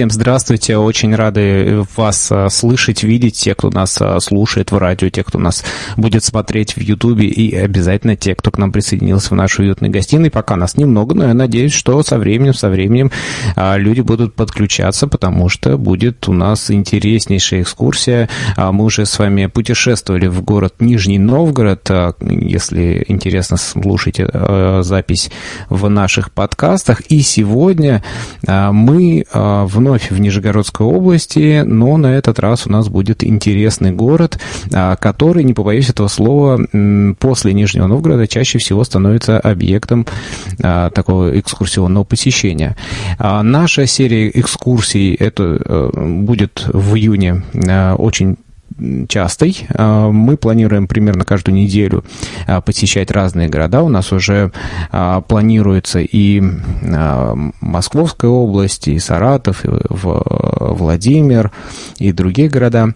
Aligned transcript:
Всем 0.00 0.10
здравствуйте. 0.10 0.78
Очень 0.78 1.14
рады 1.14 1.84
вас 1.94 2.32
а, 2.32 2.48
слышать, 2.48 3.02
видеть. 3.02 3.36
Те, 3.36 3.54
кто 3.54 3.68
нас 3.68 4.00
а, 4.00 4.18
слушает 4.18 4.72
в 4.72 4.78
радио, 4.78 5.10
те, 5.10 5.22
кто 5.22 5.38
нас 5.38 5.62
будет 5.98 6.24
смотреть 6.24 6.74
в 6.74 6.80
Ютубе 6.80 7.26
и 7.26 7.54
обязательно 7.54 8.16
те, 8.16 8.34
кто 8.34 8.50
к 8.50 8.56
нам 8.56 8.72
присоединился 8.72 9.28
в 9.28 9.34
нашу 9.34 9.60
уютной 9.60 9.90
гостиной. 9.90 10.30
Пока 10.30 10.56
нас 10.56 10.78
немного, 10.78 11.14
но 11.14 11.26
я 11.26 11.34
надеюсь, 11.34 11.74
что 11.74 12.02
со 12.02 12.16
временем, 12.16 12.54
со 12.54 12.70
временем 12.70 13.10
а, 13.56 13.76
люди 13.76 14.00
будут 14.00 14.34
подключаться, 14.34 15.06
потому 15.06 15.50
что 15.50 15.76
будет 15.76 16.26
у 16.30 16.32
нас 16.32 16.70
интереснейшая 16.70 17.60
экскурсия. 17.60 18.30
Мы 18.56 18.84
уже 18.84 19.04
с 19.04 19.18
вами 19.18 19.48
путешествовали 19.48 20.28
в 20.28 20.42
город 20.42 20.76
Нижний 20.80 21.18
Новгород. 21.18 21.90
Если 22.22 23.04
интересно, 23.06 23.58
слушайте 23.58 24.30
запись 24.80 25.30
в 25.68 25.90
наших 25.90 26.32
подкастах. 26.32 27.02
И 27.10 27.20
сегодня 27.20 28.02
мы 28.46 29.26
вновь 29.30 29.89
в 29.98 30.18
Нижегородской 30.18 30.86
области, 30.86 31.62
но 31.64 31.96
на 31.96 32.14
этот 32.14 32.38
раз 32.38 32.66
у 32.66 32.70
нас 32.70 32.88
будет 32.88 33.24
интересный 33.24 33.92
город, 33.92 34.38
а, 34.72 34.96
который, 34.96 35.44
не 35.44 35.54
побоюсь 35.54 35.90
этого 35.90 36.08
слова, 36.08 36.60
после 37.18 37.52
Нижнего 37.52 37.86
Новгорода 37.86 38.26
чаще 38.26 38.58
всего 38.58 38.84
становится 38.84 39.38
объектом 39.38 40.06
а, 40.62 40.90
такого 40.90 41.38
экскурсионного 41.38 42.04
посещения. 42.04 42.76
А, 43.18 43.42
наша 43.42 43.86
серия 43.86 44.30
экскурсий 44.30 45.14
это 45.14 45.60
э, 45.64 45.90
будет 45.94 46.64
в 46.72 46.94
июне 46.94 47.42
очень 47.98 48.36
частой. 49.08 49.66
А, 49.74 50.10
мы 50.10 50.36
планируем 50.36 50.86
примерно 50.86 51.24
каждую 51.24 51.54
неделю 51.54 52.04
а, 52.46 52.60
посещать 52.60 53.10
разные 53.10 53.48
города. 53.48 53.82
У 53.82 53.88
нас 53.88 54.12
уже 54.12 54.52
а, 54.90 55.20
планируется 55.20 56.00
и 56.00 56.42
Московская 57.60 58.30
область, 58.30 58.88
и 58.88 58.98
Саратов, 58.98 59.64
и 59.64 59.68
Владимир, 59.90 61.50
и 61.98 62.12
другие 62.12 62.48
города. 62.48 62.94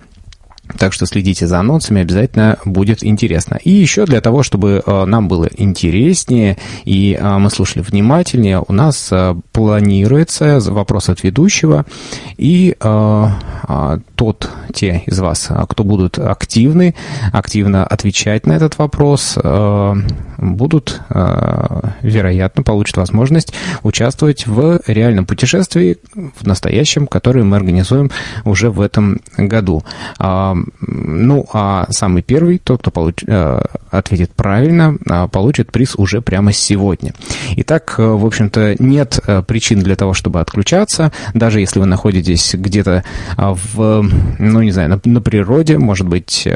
Так 0.79 0.95
что 0.95 1.05
следите 1.05 1.47
за 1.47 1.61
анонсами, 1.61 2.01
обязательно 2.01 2.59
будет 2.65 3.05
интересно. 3.05 3.59
И 3.63 3.71
еще 3.71 4.07
для 4.07 4.23
того, 4.23 4.43
чтобы 4.43 4.83
нам 4.87 5.29
было 5.29 5.49
интереснее 5.57 6.57
и 6.85 7.19
мы 7.21 7.51
слушали 7.51 7.83
внимательнее, 7.83 8.63
у 8.67 8.73
нас 8.73 9.13
планируется 9.53 10.61
вопрос 10.61 11.11
от 11.11 11.23
ведущего. 11.23 11.85
И 12.39 12.75
тот, 12.79 14.51
те 14.75 15.03
из 15.07 15.19
вас, 15.19 15.51
кто 15.69 15.85
будут 15.85 16.19
активны, 16.19 16.95
активно 17.33 17.87
отвечать 17.87 18.47
на 18.47 18.53
этот 18.53 18.79
вопрос, 18.79 19.39
будут, 20.37 21.01
вероятно, 21.09 22.63
получат 22.63 22.97
возможность 22.97 23.55
участвовать 23.83 24.47
в 24.47 24.81
реальном 24.87 25.27
путешествии, 25.27 25.99
в 26.15 26.47
настоящем, 26.47 27.07
которое 27.07 27.45
мы 27.45 27.57
организуем 27.57 28.11
уже 28.45 28.71
в 28.71 28.81
этом 28.81 29.21
году. 29.37 29.83
Ну, 30.19 31.47
а 31.53 31.87
самый 31.91 32.23
первый, 32.23 32.59
тот, 32.59 32.81
кто 32.81 32.91
получ... 32.91 33.25
Э, 33.27 33.61
ответит 33.91 34.33
правильно, 34.35 34.97
а, 35.09 35.29
получит 35.29 35.71
приз 35.71 35.95
уже 35.97 36.21
прямо 36.21 36.53
сегодня. 36.53 37.15
Итак, 37.57 37.95
э, 37.99 38.03
в 38.03 38.27
общем-то, 38.27 38.77
нет 38.79 39.21
э, 39.27 39.43
причин 39.43 39.81
для 39.81 39.97
того, 39.97 40.15
чтобы 40.15 40.41
отключаться, 40.41 41.13
даже 41.33 41.61
если 41.61 41.81
вы 41.81 41.87
находитесь 41.87 42.55
где-то 42.55 43.05
а, 43.37 43.55
в, 43.55 44.05
ну, 44.39 44.63
не 44.65 44.73
знаю, 44.73 44.91
на, 44.91 45.01
на 45.05 45.21
природе, 45.21 45.79
может 45.79 46.09
быть, 46.09 46.49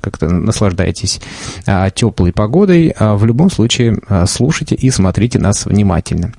как-то 0.00 0.28
наслаждаетесь 0.28 1.20
а, 1.66 1.90
теплой 1.90 2.32
погодой, 2.32 2.94
в 2.98 3.24
любом 3.24 3.50
случае 3.50 3.98
слушайте 4.26 4.76
и 4.76 4.90
смотрите 4.90 5.38
нас 5.38 5.66
внимательно. 5.66 6.32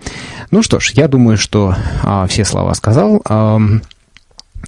Ну 0.51 0.63
что 0.63 0.79
ж, 0.79 0.91
я 0.91 1.07
думаю, 1.07 1.37
что 1.37 1.75
все 2.27 2.45
слова 2.45 2.73
сказал. 2.73 3.21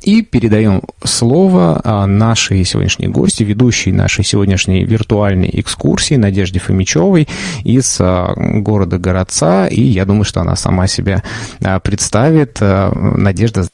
И 0.03 0.21
передаем 0.21 0.83
слово 1.03 1.81
а, 1.83 2.05
нашей 2.05 2.64
сегодняшней 2.64 3.08
гости, 3.08 3.43
ведущей 3.43 3.91
нашей 3.91 4.23
сегодняшней 4.23 4.86
виртуальной 4.86 5.49
экскурсии 5.52 6.15
Надежде 6.15 6.59
Фомичевой 6.59 7.27
из 7.64 7.98
а, 7.99 8.33
города 8.36 8.98
Городца. 8.98 9.67
И 9.67 9.82
я 9.82 10.05
думаю, 10.05 10.23
что 10.23 10.42
она 10.42 10.55
сама 10.55 10.87
себя 10.87 11.23
а, 11.61 11.80
представит. 11.80 12.59
Надежда, 12.61 13.65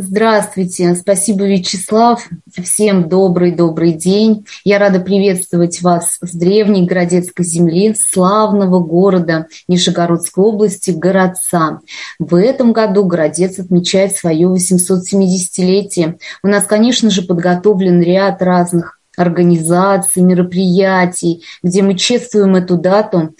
Здравствуйте, 0.00 0.94
спасибо, 0.94 1.44
Вячеслав. 1.44 2.24
Всем 2.62 3.08
добрый-добрый 3.08 3.90
день. 3.90 4.46
Я 4.62 4.78
рада 4.78 5.00
приветствовать 5.00 5.82
вас 5.82 6.18
с 6.20 6.36
древней 6.36 6.86
Городецкой 6.86 7.44
земли, 7.44 7.96
славного 7.96 8.78
города 8.78 9.48
Нижегородской 9.66 10.44
области, 10.44 10.92
Городца. 10.92 11.80
В 12.20 12.36
этом 12.36 12.72
году 12.72 13.06
Городец 13.06 13.58
отмечает 13.58 14.12
свое 14.14 14.46
870-летие. 14.46 16.20
У 16.44 16.46
нас, 16.46 16.62
конечно 16.62 17.10
же, 17.10 17.22
подготовлен 17.22 18.00
ряд 18.00 18.40
разных 18.40 19.00
организаций, 19.16 20.22
мероприятий, 20.22 21.42
где 21.64 21.82
мы 21.82 21.96
чествуем 21.96 22.54
эту 22.54 22.76
дату 22.76 23.34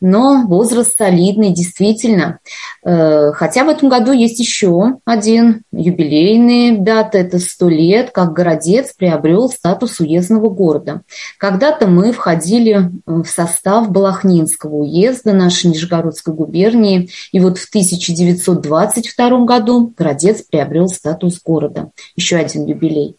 но 0.00 0.44
возраст 0.46 0.96
солидный, 0.96 1.50
действительно. 1.50 2.38
Э, 2.84 3.32
хотя 3.32 3.64
в 3.64 3.68
этом 3.68 3.88
году 3.88 4.12
есть 4.12 4.40
еще 4.40 4.98
один 5.04 5.62
юбилейный 5.72 6.78
дата, 6.78 7.18
это 7.18 7.38
сто 7.38 7.68
лет, 7.68 8.10
как 8.10 8.32
Городец 8.32 8.92
приобрел 8.96 9.48
статус 9.50 10.00
уездного 10.00 10.48
города. 10.48 11.02
Когда-то 11.38 11.86
мы 11.86 12.12
входили 12.12 12.90
в 13.06 13.26
состав 13.26 13.90
Балахнинского 13.90 14.76
уезда 14.76 15.32
нашей 15.32 15.68
Нижегородской 15.68 16.34
губернии, 16.34 17.10
и 17.32 17.40
вот 17.40 17.58
в 17.58 17.68
1922 17.68 19.44
году 19.44 19.92
Городец 19.96 20.42
приобрел 20.42 20.88
статус 20.88 21.40
города. 21.42 21.90
Еще 22.16 22.36
один 22.36 22.66
юбилей. 22.66 23.16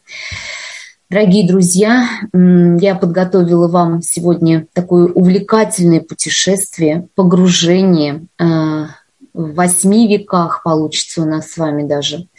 Дорогие 1.11 1.45
друзья, 1.45 2.07
я 2.31 2.95
подготовила 2.95 3.67
вам 3.67 4.01
сегодня 4.01 4.67
такое 4.72 5.11
увлекательное 5.11 5.99
путешествие, 5.99 7.09
погружение 7.16 8.27
э, 8.39 8.45
в 9.33 9.53
восьми 9.53 10.07
веках 10.07 10.63
получится 10.63 11.23
у 11.23 11.25
нас 11.25 11.51
с 11.51 11.57
вами 11.57 11.85
даже. 11.85 12.29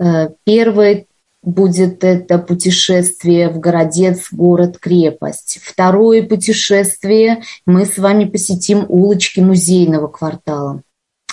Э, 0.00 0.30
первое 0.42 1.06
будет 1.44 2.02
это 2.02 2.38
путешествие 2.38 3.48
в 3.50 3.60
Городец, 3.60 4.32
город-крепость. 4.32 5.60
Второе 5.62 6.24
путешествие 6.24 7.44
мы 7.66 7.86
с 7.86 7.98
вами 7.98 8.24
посетим 8.24 8.84
улочки 8.88 9.38
музейного 9.38 10.08
квартала. 10.08 10.82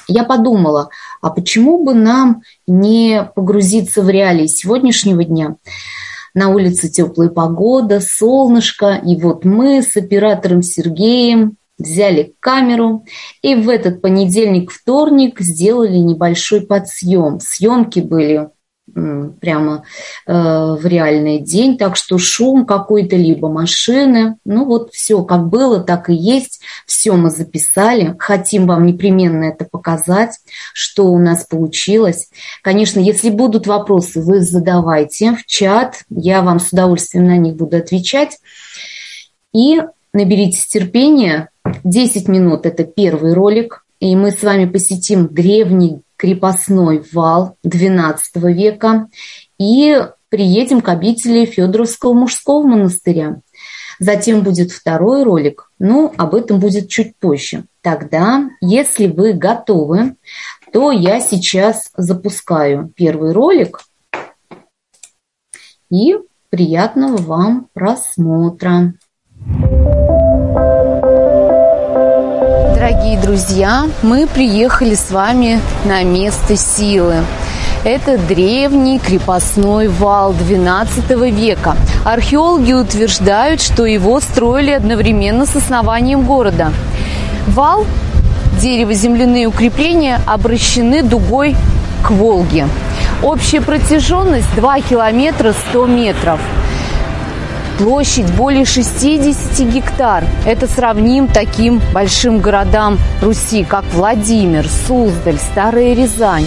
Я 0.07 0.23
подумала, 0.23 0.89
а 1.19 1.31
почему 1.31 1.83
бы 1.83 1.95
нам 1.95 2.43
не 2.67 3.27
погрузиться 3.33 4.03
в 4.03 4.09
реалии 4.11 4.45
сегодняшнего 4.45 5.23
дня? 5.23 5.55
На 6.39 6.47
улице 6.47 6.87
теплая 6.87 7.27
погода, 7.27 7.99
солнышко, 7.99 8.93
и 8.93 9.17
вот 9.17 9.43
мы 9.43 9.81
с 9.81 9.97
оператором 9.97 10.61
Сергеем 10.61 11.57
взяли 11.77 12.33
камеру 12.39 13.03
и 13.41 13.55
в 13.55 13.67
этот 13.67 14.01
понедельник-вторник 14.01 15.41
сделали 15.41 15.97
небольшой 15.97 16.61
подсъем. 16.61 17.41
Съемки 17.41 17.99
были 17.99 18.47
прямо 19.39 19.83
э, 20.25 20.33
в 20.33 20.85
реальный 20.85 21.39
день, 21.39 21.77
так 21.77 21.95
что 21.95 22.17
шум 22.17 22.65
какой-то, 22.65 23.15
либо 23.15 23.49
машины, 23.49 24.35
ну 24.45 24.65
вот 24.65 24.91
все 24.93 25.23
как 25.23 25.47
было, 25.47 25.79
так 25.79 26.09
и 26.09 26.13
есть, 26.13 26.61
все 26.85 27.13
мы 27.13 27.29
записали, 27.29 28.15
хотим 28.19 28.67
вам 28.67 28.85
непременно 28.85 29.45
это 29.45 29.65
показать, 29.65 30.39
что 30.73 31.05
у 31.05 31.17
нас 31.19 31.45
получилось. 31.45 32.29
Конечно, 32.61 32.99
если 32.99 33.29
будут 33.29 33.67
вопросы, 33.67 34.21
вы 34.21 34.41
задавайте 34.41 35.35
в 35.35 35.45
чат, 35.45 36.03
я 36.09 36.41
вам 36.41 36.59
с 36.59 36.71
удовольствием 36.71 37.25
на 37.25 37.37
них 37.37 37.55
буду 37.55 37.77
отвечать. 37.77 38.37
И 39.53 39.81
наберитесь 40.13 40.67
терпения, 40.67 41.49
10 41.83 42.27
минут– 42.27 42.61
это 42.65 42.83
первый 42.83 43.33
ролик, 43.33 43.85
и 43.99 44.15
мы 44.15 44.31
с 44.31 44.43
вами 44.43 44.65
посетим 44.65 45.27
древний 45.27 46.01
крепостной 46.19 47.03
вал 47.13 47.55
XII 47.65 48.17
века 48.51 49.07
и 49.57 50.05
приедем 50.27 50.81
к 50.81 50.89
обители 50.89 51.45
Федоровского 51.45 52.13
мужского 52.13 52.61
монастыря. 52.63 53.41
Затем 53.99 54.43
будет 54.43 54.71
второй 54.71 55.23
ролик, 55.23 55.71
но 55.79 56.13
об 56.17 56.35
этом 56.35 56.59
будет 56.59 56.89
чуть 56.89 57.15
позже. 57.15 57.65
Тогда, 57.81 58.49
если 58.59 59.07
вы 59.07 59.31
готовы, 59.33 60.17
то 60.73 60.91
я 60.91 61.21
сейчас 61.21 61.89
запускаю 61.95 62.91
первый 62.95 63.31
ролик. 63.31 63.81
И 65.89 66.15
приятного 66.49 67.17
вам 67.17 67.69
просмотра. 67.73 68.93
Дорогие 72.79 73.19
друзья, 73.19 73.89
мы 74.03 74.25
приехали 74.25 74.95
с 74.95 75.11
вами 75.11 75.59
на 75.83 76.01
место 76.03 76.55
силы. 76.55 77.25
Это 77.83 78.17
древний 78.17 78.99
крепостной 78.99 79.89
вал 79.89 80.31
XII 80.31 81.29
века. 81.29 81.75
Археологи 82.05 82.71
утверждают, 82.71 83.61
что 83.61 83.85
его 83.85 84.21
строили 84.21 84.71
одновременно 84.71 85.45
с 85.45 85.57
основанием 85.57 86.23
города. 86.23 86.71
Вал 87.47 87.85
дерево-земляные 88.61 89.47
укрепления 89.47 90.21
обращены 90.25 91.03
дугой 91.03 91.57
к 92.01 92.11
Волге. 92.11 92.65
Общая 93.21 93.59
протяженность 93.59 94.55
2 94.55 94.79
километра 94.79 95.53
100 95.71 95.85
метров. 95.85 96.39
Площадь 97.79 98.29
более 98.33 98.65
60 98.65 99.65
гектар. 99.69 100.25
Это 100.45 100.67
сравним 100.67 101.29
таким 101.29 101.81
большим 101.93 102.39
городам 102.39 102.99
Руси, 103.21 103.63
как 103.63 103.85
Владимир, 103.93 104.67
Суздаль, 104.67 105.37
Старая 105.37 105.93
Рязань. 105.93 106.45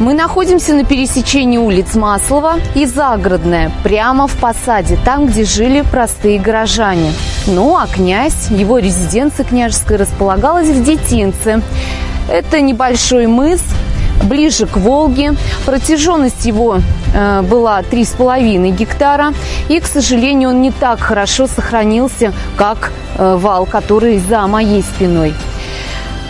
Мы 0.00 0.14
находимся 0.14 0.72
на 0.72 0.86
пересечении 0.86 1.58
улиц 1.58 1.94
Маслова 1.96 2.54
и 2.74 2.86
Загородная, 2.86 3.70
прямо 3.84 4.26
в 4.26 4.34
посаде, 4.36 4.98
там, 5.04 5.26
где 5.26 5.44
жили 5.44 5.82
простые 5.82 6.40
горожане. 6.40 7.12
Ну, 7.46 7.76
а 7.76 7.86
князь, 7.86 8.48
его 8.48 8.78
резиденция 8.78 9.44
княжеская 9.44 9.98
располагалась 9.98 10.68
в 10.68 10.82
Детинце. 10.82 11.60
Это 12.30 12.62
небольшой 12.62 13.26
мыс, 13.26 13.62
ближе 14.22 14.66
к 14.66 14.76
Волге. 14.76 15.34
Протяженность 15.66 16.44
его 16.44 16.78
э, 17.14 17.42
была 17.42 17.80
3,5 17.80 18.70
гектара. 18.70 19.34
И, 19.68 19.80
к 19.80 19.86
сожалению, 19.86 20.50
он 20.50 20.62
не 20.62 20.70
так 20.70 21.00
хорошо 21.00 21.46
сохранился, 21.46 22.32
как 22.56 22.92
э, 23.16 23.36
вал, 23.36 23.66
который 23.66 24.18
за 24.18 24.46
моей 24.46 24.82
спиной 24.82 25.34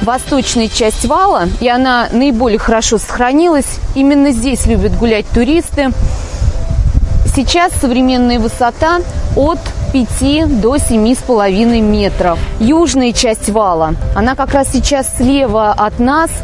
восточная 0.02 0.66
часть 0.66 1.04
вала, 1.04 1.44
и 1.60 1.68
она 1.68 2.08
наиболее 2.10 2.58
хорошо 2.58 2.98
сохранилась. 2.98 3.78
Именно 3.94 4.32
здесь 4.32 4.66
любят 4.66 4.96
гулять 4.98 5.26
туристы. 5.28 5.90
Сейчас 7.34 7.72
современная 7.80 8.40
высота 8.40 9.00
от 9.36 9.60
5 9.92 10.60
до 10.60 10.76
7,5 10.76 11.80
метров. 11.80 12.38
Южная 12.58 13.12
часть 13.12 13.48
вала, 13.48 13.94
она 14.14 14.34
как 14.34 14.52
раз 14.52 14.68
сейчас 14.72 15.06
слева 15.16 15.72
от 15.72 16.00
нас– 16.00 16.30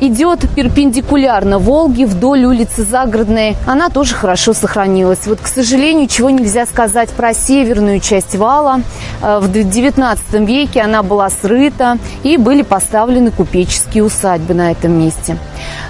идет 0.00 0.48
перпендикулярно 0.54 1.58
Волге 1.58 2.06
вдоль 2.06 2.44
улицы 2.44 2.84
Загородной. 2.84 3.56
Она 3.66 3.90
тоже 3.90 4.14
хорошо 4.14 4.52
сохранилась. 4.54 5.26
Вот, 5.26 5.40
к 5.40 5.46
сожалению, 5.46 6.08
чего 6.08 6.30
нельзя 6.30 6.66
сказать 6.66 7.10
про 7.10 7.34
северную 7.34 8.00
часть 8.00 8.34
вала. 8.34 8.80
Э, 9.22 9.38
в 9.40 9.50
XIX 9.50 10.18
веке 10.44 10.80
она 10.80 11.02
была 11.02 11.28
срыта 11.28 11.98
и 12.22 12.36
были 12.36 12.62
поставлены 12.62 13.30
купеческие 13.30 14.02
усадьбы 14.04 14.54
на 14.54 14.72
этом 14.72 14.92
месте. 14.92 15.36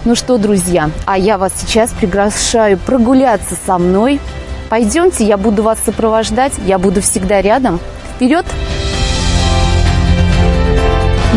Ну 0.04 0.14
что, 0.14 0.38
друзья, 0.38 0.90
а 1.06 1.16
я 1.16 1.38
вас 1.38 1.52
сейчас 1.56 1.90
приглашаю 1.92 2.78
прогуляться 2.78 3.54
со 3.66 3.78
мной. 3.78 4.20
Пойдемте, 4.68 5.24
я 5.24 5.36
буду 5.36 5.62
вас 5.62 5.78
сопровождать, 5.84 6.52
я 6.66 6.78
буду 6.78 7.00
всегда 7.00 7.40
рядом. 7.40 7.80
Вперед! 8.14 8.46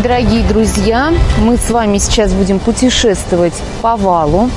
Дорогие 0.03 0.43
друзья, 0.43 1.13
мы 1.39 1.55
с 1.55 1.69
вами 1.69 1.97
сейчас 1.97 2.33
будем 2.33 2.59
путешествовать 2.59 3.53
по 3.81 3.95
валу. 3.95 4.49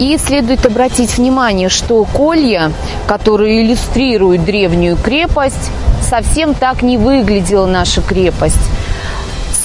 И 0.00 0.18
следует 0.18 0.66
обратить 0.66 1.16
внимание, 1.16 1.68
что 1.68 2.04
колья, 2.04 2.72
которые 3.06 3.62
иллюстрируют 3.62 4.44
древнюю 4.44 4.96
крепость, 4.96 5.70
совсем 6.02 6.54
так 6.54 6.82
не 6.82 6.98
выглядела 6.98 7.66
наша 7.66 8.02
крепость. 8.02 8.56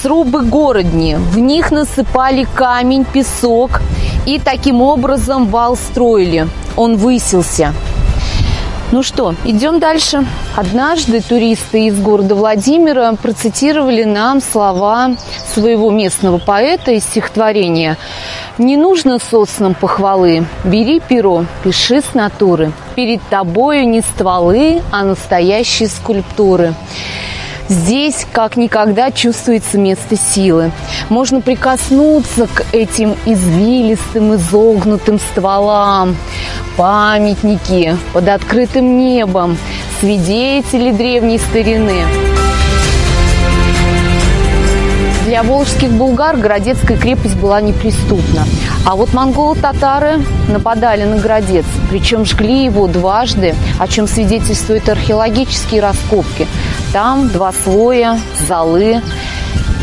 Срубы 0.00 0.42
городни, 0.42 1.16
в 1.16 1.38
них 1.40 1.72
насыпали 1.72 2.46
камень, 2.54 3.04
песок, 3.04 3.80
и 4.26 4.38
таким 4.38 4.80
образом 4.80 5.48
вал 5.48 5.76
строили. 5.76 6.46
Он 6.76 6.96
высился– 6.96 7.74
ну 8.92 9.02
что, 9.02 9.34
идем 9.44 9.78
дальше. 9.78 10.24
Однажды 10.54 11.20
туристы 11.20 11.86
из 11.86 12.00
города 12.00 12.34
Владимира 12.34 13.12
процитировали 13.14 14.04
нам 14.04 14.40
слова 14.40 15.12
своего 15.52 15.90
местного 15.90 16.38
поэта 16.38 16.92
из 16.92 17.04
стихотворения 17.04 17.96
«Не 18.58 18.76
нужно 18.76 19.18
соснам 19.18 19.74
похвалы, 19.74 20.46
бери 20.64 21.00
перо, 21.00 21.44
пиши 21.64 22.00
с 22.00 22.14
натуры. 22.14 22.72
Перед 22.94 23.20
тобою 23.28 23.88
не 23.88 24.00
стволы, 24.00 24.80
а 24.92 25.04
настоящие 25.04 25.88
скульптуры». 25.88 26.74
Здесь 27.68 28.26
как 28.30 28.56
никогда 28.56 29.10
чувствуется 29.10 29.76
место 29.76 30.16
силы. 30.16 30.70
Можно 31.08 31.40
прикоснуться 31.40 32.46
к 32.46 32.64
этим 32.72 33.16
извилистым, 33.26 34.36
изогнутым 34.36 35.18
стволам. 35.18 36.16
Памятники 36.76 37.96
под 38.12 38.28
открытым 38.28 38.98
небом, 38.98 39.58
свидетели 40.00 40.92
древней 40.92 41.38
старины. 41.38 42.04
Для 45.26 45.42
волжских 45.42 45.90
булгар 45.90 46.36
Городецкая 46.36 46.96
крепость 46.96 47.34
была 47.34 47.60
неприступна. 47.60 48.44
А 48.84 48.94
вот 48.94 49.12
монголы-татары 49.12 50.20
нападали 50.48 51.02
на 51.02 51.16
Городец, 51.16 51.64
причем 51.90 52.24
жгли 52.24 52.64
его 52.64 52.86
дважды, 52.86 53.56
о 53.80 53.88
чем 53.88 54.06
свидетельствуют 54.06 54.88
археологические 54.88 55.82
раскопки. 55.82 56.46
Там 56.96 57.28
два 57.28 57.52
слоя, 57.52 58.18
залы. 58.48 59.02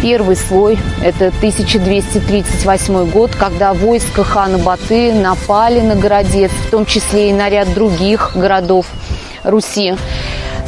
Первый 0.01 0.35
слой– 0.35 0.79
это 1.03 1.27
1238 1.27 3.11
год, 3.11 3.35
когда 3.35 3.75
войска 3.75 4.23
хана 4.23 4.57
Баты 4.57 5.13
напали 5.13 5.79
на 5.81 5.95
Городец, 5.95 6.49
в 6.49 6.71
том 6.71 6.87
числе 6.87 7.29
и 7.29 7.33
на 7.33 7.49
ряд 7.49 7.71
других 7.75 8.31
городов 8.33 8.87
Руси 9.43 9.93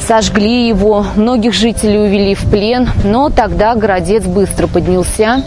сожгли 0.08 0.68
его, 0.68 1.04
многих 1.16 1.56
жителей 1.56 1.98
увели 1.98 2.36
в 2.36 2.48
плен, 2.52 2.92
но 3.04 3.32
тогда 3.32 3.74
городец 3.74 4.24
быстро 4.26 4.68
поднялся. 4.68 5.44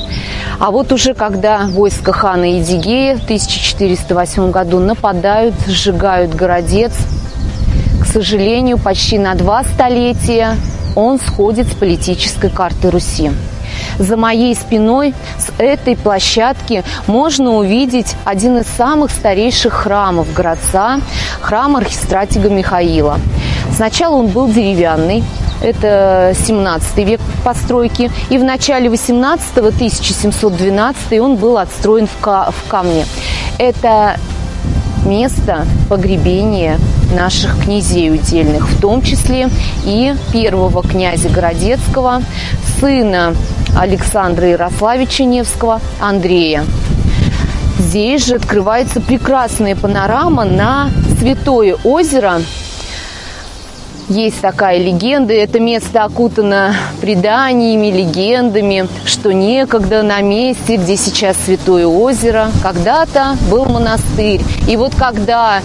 А 0.59 0.73
вот 0.73 0.91
уже 0.91 1.15
когда 1.15 1.69
войска 1.69 2.13
хана 2.13 2.59
Идигея 2.59 3.19
в 3.19 3.23
1408 3.23 4.51
году 4.51 4.81
нападают, 4.81 5.55
сжигают 5.65 6.35
городец, 6.35 6.93
к 8.03 8.05
сожалению, 8.05 8.79
почти 8.79 9.17
на 9.17 9.37
два 9.37 9.63
столетия 9.63 10.57
он 10.99 11.21
сходит 11.21 11.69
с 11.69 11.75
политической 11.75 12.51
карты 12.51 12.91
Руси. 12.91 13.31
За 13.99 14.17
моей 14.17 14.55
спиной 14.57 15.15
с 15.39 15.53
этой 15.59 15.97
площадки 15.97 16.83
можно 17.07 17.57
увидеть 17.57 18.17
один 18.25 18.59
из 18.59 18.67
самых 18.67 19.13
старейших 19.13 19.73
храмов 19.73 20.33
городца, 20.33 21.01
храм 21.41 21.77
архистратига 21.77 22.51
Михаила. 22.51 23.21
Сначала 23.77 24.17
он 24.17 24.27
был 24.29 24.49
деревянный, 24.49 25.23
это 25.63 26.35
17 26.35 26.97
век 26.99 27.21
постройки, 27.45 28.11
и 28.31 28.39
в 28.39 28.43
начале 28.43 28.89
18-го, 28.89 29.69
1712 29.69 31.21
он 31.21 31.37
был 31.37 31.59
отстроен 31.59 32.09
в 32.09 32.69
камне. 32.69 33.07
Это 33.59 34.17
место 35.05 35.65
погребения 35.89 36.77
наших 37.13 37.65
князей 37.65 38.11
удельных, 38.11 38.69
в 38.69 38.81
том 38.81 39.03
числе 39.03 39.49
и 39.85 40.15
первого 40.33 40.83
князя 40.83 41.29
Городецкого, 41.29 42.23
сына 42.81 43.35
Александра 43.77 44.49
Ярославича 44.49 45.25
Невского, 45.25 45.81
Андрея. 46.01 46.65
Здесь 47.79 48.27
же 48.27 48.37
открывается 48.37 49.01
прекрасная 49.01 49.77
панорама 49.77 50.45
на 50.45 50.91
Святое 51.21 51.77
озеро– 51.85 52.43
есть 54.09 54.41
такая 54.41 54.79
легенда, 54.79 55.35
это 55.35 55.61
место 55.61 56.03
окутано 56.05 56.75
преданиями, 57.03 57.89
легендами, 57.89 58.89
что 59.05 59.35
некогда 59.35 60.03
на 60.03 60.23
месте, 60.23 60.77
где 60.77 60.97
сейчас 60.97 61.37
Святое 61.45 61.87
озеро, 61.87 62.49
когда-то 62.63 63.37
был 63.51 63.67
монастырь. 63.67 64.41
И 64.67 64.77
вот 64.79 64.95
когда 64.95 65.61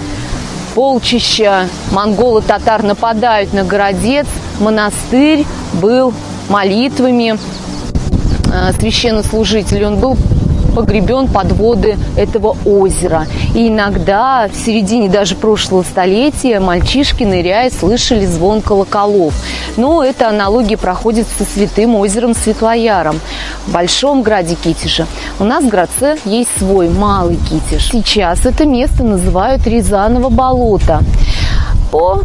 полчища. 0.73 1.67
Монголы-татар 1.91 2.83
нападают 2.83 3.53
на 3.53 3.63
городец, 3.63 4.25
монастырь 4.59 5.45
был 5.73 6.13
молитвами. 6.49 7.37
Э, 8.53 8.71
священнослужителей, 8.79 9.85
он 9.85 9.97
был 9.97 10.17
погребен 10.73 11.27
под 11.27 11.51
воды 11.53 11.97
этого 12.17 12.57
озера. 12.65 13.25
И 13.53 13.67
иногда 13.67 14.49
в 14.51 14.55
середине 14.55 15.09
даже 15.09 15.35
прошлого 15.35 15.83
столетия 15.83 16.59
мальчишки, 16.59 17.23
ныряя, 17.23 17.69
слышали 17.69 18.25
звон 18.25 18.61
колоколов. 18.61 19.33
Но 19.77 20.03
эта 20.03 20.29
аналогия 20.29 20.77
проходит 20.77 21.27
со 21.37 21.43
святым 21.45 21.95
озером 21.95 22.33
Светлояром 22.33 23.19
в 23.67 23.71
Большом 23.71 24.21
граде 24.23 24.55
Китежа. 24.55 25.07
У 25.39 25.43
нас 25.43 25.63
в 25.63 25.69
Градце 25.69 26.17
есть 26.25 26.49
свой 26.57 26.89
малый 26.89 27.37
Китеж. 27.37 27.89
Сейчас 27.91 28.45
это 28.45 28.65
место 28.65 29.03
называют 29.03 29.65
Рязаново 29.67 30.29
болото. 30.29 31.01
По 31.91 32.21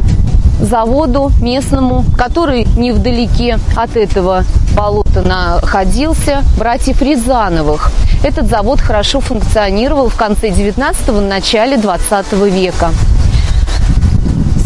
заводу 0.61 1.33
местному, 1.41 2.05
который 2.17 2.65
невдалеке 2.77 3.59
от 3.77 3.97
этого 3.97 4.45
болота 4.75 5.23
находился, 5.23 6.43
братьев 6.57 7.01
Рязановых. 7.03 7.91
Этот 8.23 8.49
завод 8.49 8.81
хорошо 8.81 9.21
функционировал 9.21 10.09
в 10.09 10.17
конце 10.17 10.49
19-го, 10.49 11.21
начале 11.21 11.77
20 11.77 12.33
века. 12.53 12.91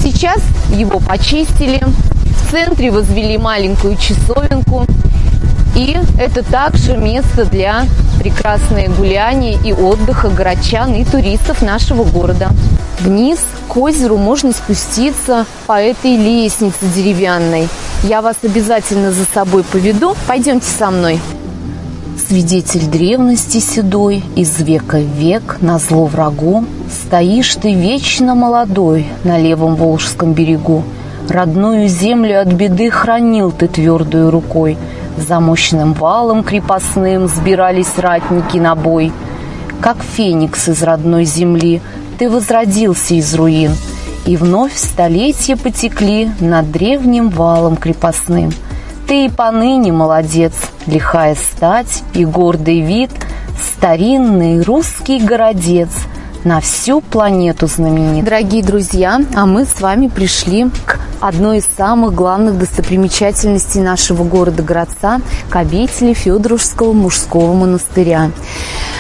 Сейчас 0.03 0.41
его 0.71 0.99
почистили, 1.01 1.81
в 1.83 2.51
центре 2.51 2.91
возвели 2.91 3.39
маленькую 3.39 3.97
часовенку. 3.97 4.87
И 5.77 5.97
это 6.19 6.43
также 6.43 6.97
место 6.97 7.45
для 7.45 7.87
прекрасные 8.23 8.89
гуляния 8.89 9.59
и 9.65 9.73
отдыха 9.73 10.29
городчан 10.29 10.95
и 10.95 11.05
туристов 11.05 11.61
нашего 11.61 12.05
города. 12.05 12.51
Вниз 13.01 13.41
к 13.67 13.77
озеру 13.77 14.17
можно 14.17 14.53
спуститься 14.53 15.45
по 15.67 15.81
этой 15.81 16.17
лестнице 16.17 16.77
деревянной. 16.95 17.67
Я 18.05 18.23
вас 18.23 18.37
обязательно 18.45 19.11
за 19.11 19.25
собой 19.35 19.65
поведу. 19.65 20.15
Пойдемте 20.29 20.69
со 20.69 20.93
мной. 20.93 21.21
Свидетель 22.29 22.87
древности 22.87 23.59
седой, 23.59 24.23
из 24.37 24.57
века 24.61 24.99
в 24.99 25.19
век, 25.19 25.57
на 25.61 25.81
зло 25.81 26.07
врагу, 26.07 26.65
Стоишь 26.93 27.57
ты 27.57 27.75
вечно 27.75 28.37
молодой 28.37 29.09
на 29.25 29.37
левом 29.37 29.75
Волжском 29.75 30.33
берегу. 30.33 30.85
Родную 31.29 31.89
землю 31.89 32.41
от 32.41 32.53
беды 32.53 32.89
хранил 32.91 33.51
ты 33.51 33.67
твердую 33.67 34.31
рукой– 34.31 34.79
за 35.17 35.41
мощным 35.41 35.93
валом 35.93 36.43
крепостным 36.43 37.29
сбирались 37.29 37.99
ратники 37.99 38.59
на 38.59 38.75
бой. 38.75 39.13
Как 39.81 39.97
феникс 40.03 40.69
из 40.69 40.83
родной 40.83 41.25
земли, 41.25 41.81
ты 42.19 42.31
возродился 42.31 43.15
из 43.15 43.35
руин, 43.35 43.73
И 44.25 44.37
вновь 44.37 44.77
столетия 44.77 45.57
потекли 45.57 46.31
над 46.39 46.71
древним 46.71 47.29
валом 47.29 47.77
крепостным. 47.77 48.53
Ты 49.09 49.27
и 49.27 49.29
поныне 49.29 49.93
молодец, 49.93 50.53
лихая 50.87 51.35
стать 51.35 52.03
и 52.15 52.25
гордый 52.25 52.81
вид, 52.81 53.11
Старинный 53.61 54.63
русский 54.63 55.19
городец— 55.19 55.91
на 56.45 56.61
всю 56.61 57.01
планету 57.01 57.67
знаменит. 57.67 58.25
Дорогие 58.25 58.63
друзья, 58.63 59.21
а 59.35 59.47
мы 59.47 59.65
с 59.65 59.81
вами 59.81 60.09
пришли 60.09 60.69
к 60.87 60.99
одной 61.21 61.59
из 61.59 61.69
самых 61.77 62.15
главных 62.15 62.59
достопримечательностей 62.59 63.81
нашего 63.81 64.25
города-городца, 64.25 65.21
к 65.49 65.57
обители 65.57 66.15
Федоровского 66.15 66.93
мужского 66.93 67.53
монастыря. 67.53 68.33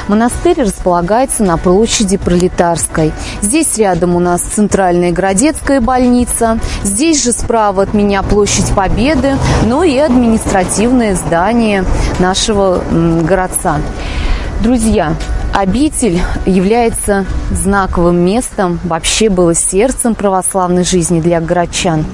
Монастырь 0.08 0.62
располагается 0.62 1.42
на 1.42 1.56
площади 1.56 2.16
Пролетарской. 2.16 3.12
Здесь 3.40 3.76
рядом 3.76 4.14
у 4.14 4.20
нас 4.20 4.42
центральная 4.42 5.12
городецкая 5.12 5.80
больница. 5.80 6.58
Здесь 6.84 7.22
же 7.25 7.32
справа 7.32 7.82
от 7.82 7.94
меня 7.94 8.22
площадь 8.22 8.70
Победы, 8.75 9.37
ну 9.66 9.82
и 9.82 9.96
административное 9.99 11.14
здание 11.14 11.84
нашего 12.18 12.82
городца. 13.22 13.78
Друзья, 14.61 15.14
обитель 15.52 16.21
является 16.47 17.26
знаковым 17.50 18.25
местом, 18.25 18.80
вообще 18.85 19.28
было 19.28 19.54
сердцем 19.54 20.14
православной 20.14 20.85
жизни 20.85 21.21
для 21.21 21.40
городчан. 21.40 22.04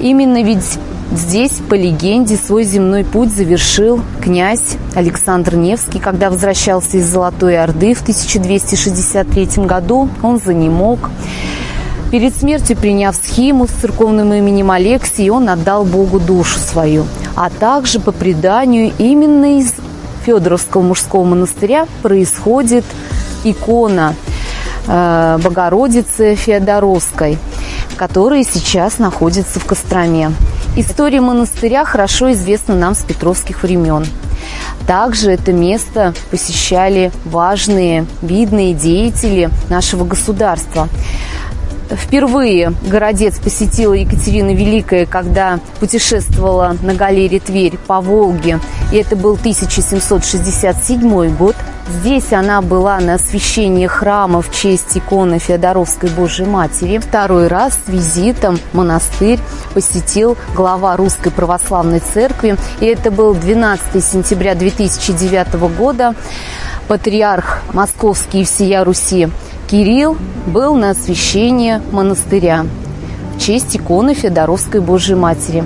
Именно 0.00 0.42
ведь 0.42 0.78
здесь, 1.12 1.60
по 1.68 1.74
легенде, 1.74 2.36
свой 2.36 2.64
земной 2.64 3.04
путь 3.04 3.30
завершил 3.30 4.00
князь 4.20 4.76
Александр 4.94 5.56
Невский, 5.56 5.98
когда 5.98 6.30
возвращался 6.30 6.96
из 6.96 7.06
Золотой 7.06 7.58
Орды 7.58 7.94
в 7.94 8.02
1263 8.02 9.64
году. 9.66 10.08
Он 10.22 10.38
занемог. 10.38 11.10
Перед 12.10 12.36
смертью, 12.36 12.76
приняв 12.76 13.16
схему 13.16 13.66
с 13.66 13.70
церковным 13.70 14.34
именем 14.34 14.70
Алексий, 14.70 15.30
он 15.30 15.48
отдал 15.48 15.84
Богу 15.84 16.20
душу 16.20 16.58
свою. 16.58 17.06
А 17.36 17.48
также, 17.48 18.00
по 18.00 18.12
преданию, 18.12 18.92
именно 18.98 19.58
из 19.58 19.72
Федоровского 20.24 20.82
мужского 20.82 21.24
монастыря 21.24 21.86
происходит 22.02 22.84
икона 23.44 24.14
э, 24.86 25.38
Богородицы 25.42 26.34
Феодоровской, 26.34 27.38
которая 27.96 28.44
сейчас 28.44 28.98
находится 28.98 29.60
в 29.60 29.64
Костроме. 29.66 30.32
История 30.76 31.20
монастыря 31.20 31.84
хорошо 31.84 32.32
известна 32.32 32.74
нам 32.74 32.94
с 32.94 33.02
петровских 33.02 33.62
времен. 33.62 34.06
Также 34.86 35.30
это 35.30 35.52
место 35.52 36.14
посещали 36.30 37.12
важные, 37.24 38.06
видные 38.22 38.74
деятели 38.74 39.50
нашего 39.68 40.04
государства. 40.04 40.88
Впервые 41.96 42.72
городец 42.86 43.38
посетила 43.38 43.92
Екатерина 43.92 44.54
Великая, 44.54 45.06
когда 45.06 45.60
путешествовала 45.80 46.76
на 46.82 46.94
галере 46.94 47.38
Тверь 47.38 47.78
по 47.86 48.00
Волге. 48.00 48.60
И 48.92 48.96
это 48.96 49.16
был 49.16 49.34
1767 49.34 51.36
год. 51.36 51.56
Здесь 51.88 52.32
она 52.32 52.62
была 52.62 53.00
на 53.00 53.14
освящении 53.14 53.86
храма 53.86 54.40
в 54.40 54.54
честь 54.54 54.96
иконы 54.96 55.38
Феодоровской 55.38 56.08
Божьей 56.10 56.46
Матери. 56.46 56.98
Второй 56.98 57.48
раз 57.48 57.74
с 57.74 57.90
визитом 57.90 58.58
монастырь 58.72 59.40
посетил 59.74 60.38
глава 60.54 60.96
Русской 60.96 61.30
Православной 61.30 62.00
Церкви. 62.00 62.56
И 62.80 62.86
это 62.86 63.10
был 63.10 63.34
12 63.34 64.02
сентября 64.02 64.54
2009 64.54 65.54
года. 65.76 66.14
Патриарх 66.88 67.62
Московский 67.72 68.42
и 68.42 68.44
всея 68.44 68.84
Руси 68.84 69.28
Кирилл 69.72 70.18
был 70.46 70.74
на 70.74 70.90
освящении 70.90 71.80
монастыря 71.92 72.66
в 73.34 73.40
честь 73.40 73.74
иконы 73.74 74.12
Феодоровской 74.12 74.82
Божьей 74.82 75.14
Матери. 75.14 75.64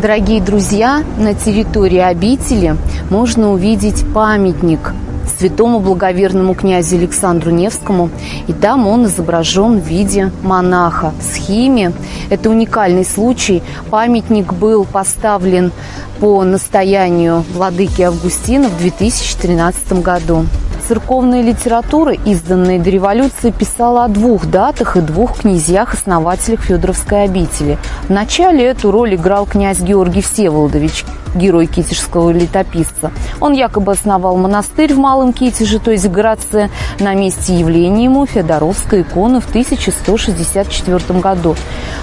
Дорогие 0.00 0.40
друзья, 0.40 1.02
на 1.18 1.34
территории 1.34 1.98
обители 1.98 2.76
можно 3.10 3.50
увидеть 3.50 4.04
памятник 4.14 4.92
святому 5.40 5.80
благоверному 5.80 6.54
князю 6.54 6.98
Александру 6.98 7.50
Невскому. 7.50 8.10
И 8.46 8.52
там 8.52 8.86
он 8.86 9.06
изображен 9.06 9.80
в 9.80 9.84
виде 9.84 10.30
монаха 10.44 11.12
в 11.18 11.22
схеме. 11.24 11.92
Это 12.30 12.50
уникальный 12.50 13.04
случай. 13.04 13.64
Памятник 13.90 14.52
был 14.52 14.84
поставлен 14.84 15.72
по 16.20 16.44
настоянию 16.44 17.44
владыки 17.52 18.02
Августина 18.02 18.68
в 18.68 18.78
2013 18.78 20.00
году. 20.00 20.46
Церковная 20.88 21.42
литература, 21.42 22.14
изданная 22.14 22.78
до 22.78 22.88
революции, 22.88 23.50
писала 23.50 24.06
о 24.06 24.08
двух 24.08 24.46
датах 24.46 24.96
и 24.96 25.02
двух 25.02 25.40
князьях-основателях 25.40 26.62
Федоровской 26.62 27.24
обители. 27.24 27.76
Вначале 28.08 28.64
эту 28.64 28.90
роль 28.90 29.14
играл 29.14 29.44
князь 29.44 29.80
Георгий 29.80 30.22
Всеволодович, 30.22 31.04
герой 31.34 31.66
китежского 31.66 32.30
летописца. 32.30 33.12
Он 33.38 33.52
якобы 33.52 33.92
основал 33.92 34.38
монастырь 34.38 34.94
в 34.94 34.98
Малом 34.98 35.34
Китеже, 35.34 35.78
то 35.78 35.90
есть 35.90 36.06
в 36.06 36.10
городце, 36.10 36.70
на 37.00 37.12
месте 37.12 37.54
явления 37.54 38.04
ему 38.04 38.24
Феодоровской 38.24 39.02
иконы 39.02 39.42
в 39.42 39.48
1164 39.50 41.20
году. 41.20 41.54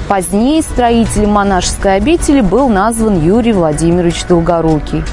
Позднее 0.07 0.61
строителем 0.61 1.31
монашеской 1.31 1.95
обители 1.95 2.41
был 2.41 2.69
назван 2.69 3.19
Юрий 3.19 3.53
Владимирович 3.53 4.25
Долгорукий. 4.25 5.03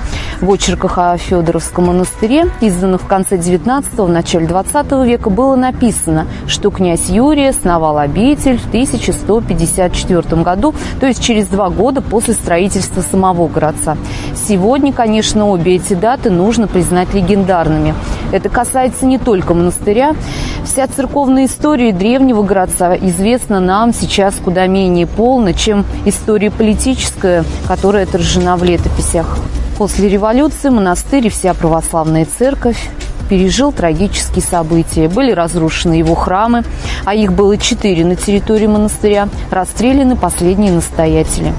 В 0.42 0.50
очерках 0.50 0.98
о 0.98 1.16
Федоровском 1.16 1.86
монастыре, 1.86 2.50
изданных 2.60 3.02
в 3.02 3.06
конце 3.06 3.36
19-го, 3.36 4.08
начале 4.08 4.48
20 4.48 4.90
века, 5.06 5.30
было 5.30 5.54
написано, 5.54 6.26
что 6.48 6.72
князь 6.72 7.08
Юрий 7.08 7.46
основал 7.46 7.96
обитель 7.96 8.58
в 8.58 8.66
1154 8.66 10.42
году, 10.42 10.74
то 10.98 11.06
есть 11.06 11.22
через 11.22 11.46
два 11.46 11.70
года 11.70 12.02
после 12.02 12.34
строительства 12.34 13.02
самого 13.02 13.46
городца. 13.46 13.96
Сегодня, 14.34 14.92
конечно, 14.92 15.48
обе 15.48 15.76
эти 15.76 15.94
даты 15.94 16.28
нужно 16.30 16.66
признать 16.66 17.14
легендарными. 17.14 17.94
Это 18.32 18.48
касается 18.48 19.06
не 19.06 19.18
только 19.18 19.54
монастыря. 19.54 20.16
Вся 20.64 20.88
церковная 20.88 21.44
история 21.44 21.92
древнего 21.92 22.42
городца 22.42 22.96
известна 22.96 23.60
нам 23.60 23.94
сейчас 23.94 24.34
куда 24.42 24.66
менее 24.66 25.06
полно, 25.06 25.52
чем 25.52 25.84
история 26.04 26.50
политическая, 26.50 27.44
которая 27.68 28.06
отражена 28.06 28.56
в 28.56 28.64
летописях. 28.64 29.38
После 29.82 30.08
революции 30.08 30.68
монастырь 30.68 31.26
и 31.26 31.28
вся 31.28 31.54
православная 31.54 32.24
церковь 32.24 32.88
пережил 33.28 33.72
трагические 33.72 34.40
события. 34.40 35.08
Были 35.08 35.32
разрушены 35.32 35.94
его 35.94 36.14
храмы, 36.14 36.62
а 37.04 37.16
их 37.16 37.32
было 37.32 37.58
четыре 37.58 38.04
на 38.04 38.14
территории 38.14 38.68
монастыря, 38.68 39.28
расстреляны 39.50 40.14
последние 40.14 40.70
настоятели. 40.70 41.52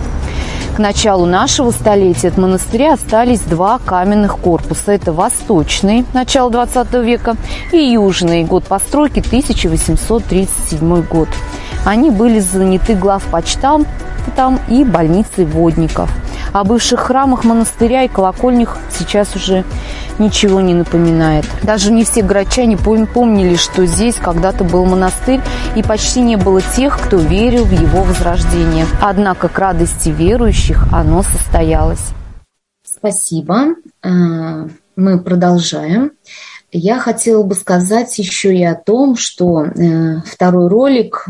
К 0.73 0.79
началу 0.79 1.25
нашего 1.25 1.71
столетия 1.71 2.29
от 2.29 2.37
монастыря 2.37 2.93
остались 2.93 3.41
два 3.41 3.77
каменных 3.77 4.37
корпуса. 4.37 4.93
Это 4.93 5.11
восточный, 5.11 6.05
начало 6.13 6.49
20 6.49 6.93
века, 7.03 7.35
и 7.73 7.77
южный, 7.77 8.45
год 8.45 8.63
постройки 8.63 9.19
1837 9.19 11.01
год. 11.07 11.27
Они 11.85 12.11
были 12.11 12.39
заняты 12.39 12.95
главпочтам 12.95 13.85
там 14.35 14.59
и 14.67 14.83
больницей 14.83 15.45
водников. 15.45 16.09
О 16.53 16.63
бывших 16.63 16.99
храмах 16.99 17.43
монастыря 17.43 18.03
и 18.03 18.07
колокольнях 18.07 18.77
сейчас 18.91 19.35
уже 19.35 19.63
ничего 20.19 20.61
не 20.61 20.73
напоминает. 20.73 21.45
Даже 21.63 21.91
не 21.91 22.03
все 22.03 22.21
городчане 22.21 22.77
помнили, 22.77 23.55
что 23.55 23.85
здесь 23.85 24.15
когда-то 24.15 24.63
был 24.63 24.85
монастырь, 24.85 25.41
и 25.75 25.83
почти 25.83 26.21
не 26.21 26.35
было 26.35 26.61
тех, 26.61 26.99
кто 26.99 27.17
верил 27.17 27.65
в 27.65 27.71
его 27.71 28.03
возрождение. 28.03 28.85
Однако 29.01 29.49
к 29.49 29.57
радости 29.57 30.09
верующих 30.09 30.85
оно 30.91 31.23
состоялось. 31.23 32.11
Спасибо. 32.85 33.75
А, 34.01 34.67
мы 34.95 35.19
продолжаем. 35.19 36.11
Я 36.71 36.99
хотела 36.99 37.43
бы 37.43 37.55
сказать 37.55 38.17
еще 38.17 38.55
и 38.55 38.63
о 38.63 38.75
том, 38.75 39.15
что 39.15 39.65
э, 39.65 40.21
второй 40.25 40.69
ролик 40.69 41.27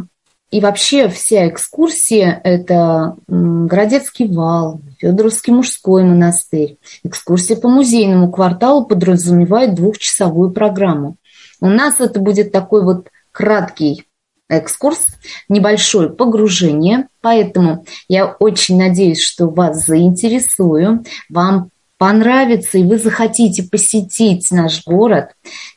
и 0.53 0.59
вообще 0.61 1.09
вся 1.09 1.49
экскурсия– 1.49 2.39
это 2.43 3.15
Городецкий 3.27 4.31
вал, 4.31 4.81
Федоровский 4.99 5.51
мужской 5.51 6.03
монастырь. 6.03 6.77
Экскурсия 7.03 7.55
по 7.55 7.67
музейному 7.67 8.31
кварталу 8.31 8.85
подразумевает 8.85 9.73
двухчасовую 9.73 10.51
программу. 10.51 11.15
У 11.59 11.65
нас 11.65 11.99
это 11.99 12.19
будет 12.19 12.51
такой 12.51 12.83
вот 12.83 13.07
краткий 13.31 14.05
экскурс, 14.47 15.07
небольшое 15.49 16.09
погружение, 16.09 17.07
поэтому 17.21 17.83
я 18.07 18.27
очень 18.27 18.77
надеюсь, 18.77 19.21
что 19.21 19.47
вас 19.47 19.87
заинтересую, 19.87 21.03
вам 21.31 21.71
понравится 22.03 22.77
и 22.79 22.83
вы 22.83 22.97
захотите 22.97 23.63
посетить 23.63 24.51
наш 24.51 24.83
город, 24.83 25.29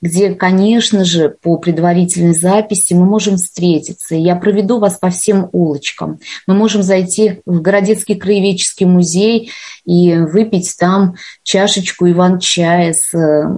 где, 0.03 0.35
конечно 0.35 1.05
же, 1.05 1.29
по 1.29 1.57
предварительной 1.57 2.35
записи 2.35 2.95
мы 2.95 3.07
можем 3.07 3.37
встретиться. 3.37 4.17
Я 4.17 4.35
проведу 4.35 4.81
вас 4.81 4.99
по 4.99 5.11
всем 5.11 5.49
улочкам. 5.53 6.19
Мы 6.49 6.55
можем 6.55 6.83
зайти 6.83 7.43
в 7.47 7.61
Городецкий 7.61 8.17
краеведческий 8.17 8.87
музей 8.87 9.53
и 9.85 10.17
выпить 10.17 10.75
там 10.77 11.15
чашечку 11.45 12.11
иван-чая 12.11 12.93
с 12.93 13.11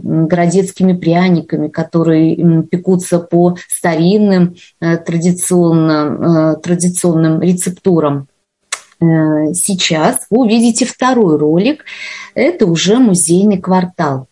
городецкими 0.03 0.93
пряниками, 0.93 1.69
которые 1.69 2.65
пекутся 2.65 3.19
по 3.19 3.57
старинным 3.71 4.57
э, 4.83 4.99
традиционным, 4.99 6.23
э, 6.23 6.57
традиционным 6.57 7.41
рецептурам. 7.41 8.29
Э, 9.01 9.53
сейчас 9.55 10.27
вы 10.31 10.45
увидите 10.45 10.85
второй 10.85 11.39
ролик. 11.39 11.85
Это 12.35 12.67
уже 12.67 12.99
музейный 12.99 13.59
квартал. 13.59 14.29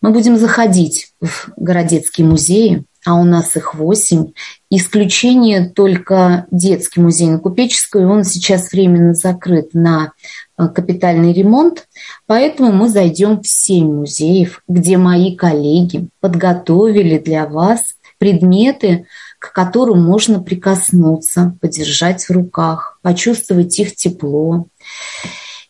Мы 0.00 0.10
будем 0.10 0.36
заходить 0.36 1.12
в 1.20 1.48
Городецкий 1.56 2.24
музей, 2.24 2.84
а 3.04 3.14
у 3.14 3.24
нас 3.24 3.56
их 3.56 3.74
восемь. 3.74 4.32
Исключение 4.70 5.68
только 5.68 6.46
детский 6.50 7.00
музей 7.00 7.28
на 7.28 7.38
Купеческой, 7.38 8.06
он 8.06 8.24
сейчас 8.24 8.72
временно 8.72 9.14
закрыт 9.14 9.74
на 9.74 10.12
э, 10.56 10.68
капитальный 10.68 11.32
ремонт, 11.32 11.86
поэтому 12.26 12.72
мы 12.72 12.88
зайдем 12.88 13.40
в 13.40 13.46
семь 13.46 13.92
музеев, 13.92 14.62
где 14.68 14.96
мои 14.96 15.36
коллеги 15.36 16.08
подготовили 16.20 17.18
для 17.18 17.46
вас 17.46 17.82
предметы, 18.18 19.06
к 19.44 19.52
которым 19.52 20.02
можно 20.02 20.42
прикоснуться, 20.42 21.54
подержать 21.60 22.24
в 22.24 22.30
руках, 22.30 22.98
почувствовать 23.02 23.78
их 23.78 23.94
тепло. 23.94 24.68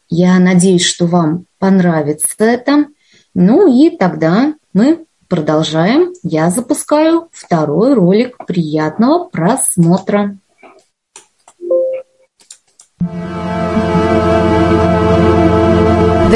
Я 0.09 0.39
надеюсь, 0.39 0.85
что 0.85 1.07
вам 1.07 1.47
понравится 1.59 2.29
это. 2.39 2.87
Ну 3.35 3.67
и 3.67 3.97
тогда 3.97 4.55
мы 4.73 5.07
продолжаем. 5.29 6.13
Я 6.23 6.51
запускаю 6.51 7.29
второй 7.33 7.95
ролик. 7.95 8.37
Приятного 8.47 9.25
просмотра! 9.25 10.39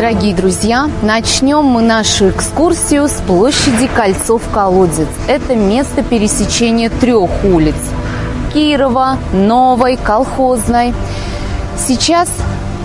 Дорогие 0.00 0.32
друзья, 0.32 0.88
начнем 1.02 1.64
мы 1.64 1.82
нашу 1.82 2.30
экскурсию 2.30 3.08
с 3.08 3.14
площади 3.14 3.88
Кольцов-Колодец. 3.96 5.08
Это 5.26 5.56
место 5.56 6.04
пересечения 6.04 6.88
трех 6.88 7.28
улиц– 7.42 7.74
Кирова, 8.54 9.18
Новой, 9.32 9.96
Колхозной. 9.96 10.94
Сейчас 11.76 12.28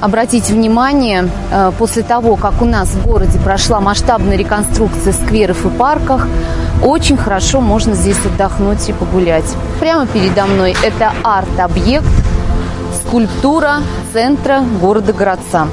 обратите 0.02 0.56
внимание, 0.56 1.30
э, 1.52 1.72
после 1.78 2.02
того, 2.02 2.36
как 2.36 2.64
у 2.64 2.66
нас 2.66 2.88
в 2.88 3.06
городе 3.06 3.38
прошла 3.38 3.80
масштабная 3.80 4.36
реконструкция 4.36 5.14
скверов 5.14 5.68
и 5.68 5.70
парков, 5.70 6.26
очень 6.82 7.18
хорошо 7.18 7.62
можно 7.62 7.94
здесь 7.94 8.18
отдохнуть 8.26 8.90
и 8.90 8.92
погулять. 8.94 9.56
Прямо 9.80 10.08
передо 10.08 10.48
мной 10.48 10.76
это 10.82 11.14
арт-объект, 11.24 12.08
скульптура 13.06 13.84
центра 14.14 14.64
города-городца 14.82 15.68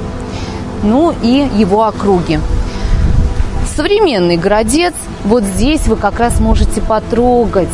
ну 0.83 1.13
и 1.21 1.47
его 1.55 1.83
округи. 1.83 2.39
Современный 3.75 4.37
городец, 4.37 4.93
вот 5.23 5.43
здесь 5.43 5.87
вы 5.87 5.95
как 5.95 6.19
раз 6.19 6.39
можете 6.39 6.81
потрогать, 6.81 7.69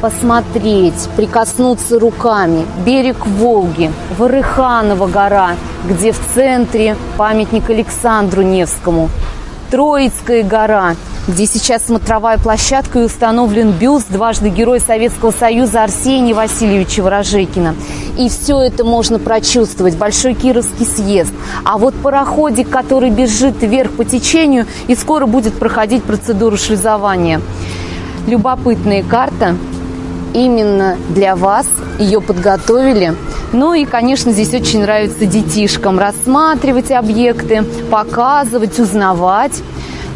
посмотреть, 0.00 1.08
прикоснуться 1.16 1.98
руками. 1.98 2.66
Берег 2.84 3.26
Волги, 3.26 3.90
Ворыханова 4.18 5.06
гора, 5.06 5.56
где 5.88 6.12
в 6.12 6.20
центре 6.34 6.96
памятник 7.16 7.70
Александру 7.70 8.42
Невскому. 8.42 9.08
Троицкая 9.70 10.42
гора– 10.42 10.96
где 11.28 11.46
сейчас 11.46 11.86
смотровая 11.86 12.38
площадка 12.38 13.00
и 13.00 13.04
установлен 13.04 13.70
бюст 13.70 14.10
дважды 14.10 14.48
Герой 14.48 14.80
Советского 14.80 15.30
Союза 15.30 15.84
Арсения 15.84 16.34
Васильевича 16.34 17.02
Ворожекина. 17.02 17.74
И 18.18 18.28
все 18.28 18.60
это 18.60 18.84
можно 18.84 19.18
прочувствовать. 19.18 19.96
Большой 19.96 20.34
Кировский 20.34 20.86
съезд. 20.86 21.32
А 21.64 21.78
вот 21.78 21.94
пароходик, 21.94 22.68
который 22.68 23.10
бежит 23.10 23.62
вверх 23.62 23.92
по 23.92 24.04
течению 24.04 24.66
и 24.86 24.94
скоро 24.94 25.26
будет 25.26 25.54
проходить 25.54 26.02
процедуру 26.02 26.56
шлюзования. 26.56 27.40
Любопытная 28.26 29.02
карта. 29.02 29.56
Именно 30.34 30.96
для 31.10 31.36
вас 31.36 31.66
ее 31.98 32.20
подготовили. 32.20 33.14
Ну 33.52 33.74
и, 33.74 33.84
конечно, 33.84 34.32
здесь 34.32 34.54
очень 34.54 34.80
нравится 34.80 35.26
детишкам 35.26 35.98
рассматривать 35.98 36.90
объекты, 36.90 37.64
показывать, 37.90 38.78
узнавать. 38.78 39.62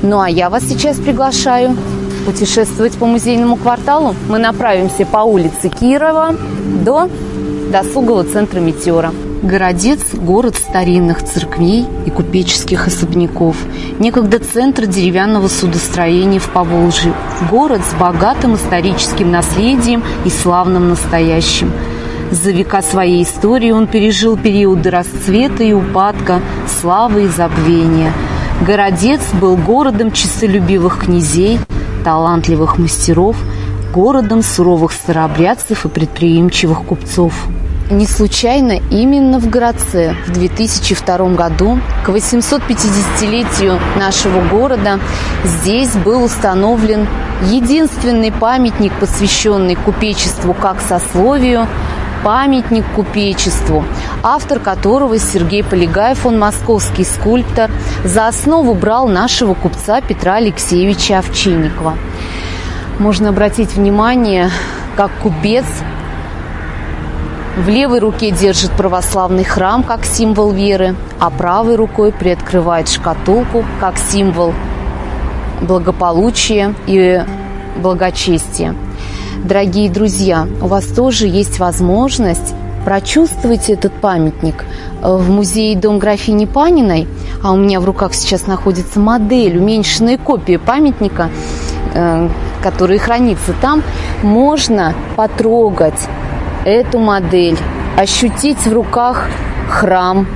Ну 0.03 0.21
а 0.21 0.29
я 0.29 0.49
вас 0.49 0.65
сейчас 0.65 0.97
приглашаю 0.97 1.77
путешествовать 2.25 2.95
по 2.95 3.07
музейному 3.07 3.57
кварталу. 3.57 4.15
Мы 4.29 4.39
направимся 4.39 5.05
по 5.07 5.19
улице 5.19 5.69
Кирова 5.69 6.35
до 6.85 7.09
досугового 7.71 8.25
центра 8.25 8.61
«Метеора». 8.61 9.13
Городец– 9.43 10.01
город 10.13 10.57
старинных 10.57 11.23
церквей 11.23 11.87
и 12.07 12.11
купеческих 12.11 12.87
особняков. 12.87 13.57
Некогда 13.99 14.39
центр 14.39 14.87
деревянного 14.87 15.49
судостроения 15.49 16.41
в 16.41 16.49
Поволжье. 16.51 17.13
Город 17.51 17.83
с 17.89 17.95
богатым 18.01 18.55
историческим 18.55 19.31
наследием 19.31 20.03
и 20.25 20.31
славным 20.31 20.89
настоящим. 20.89 21.73
За 22.31 22.51
века 22.51 22.83
своей 22.83 23.23
истории 23.23 23.71
он 23.71 23.87
пережил 23.87 24.37
периоды 24.37 24.91
расцвета 24.91 25.63
и 25.63 25.73
упадка, 25.73 26.41
славы 26.81 27.25
и 27.25 27.29
забвения– 27.29 28.13
Городец 28.61 29.21
был 29.35 29.57
городом 29.57 30.11
честолюбивых 30.11 31.05
князей, 31.05 31.59
талантливых 32.05 32.79
мастеров, 32.79 33.37
городом 33.93 34.43
суровых 34.43 34.93
старообрядцев 34.93 35.85
и 35.85 35.89
предприимчивых 35.89 36.83
купцов. 36.85 37.35
Не 37.91 38.05
случайно 38.05 38.81
именно 38.91 39.39
в 39.39 39.49
Городце 39.49 40.17
в 40.27 40.33
2002 40.33 41.29
году, 41.35 41.79
к 42.05 42.09
850-летию 42.09 43.79
нашего 43.97 44.41
города, 44.49 44.99
здесь 45.45 45.93
был 45.93 46.25
установлен 46.25 47.07
единственный 47.45 48.33
памятник, 48.33 48.93
посвященный 48.99 49.77
купечеству 49.77 50.53
как 50.53 50.81
сословию, 50.81 51.69
памятник 52.25 52.85
купечеству, 52.97 53.85
автор 54.25 54.59
которого 54.59 55.17
Сергей 55.17 55.63
Полигаев, 55.63 56.27
он 56.27 56.41
московский 56.41 57.05
скульптор, 57.05 57.71
за 58.05 58.27
основу 58.27 58.75
брал 58.75 59.07
нашего 59.07 59.55
купца 59.55 60.01
Петра 60.01 60.35
Алексеевича 60.35 61.19
Овчинникова. 61.19 61.97
Можно 62.99 63.29
обратить 63.29 63.77
внимание, 63.77 64.51
как 64.97 65.13
купец 65.23 65.67
в 67.57 67.69
левой 67.69 68.01
руке 68.01 68.31
держит 68.31 68.71
православный 68.73 69.45
храм 69.45 69.83
как 69.83 70.05
символ 70.05 70.53
веры, 70.53 70.95
а 71.19 71.31
правой 71.31 71.77
рукой 71.77 72.13
приоткрывает 72.13 72.89
шкатулку 72.89 73.65
как 73.81 73.97
символ 73.97 74.53
благополучия 75.63 76.75
и 76.87 77.25
благочестия. 77.79 78.75
Дорогие 79.43 79.91
друзья, 79.91 80.47
у 80.61 80.67
вас 80.67 80.85
тоже 80.85 81.27
есть 81.27 81.59
возможность 81.59 82.55
прочувствовать 82.85 83.71
этот 83.71 83.93
памятник 83.95 84.65
в 85.01 85.31
музее 85.31 85.77
Дом 85.77 85.99
графини 85.99 86.45
Паниной, 86.45 87.09
а 87.43 87.53
у 87.53 87.57
меня 87.57 87.81
в 87.81 87.85
руках 87.85 88.15
сейчас 88.15 88.47
находится 88.47 89.01
модель, 89.01 89.59
уменьшенная 89.59 90.19
копия 90.19 90.59
памятника, 90.59 91.31
э, 91.95 92.29
который 92.63 92.99
хранится 92.99 93.55
там, 93.61 93.83
можно 94.23 94.95
потрогать 95.17 96.09
эту 96.67 96.99
модель, 96.99 97.57
ощутить 97.97 98.59
в 98.67 98.73
руках 98.73 99.29
храм, 99.71 100.27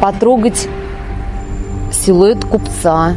потрогать 0.00 0.68
силуэт 1.92 2.44
купца, 2.44 3.14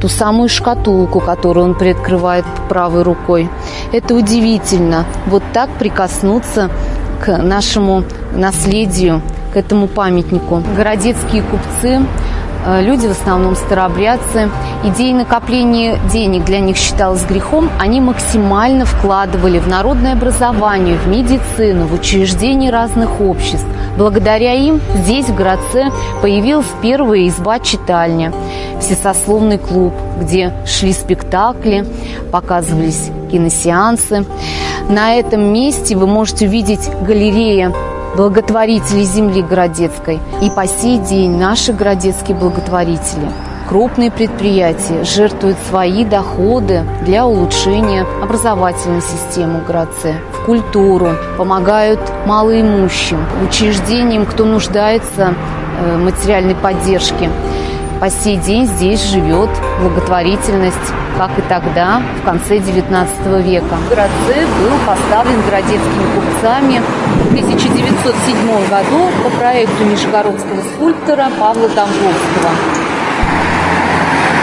ту 0.00 0.08
самую 0.08 0.48
шкатулку, 0.48 1.20
которую 1.20 1.66
он 1.66 1.74
приоткрывает 1.74 2.46
правой 2.70 3.02
рукой. 3.02 3.50
Это 3.92 4.14
удивительно. 4.14 5.04
Вот 5.26 5.42
так 5.52 5.68
прикоснуться 5.78 6.70
к 7.22 7.36
нашему 7.36 8.04
наследию, 8.32 9.20
к 9.52 9.56
этому 9.56 9.88
памятнику. 9.88 10.62
Городецкие 10.74 11.42
купцы 11.42 12.00
люди 12.80 13.06
в 13.06 13.12
основном 13.12 13.56
старообрядцы. 13.56 14.50
Идея 14.84 15.14
накопления 15.14 15.98
денег 16.12 16.44
для 16.44 16.60
них 16.60 16.76
считалась 16.76 17.24
грехом. 17.24 17.70
Они 17.78 18.00
максимально 18.00 18.84
вкладывали 18.84 19.58
в 19.58 19.66
народное 19.66 20.12
образование, 20.12 20.96
в 20.96 21.06
медицину, 21.08 21.86
в 21.86 21.94
учреждения 21.94 22.70
разных 22.70 23.20
обществ. 23.20 23.66
Благодаря 23.96 24.54
им 24.54 24.80
здесь, 24.94 25.26
в 25.26 25.34
городце, 25.34 25.90
появилась 26.22 26.66
первая 26.82 27.26
изба-читальня, 27.28 28.32
всесословный 28.80 29.58
клуб, 29.58 29.92
где 30.20 30.52
шли 30.66 30.92
спектакли, 30.92 31.84
показывались 32.30 33.10
киносеансы. 33.30 34.24
На 34.88 35.14
этом 35.14 35.52
месте 35.52 35.96
вы 35.96 36.06
можете 36.06 36.46
увидеть 36.46 36.88
галерея 37.02 37.72
благотворителей 38.16 39.04
земли 39.04 39.42
Городецкой. 39.42 40.20
И 40.42 40.50
по 40.50 40.66
сей 40.66 40.98
день 40.98 41.36
наши 41.38 41.72
городецкие 41.72 42.36
благотворители 42.36 43.28
крупные 43.68 44.10
предприятия 44.10 45.04
жертвуют 45.04 45.58
свои 45.68 46.04
доходы 46.04 46.84
для 47.02 47.26
улучшения 47.26 48.06
образовательной 48.22 49.02
системы 49.02 49.60
в 49.60 49.66
городце, 49.66 50.14
в 50.32 50.46
культуру, 50.46 51.10
помогают 51.36 52.00
малоимущим, 52.26 53.18
учреждениям, 53.46 54.24
кто 54.24 54.46
нуждается 54.46 55.34
э, 55.80 55.96
в 55.96 56.04
материальной 56.04 56.54
поддержке. 56.54 57.28
По 58.00 58.10
сей 58.10 58.36
день 58.36 58.66
здесь 58.66 59.02
живет 59.10 59.50
благотворительность, 59.82 60.76
как 61.18 61.36
и 61.36 61.42
тогда, 61.42 62.00
в 62.22 62.24
конце 62.24 62.58
XIX 62.58 63.42
века. 63.42 63.74
В 63.74 63.88
городце 63.88 64.46
был 64.60 64.78
поставлен 64.86 65.42
городецкими 65.42 66.06
купцами 66.14 66.80
1907 67.30 68.68
году 68.68 69.10
по 69.22 69.30
проекту 69.38 69.84
нижегородского 69.84 70.60
скульптора 70.74 71.30
Павла 71.38 71.68
Домбровского. 71.68 72.50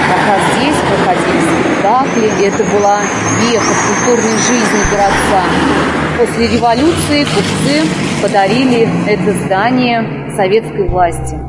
Пока 0.10 0.36
здесь 0.54 0.76
проходили 0.90 1.40
спектакли, 1.42 2.48
это 2.48 2.64
была 2.76 3.00
века 3.42 3.74
культурной 3.88 4.38
жизни 4.38 4.82
городца. 4.92 5.44
После 6.20 6.48
революции 6.48 7.24
купцы 7.24 7.88
подарили 8.22 8.88
это 9.08 9.34
здание 9.46 10.32
советской 10.36 10.88
власти 10.88 11.40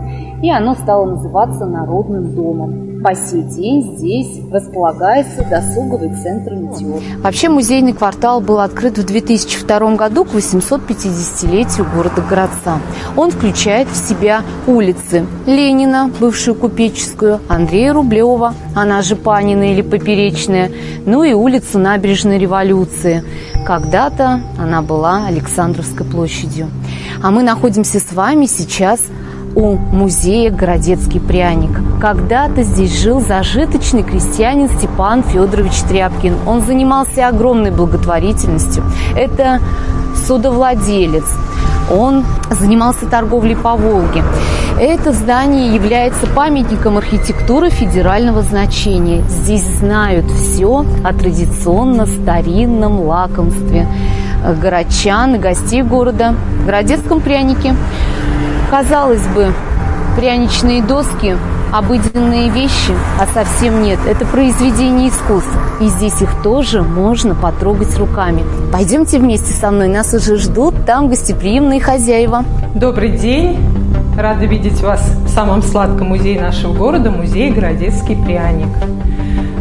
и 0.42 0.50
оно 0.50 0.74
стало 0.74 1.06
называться 1.06 1.66
Народным 1.66 2.34
домом. 2.34 2.85
По 3.06 3.14
сей 3.14 3.42
день 3.42 3.96
здесь 3.96 4.40
располагается 4.50 5.46
досуговый 5.48 6.12
центр 6.24 6.54
«Метеор». 6.54 7.00
Вообще 7.18 7.48
музейный 7.48 7.92
квартал 7.92 8.40
был 8.40 8.58
открыт 8.58 8.98
в 8.98 9.06
2002 9.06 9.94
году 9.94 10.24
к 10.24 10.34
850-летию 10.34 11.86
города 11.94 12.20
Городца. 12.20 12.80
Он 13.16 13.30
включает 13.30 13.86
в 13.86 13.94
себя 13.94 14.42
улицы 14.66 15.24
Ленина, 15.46 16.10
бывшую 16.18 16.56
купеческую, 16.56 17.38
Андрея 17.46 17.92
Рублева, 17.92 18.54
она 18.74 19.02
же 19.02 19.14
Панина 19.14 19.72
или 19.72 19.82
Поперечная, 19.82 20.72
ну 21.04 21.22
и 21.22 21.32
улицу 21.32 21.78
Набережной 21.78 22.38
революции. 22.38 23.22
Когда-то 23.64 24.40
она 24.58 24.82
была 24.82 25.26
Александровской 25.28 26.04
площадью. 26.04 26.70
А 27.22 27.30
мы 27.30 27.44
находимся 27.44 28.00
с 28.00 28.12
вами 28.12 28.46
сейчас 28.46 28.98
у 29.56 29.76
музея 29.76 30.50
«Городецкий 30.50 31.18
пряник». 31.18 31.80
Когда-то 31.98 32.62
здесь 32.62 33.00
жил 33.02 33.20
зажиточный 33.20 34.02
крестьянин 34.02 34.68
Степан 34.68 35.22
Федорович 35.22 35.80
Тряпкин. 35.88 36.36
Он 36.46 36.60
занимался 36.60 37.26
огромной 37.26 37.70
благотворительностью. 37.70 38.84
Это 39.16 39.60
судовладелец. 40.26 41.24
Он 41.90 42.24
занимался 42.50 43.06
торговлей 43.06 43.56
по 43.56 43.76
Волге. 43.76 44.22
Это 44.78 45.12
здание 45.12 45.74
является 45.74 46.26
памятником 46.26 46.98
архитектуры 46.98 47.70
федерального 47.70 48.42
значения. 48.42 49.22
Здесь 49.26 49.64
знают 49.64 50.30
все 50.32 50.84
о 51.02 51.14
традиционно 51.14 52.04
старинном 52.04 53.00
лакомстве 53.00 53.88
городчан 54.60 55.36
и 55.36 55.38
гостей 55.38 55.82
города, 55.82 56.34
городецком 56.66 57.20
прянике. 57.20 57.74
Казалось 58.70 59.26
бы, 59.28 59.52
пряничные 60.16 60.82
доски– 60.82 61.36
обыденные 61.72 62.48
вещи, 62.48 62.92
а 63.20 63.26
совсем 63.26 63.82
нет. 63.82 63.98
Это 64.06 64.24
произведение 64.24 65.08
искусства. 65.08 65.60
И 65.80 65.88
здесь 65.88 66.20
их 66.22 66.30
тоже 66.42 66.82
можно 66.82 67.34
потрогать 67.34 67.96
руками. 67.98 68.44
Пойдемте 68.72 69.18
вместе 69.18 69.52
со 69.52 69.70
мной, 69.70 69.88
нас 69.88 70.14
уже 70.14 70.36
ждут 70.36 70.74
там 70.86 71.08
гостеприимные 71.08 71.80
хозяева. 71.80 72.44
Добрый 72.74 73.10
день! 73.10 73.58
Рада 74.16 74.46
видеть 74.46 74.80
вас 74.80 75.02
в 75.26 75.28
самом 75.28 75.62
сладком 75.62 76.08
музее 76.08 76.40
нашего 76.40 76.72
города, 76.72 77.10
музей 77.10 77.50
«Городецкий 77.50 78.16
пряник». 78.16 78.68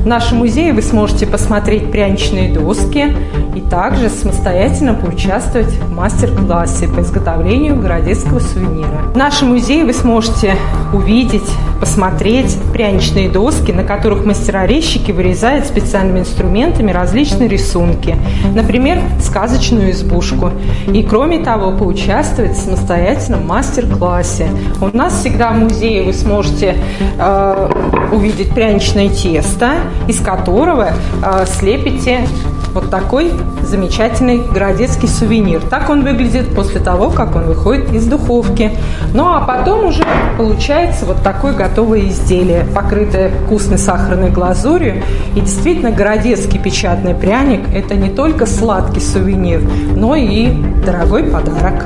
В 0.06 0.08
нашем 0.08 0.38
музее 0.38 0.72
вы 0.72 0.84
сможете 0.84 1.26
посмотреть 1.26 1.90
пряничные 1.90 2.54
доски 2.54 3.12
и 3.56 3.60
также 3.60 4.10
самостоятельно 4.10 4.94
поучаствовать 4.94 5.74
в 5.80 5.92
мастер-классе 5.96 6.88
по 6.88 7.02
изготовлению 7.02 7.82
городецкого 7.82 8.38
сувенира. 8.38 9.12
В 9.16 9.18
нашем 9.18 9.48
музее 9.48 9.84
вы 9.84 9.94
сможете 9.94 10.58
увидеть, 10.94 11.50
посмотреть 11.80 12.56
пряничные 12.72 13.30
доски, 13.30 13.72
на 13.72 13.84
которых 13.84 14.26
мастера-резчики 14.26 15.12
вырезают 15.12 15.66
специальными 15.66 16.20
инструментами 16.20 16.92
различные 16.92 17.50
рисунки, 17.50 18.16
например, 18.54 19.02
сказочную 19.20 19.90
избушку. 19.90 20.52
И 20.94 21.02
кроме 21.02 21.40
того, 21.40 21.72
поучаствовать 21.72 22.52
в 22.52 22.64
самостоятельном 22.64 23.48
мастер-классе. 23.48 24.50
У 24.82 24.96
нас 24.96 25.20
всегда 25.20 25.50
в 25.50 25.56
музее 25.56 26.04
вы 26.04 26.14
сможете 26.14 26.76
э, 27.18 27.70
увидеть 28.12 28.54
пряничное 28.54 29.10
тесто, 29.10 29.72
из 30.08 30.20
которого 30.20 30.90
э, 31.24 31.46
слепите 31.48 32.28
вот 32.76 32.90
такой 32.90 33.32
замечательный 33.64 34.40
городецкий 34.40 35.08
сувенир. 35.08 35.62
Так 35.62 35.90
он 35.90 36.04
выглядит 36.04 36.54
после 36.54 36.82
того, 36.82 37.10
как 37.10 37.36
он 37.36 37.46
выходит 37.46 37.92
из 37.94 38.06
духовки. 38.06 38.72
Ну 39.14 39.26
а 39.26 39.42
потом 39.42 39.86
уже 39.86 40.04
получается 40.38 41.06
вот 41.06 41.24
такое 41.24 41.54
готовое 41.54 42.10
изделие, 42.10 42.66
покрытое 42.76 43.30
вкусной 43.30 43.78
сахарной 43.78 44.30
глазурью. 44.30 45.02
И 45.36 45.40
действительно, 45.40 45.92
городецкий 45.92 46.60
печатный 46.60 47.16
пряник– 47.16 47.62
это 47.74 47.96
не 47.96 48.10
только 48.10 48.46
сладкий 48.46 49.00
сувенир, 49.00 49.62
но 49.96 50.16
и 50.16 50.52
дорогой 50.86 51.24
подарок. 51.24 51.86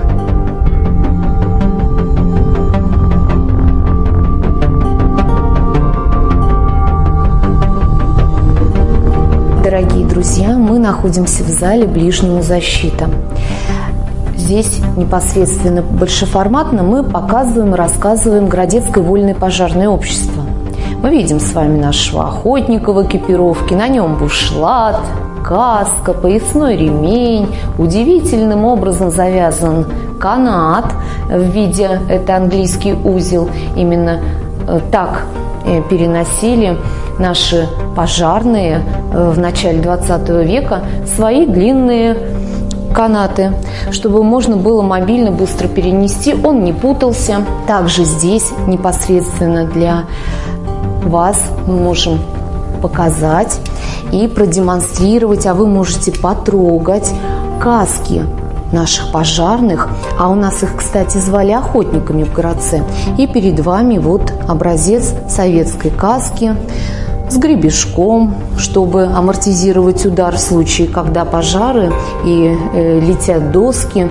Дорогие 9.70 10.04
друзья, 10.04 10.58
мы 10.58 10.80
находимся 10.80 11.44
в 11.44 11.48
зале 11.48 11.86
ближнему 11.86 12.42
защита. 12.42 13.08
Здесь 14.36 14.80
непосредственно 14.98 15.84
большеформатно 15.84 16.82
мы 16.82 17.04
показываем 17.04 17.76
и 17.76 17.78
рассказываем 17.78 18.48
Городецкое 18.48 19.04
вольное 19.04 19.36
пожарное 19.36 19.88
общество. 19.88 20.42
Мы 21.04 21.12
видим 21.12 21.40
с 21.40 21.54
вами 21.54 21.80
нашего 21.80 22.30
охотника 22.30 22.92
в 22.92 23.06
экипировке, 23.06 23.76
на 23.76 23.88
нем 23.88 24.16
бушлат, 24.16 25.02
каска, 25.46 26.14
поясной 26.14 26.76
ремень, 26.76 27.56
удивительным 27.78 28.66
образом 28.66 29.12
завязан 29.12 29.86
канат 30.20 30.92
в 31.28 31.44
виде, 31.44 32.02
это 32.10 32.38
английский 32.38 32.94
узел, 32.94 33.48
именно 33.76 34.20
э, 34.68 34.80
так 34.92 35.26
э, 35.68 35.84
переносили 35.88 36.76
наши 37.20 37.68
пожарные 37.96 38.82
э, 39.14 39.32
в 39.32 39.38
начале 39.38 39.82
20 39.82 40.30
века 40.48 40.84
свои 41.16 41.46
длинные 41.46 42.18
канаты, 42.94 43.54
чтобы 43.92 44.24
можно 44.24 44.58
было 44.58 44.82
мобильно 44.82 45.32
быстро 45.32 45.68
перенести, 45.68 46.34
он 46.34 46.64
не 46.64 46.74
путался. 46.74 47.46
Также 47.68 48.04
здесь 48.04 48.52
непосредственно 48.68 49.66
для 49.66 50.06
вас 51.04 51.42
мы 51.68 51.78
можем 51.78 52.20
показать 52.82 53.60
и 54.12 54.28
продемонстрировать, 54.28 55.46
а 55.46 55.54
вы 55.54 55.68
можете 55.68 56.12
потрогать 56.12 57.12
каски 57.62 58.24
наших 58.72 59.12
пожарных, 59.12 59.90
а 60.20 60.30
у 60.30 60.36
нас 60.36 60.64
их, 60.64 60.76
кстати, 60.78 61.18
звали 61.18 61.52
охотниками 61.52 62.24
в 62.24 62.34
городце. 62.34 62.84
И 63.18 63.28
перед 63.28 63.60
вами 63.60 63.98
вот 63.98 64.32
образец 64.48 65.14
советской 65.28 65.90
каски 65.90 66.56
с 67.30 67.38
гребешком, 67.38 68.36
чтобы 68.58 69.06
амортизировать 69.06 70.06
удар 70.06 70.36
в 70.36 70.40
случае, 70.40 70.88
когда 70.88 71.26
пожары 71.26 71.92
и 72.26 72.58
э, 72.74 73.00
летят 73.00 73.52
доски, 73.52 74.08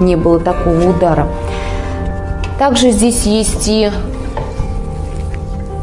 не 0.00 0.16
было 0.16 0.40
такого 0.40 0.90
удара. 0.90 1.28
Также 2.58 2.90
здесь 2.90 3.24
есть 3.24 3.68
и 3.68 3.90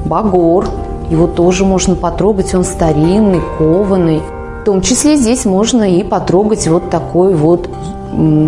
багор, 0.06 0.68
его 1.10 1.28
тоже 1.28 1.66
можно 1.66 1.96
потрогать, 1.96 2.54
он 2.56 2.64
старинный, 2.64 3.42
кованый. 3.58 4.22
В 4.62 4.66
том 4.66 4.82
числе 4.82 5.18
здесь 5.18 5.46
можно 5.46 5.84
и 5.84 6.04
потрогать 6.04 6.68
вот 6.68 6.90
такой 6.90 7.36
вот 7.36 7.70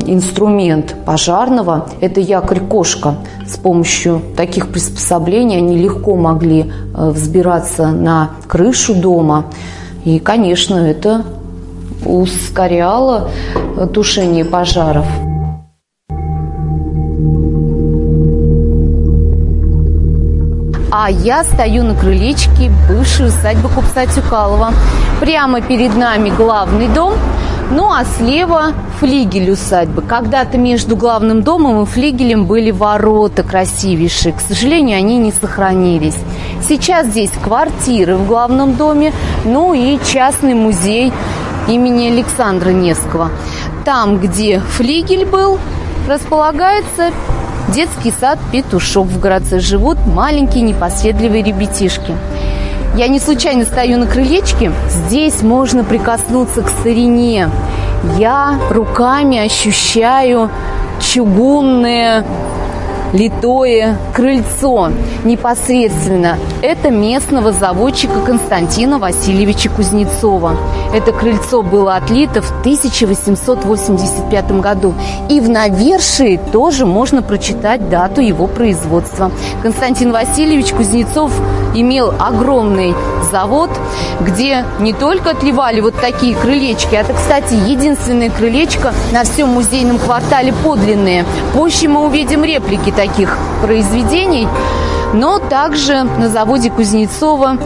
инструмент 0.08 0.95
пожарного– 1.06 1.88
это 2.01 2.19
якорь-кошка. 2.19 3.15
С 3.47 3.58
помощью 3.58 4.21
таких 4.36 4.69
приспособлений 4.69 5.58
они 5.58 5.78
легко 5.78 6.15
могли 6.15 6.71
э, 6.93 7.10
взбираться 7.10 7.88
на 7.88 8.32
крышу 8.47 8.95
дома. 8.95 9.45
И, 10.04 10.19
конечно, 10.19 10.75
это 10.75 11.25
ускоряло 12.06 13.30
э, 13.78 13.88
тушение 13.88 14.45
пожаров. 14.45 15.06
А 20.97 21.12
я 21.12 21.43
стою 21.43 21.84
на 21.84 21.93
крылечке 21.93 22.71
бывшей 22.88 23.28
усадьбы 23.28 23.67
купца 23.67 24.06
Тюкалова. 24.06 24.71
Прямо 25.19 25.62
перед 25.62 25.95
нами 25.95 26.30
главный 26.30 26.88
дом, 26.88 27.13
ну 27.71 27.91
а 27.91 28.04
слева 28.06 28.73
флигель 28.99 29.51
усадьбы. 29.51 30.01
Когда-то 30.01 30.58
между 30.58 30.95
главным 30.95 31.43
домом 31.43 31.84
и 31.84 31.86
флигелем 31.86 32.45
были 32.45 32.71
ворота 32.71 33.43
красивейшие. 33.43 34.34
К 34.34 34.39
сожалению, 34.39 34.97
они 34.97 35.17
не 35.17 35.32
сохранились. 35.32 36.17
Сейчас 36.67 37.08
здесь 37.08 37.32
квартиры 37.43 38.15
в 38.15 38.28
главном 38.28 38.75
доме, 38.75 39.13
ну 39.43 39.73
и 39.73 39.99
частный 40.12 40.54
музей 40.54 41.12
имени 41.67 42.08
Александра 42.10 42.69
Невского. 42.69 43.32
Там, 43.84 44.19
где 44.19 44.60
флигель 44.60 45.25
был, 45.25 45.60
располагается 46.08 47.12
детский 47.69 48.13
сад 48.19 48.39
«Петушок». 48.51 49.08
В 49.08 49.19
городце 49.19 49.60
живут 49.60 49.97
маленькие 50.06 50.63
непоседливые 50.63 51.43
ребятишки. 51.43 52.15
Я 52.97 53.10
не 53.10 53.19
случайно 53.19 53.65
стою 53.65 53.97
на 53.97 54.08
крылечке. 54.08 54.71
Здесь 54.89 55.41
можно 55.41 55.84
прикоснуться 55.84 56.62
к 56.62 56.69
старине. 56.69 57.49
Я 58.17 58.58
руками 58.69 59.38
ощущаю 59.38 60.49
чугунные 61.01 62.23
литое 63.15 63.97
крыльцо 64.13 64.91
непосредственно. 65.23 66.38
Это 66.62 66.89
местного 66.89 67.54
заводчика 67.54 68.19
Константина 68.19 68.99
Васильевича 68.99 69.69
Кузнецова. 69.69 70.58
Это 70.93 71.13
крыльцо 71.13 71.62
было 71.62 71.95
отлито 71.95 72.41
в 72.41 72.51
1885 72.60 74.51
году. 74.60 74.93
И 75.30 75.39
в 75.39 75.49
навершии 75.49 76.39
тоже 76.51 76.86
можно 76.86 77.21
прочитать 77.21 77.89
дату 77.89 78.19
его 78.21 78.47
производства. 78.47 79.32
Константин 79.62 80.12
Васильевич 80.12 80.73
Кузнецов 80.73 81.32
имел 81.73 82.13
огромный 82.19 82.93
завод, 83.32 83.69
где 84.21 84.65
не 84.80 84.93
только 84.93 85.32
отливали 85.32 85.82
вот 85.82 85.95
такие 85.99 86.36
крылечки, 86.36 86.95
это, 86.95 87.13
кстати, 87.13 87.54
единственное 87.54 88.30
крылечко 88.30 88.93
на 89.12 89.23
всем 89.23 89.49
музейном 89.49 89.99
квартале 89.99 90.54
подлинное. 90.63 91.25
Позже 91.54 91.88
мы 91.89 92.06
увидим 92.06 92.43
реплики 92.43 92.91
таких 92.91 93.05
произведений, 93.62 94.48
но 95.13 95.39
также 95.39 96.04
на 96.04 96.30
заводе 96.30 96.70
Кузнецова 96.70 97.58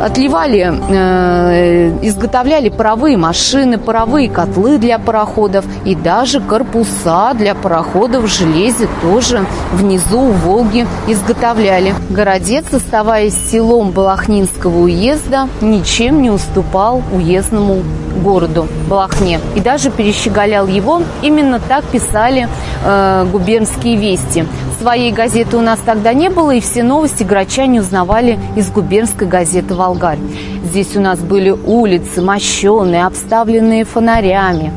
отливали, 0.00 0.72
э, 0.90 1.98
изготовляли 2.02 2.68
паровые 2.68 3.16
машины, 3.16 3.78
паровые 3.78 4.28
котлы 4.28 4.78
для 4.78 4.98
пароходов 4.98 5.64
и 5.84 5.94
даже 5.94 6.40
корпуса 6.40 7.32
для 7.34 7.54
пароходов 7.54 8.24
в 8.24 8.26
железе 8.26 8.88
тоже 9.02 9.46
внизу 9.72 10.20
у 10.20 10.32
Волги 10.32 10.86
изготовляли. 11.06 11.94
Городец, 12.10 12.64
оставаясь 12.72 13.34
селом 13.50 13.90
Балахнинского 13.90 14.82
уезда, 14.82 15.48
ничем 15.60 16.22
не 16.22 16.30
уступал 16.30 17.02
уездному 17.12 17.82
городу 18.22 18.68
Балахне 18.88 19.40
и 19.54 19.60
даже 19.60 19.90
перещеголял 19.90 20.66
его. 20.66 21.02
Именно 21.22 21.60
так 21.60 21.84
писали 21.84 22.48
э, 22.84 23.26
губернские 23.30 23.96
вести. 23.96 24.44
Своей 24.84 25.12
газеты 25.12 25.56
у 25.56 25.62
нас 25.62 25.80
тогда 25.82 26.12
не 26.12 26.28
было, 26.28 26.50
и 26.50 26.60
все 26.60 26.82
новости 26.82 27.22
грачане 27.22 27.80
узнавали 27.80 28.38
из 28.54 28.70
губернской 28.70 29.26
газеты 29.26 29.72
«Волгарь». 29.72 30.18
Здесь 30.62 30.94
у 30.94 31.00
нас 31.00 31.20
были 31.20 31.48
улицы, 31.48 32.20
мощеные, 32.20 33.06
обставленные 33.06 33.86
фонарями. 33.86 34.74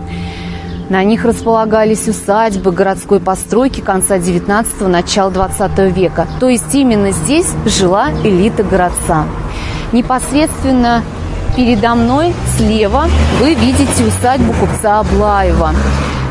На 0.87 1.03
них 1.03 1.25
располагались 1.25 2.07
усадьбы 2.07 2.71
городской 2.71 3.19
постройки 3.19 3.81
конца 3.81 4.15
19-го, 4.15 4.87
начала 4.87 5.29
20 5.29 5.77
века. 5.93 6.25
То 6.39 6.47
есть 6.47 6.73
именно 6.73 7.11
здесь 7.11 7.49
жила 7.65 8.11
элита 8.23 8.63
городца. 8.63 9.25
Непосредственно 9.91 11.03
передо 11.57 11.95
мной 11.95 12.33
слева 12.55 13.07
вы 13.41 13.55
видите 13.55 14.05
усадьбу 14.05 14.53
купца 14.53 15.01
Аблаева. 15.01 15.73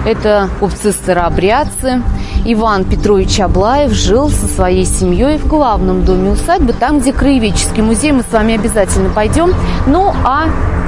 Это 0.06 0.48
купцы-старообрядцы, 0.60 2.00
Иван 2.48 2.85
Петрович 2.85 3.40
Аблаев 3.40 3.90
жил 3.90 4.28
со 4.30 4.46
своей 4.46 4.85
семьей 4.85 5.37
в 5.37 5.48
главном 5.48 6.04
доме 6.04 6.30
усадьбы, 6.30 6.72
там, 6.72 7.00
где 7.00 7.12
краеведческий 7.12 7.82
музей, 7.82 8.12
мы 8.12 8.22
с 8.22 8.32
вами 8.32 8.54
обязательно 8.54 9.11
пойдем. 9.11 9.52
Ну, 9.88 10.12
а 10.24 10.44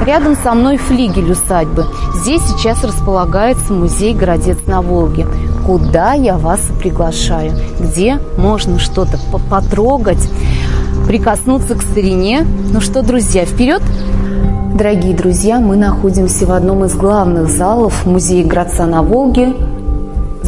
рядом 0.06 0.36
со 0.36 0.54
мной 0.54 0.76
флигель 0.76 1.32
усадьбы. 1.32 1.86
Здесь 2.14 2.42
сейчас 2.42 2.84
располагается 2.84 3.72
музей 3.72 4.14
«Городец 4.14 4.58
на 4.68 4.82
Волге», 4.82 5.26
куда 5.66 6.12
я 6.12 6.38
вас 6.38 6.60
приглашаю, 6.78 7.52
где 7.80 8.20
можно 8.36 8.78
что-то 8.78 9.18
потрогать, 9.50 10.30
прикоснуться 11.08 11.74
к 11.74 11.82
старине. 11.82 12.46
Ну 12.72 12.80
что, 12.80 13.02
друзья, 13.02 13.44
вперед! 13.44 13.82
Дорогие 14.74 15.12
друзья, 15.12 15.58
мы 15.58 15.76
находимся 15.76 16.46
в 16.46 16.52
одном 16.52 16.84
из 16.84 16.94
главных 16.94 17.48
залов 17.48 18.06
музея 18.06 18.46
Градца 18.46 18.86
на 18.86 19.02
Волге 19.02 19.54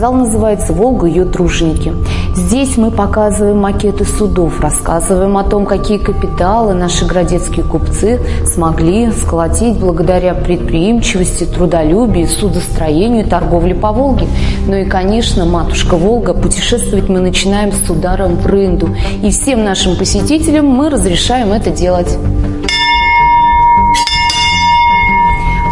Зал 0.00 0.14
называется 0.14 0.72
«Волга 0.72 1.06
ее 1.06 1.26
труженики». 1.26 1.92
Здесь 2.34 2.78
мы 2.78 2.90
показываем 2.90 3.58
макеты 3.58 4.06
судов, 4.06 4.58
рассказываем 4.58 5.36
о 5.36 5.44
том, 5.44 5.66
какие 5.66 5.98
капиталы 5.98 6.72
наши 6.72 7.04
градецкие 7.04 7.66
купцы 7.66 8.18
смогли 8.46 9.10
сколотить 9.10 9.76
благодаря 9.76 10.32
предприимчивости, 10.32 11.44
трудолюбию, 11.44 12.28
судостроению 12.28 13.26
и 13.26 13.28
торговле 13.28 13.74
по 13.74 13.92
Волге. 13.92 14.26
Ну 14.66 14.74
и, 14.74 14.86
конечно, 14.86 15.44
матушка 15.44 15.98
Волга, 15.98 16.32
путешествовать 16.32 17.10
мы 17.10 17.20
начинаем 17.20 17.70
с 17.70 17.90
ударом 17.90 18.36
в 18.36 18.46
рынду. 18.46 18.88
И 19.22 19.30
всем 19.30 19.64
нашим 19.64 19.96
посетителям 19.96 20.64
мы 20.64 20.88
разрешаем 20.88 21.52
это 21.52 21.68
делать. 21.68 22.16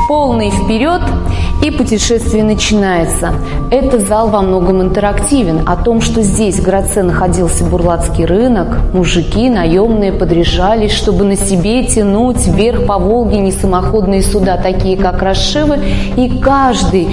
Полный 0.06 0.50
вперед 0.50 1.00
и 1.68 1.70
путешествие 1.70 2.44
начинается. 2.44 3.32
Это 3.70 3.98
зал 3.98 4.28
во 4.28 4.40
многом 4.40 4.82
интерактивен. 4.82 5.62
О 5.66 5.76
том, 5.76 6.00
что 6.00 6.22
здесь 6.22 6.56
в 6.56 6.64
городце 6.64 7.02
находился 7.02 7.64
бурлацкий 7.64 8.24
рынок, 8.24 8.78
мужики 8.94 9.50
наемные 9.50 10.12
подряжались, 10.12 10.92
чтобы 10.92 11.24
на 11.24 11.36
себе 11.36 11.84
тянуть 11.84 12.46
вверх 12.46 12.86
по 12.86 12.98
Волге 12.98 13.40
несамоходные 13.40 14.22
суда, 14.22 14.56
такие 14.56 14.96
как 14.96 15.20
расшивы, 15.22 15.78
и 16.16 16.38
каждый 16.38 17.08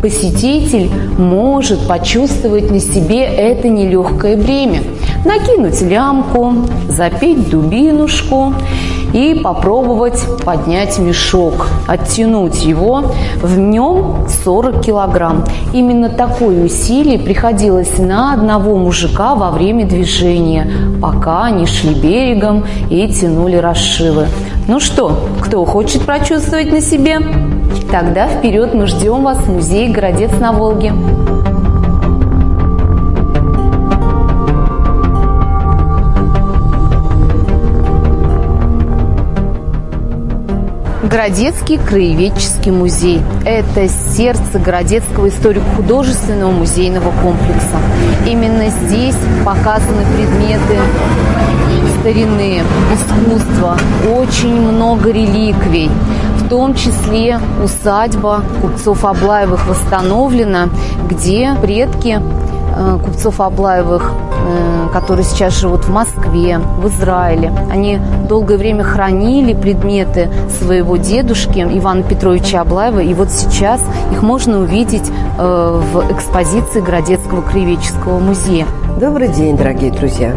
посетитель 0.00 0.90
может 1.16 1.86
почувствовать 1.86 2.70
на 2.70 2.80
себе 2.80 3.24
это 3.24 3.68
нелегкое 3.68 4.36
бремя. 4.36 4.80
Накинуть 5.24 5.80
лямку, 5.80 6.54
запить 6.88 7.48
дубинушку 7.48 8.52
и 9.12 9.34
попробовать 9.34 10.22
поднять 10.44 10.98
мешок, 10.98 11.68
оттянуть 11.86 12.64
его. 12.64 13.12
В 13.42 13.58
нем 13.58 14.26
40 14.44 14.80
килограмм. 14.80 15.44
Именно 15.72 16.08
такое 16.08 16.64
усилие 16.64 17.18
приходилось 17.18 17.98
на 17.98 18.32
одного 18.32 18.76
мужика 18.76 19.34
во 19.34 19.50
время 19.50 19.86
движения, 19.86 20.70
пока 21.00 21.44
они 21.44 21.66
шли 21.66 21.94
берегом 21.94 22.64
и 22.90 23.08
тянули 23.08 23.56
расшивы. 23.56 24.26
Ну 24.68 24.80
что, 24.80 25.28
кто 25.40 25.64
хочет 25.64 26.02
прочувствовать 26.02 26.70
на 26.72 26.80
себе? 26.80 27.18
Тогда 27.90 28.28
вперед 28.28 28.74
мы 28.74 28.86
ждем 28.86 29.24
вас 29.24 29.38
в 29.38 29.52
музее 29.52 29.90
«Городец 29.90 30.30
на 30.40 30.52
Волге». 30.52 30.92
Городецкий 41.02 41.78
краеведческий 41.78 42.70
музей. 42.70 43.20
Это 43.44 43.88
сердце 43.88 44.60
Городецкого 44.60 45.28
историко-художественного 45.30 46.52
музейного 46.52 47.10
комплекса. 47.22 47.76
Именно 48.24 48.68
здесь 48.68 49.16
показаны 49.44 50.04
предметы 50.14 50.78
старины, 52.00 52.62
искусства, 52.92 53.76
очень 54.16 54.60
много 54.60 55.10
реликвий. 55.10 55.90
В 56.38 56.48
том 56.48 56.74
числе 56.74 57.40
усадьба 57.62 58.42
купцов 58.60 59.04
Аблаевых 59.04 59.66
восстановлена, 59.66 60.68
где 61.08 61.56
предки 61.60 62.20
э, 62.76 62.98
купцов 63.04 63.40
Аблаевых 63.40 64.12
которые 64.92 65.24
сейчас 65.24 65.58
живут 65.58 65.84
в 65.84 65.90
Москве, 65.90 66.58
в 66.58 66.88
Израиле. 66.88 67.52
Они 67.70 67.98
долгое 68.28 68.58
время 68.58 68.84
хранили 68.84 69.54
предметы 69.54 70.30
своего 70.60 70.96
дедушки 70.96 71.60
Ивана 71.60 72.02
Петровича 72.02 72.60
Аблаева, 72.60 73.00
и 73.00 73.14
вот 73.14 73.30
сейчас 73.30 73.80
их 74.10 74.22
можно 74.22 74.60
увидеть 74.60 75.10
э, 75.38 75.82
в 75.92 76.12
экспозиции 76.12 76.80
Городецкого 76.80 77.42
краеведческого 77.42 78.18
музея. 78.18 78.66
Добрый 79.00 79.28
день, 79.28 79.56
дорогие 79.56 79.90
друзья! 79.90 80.34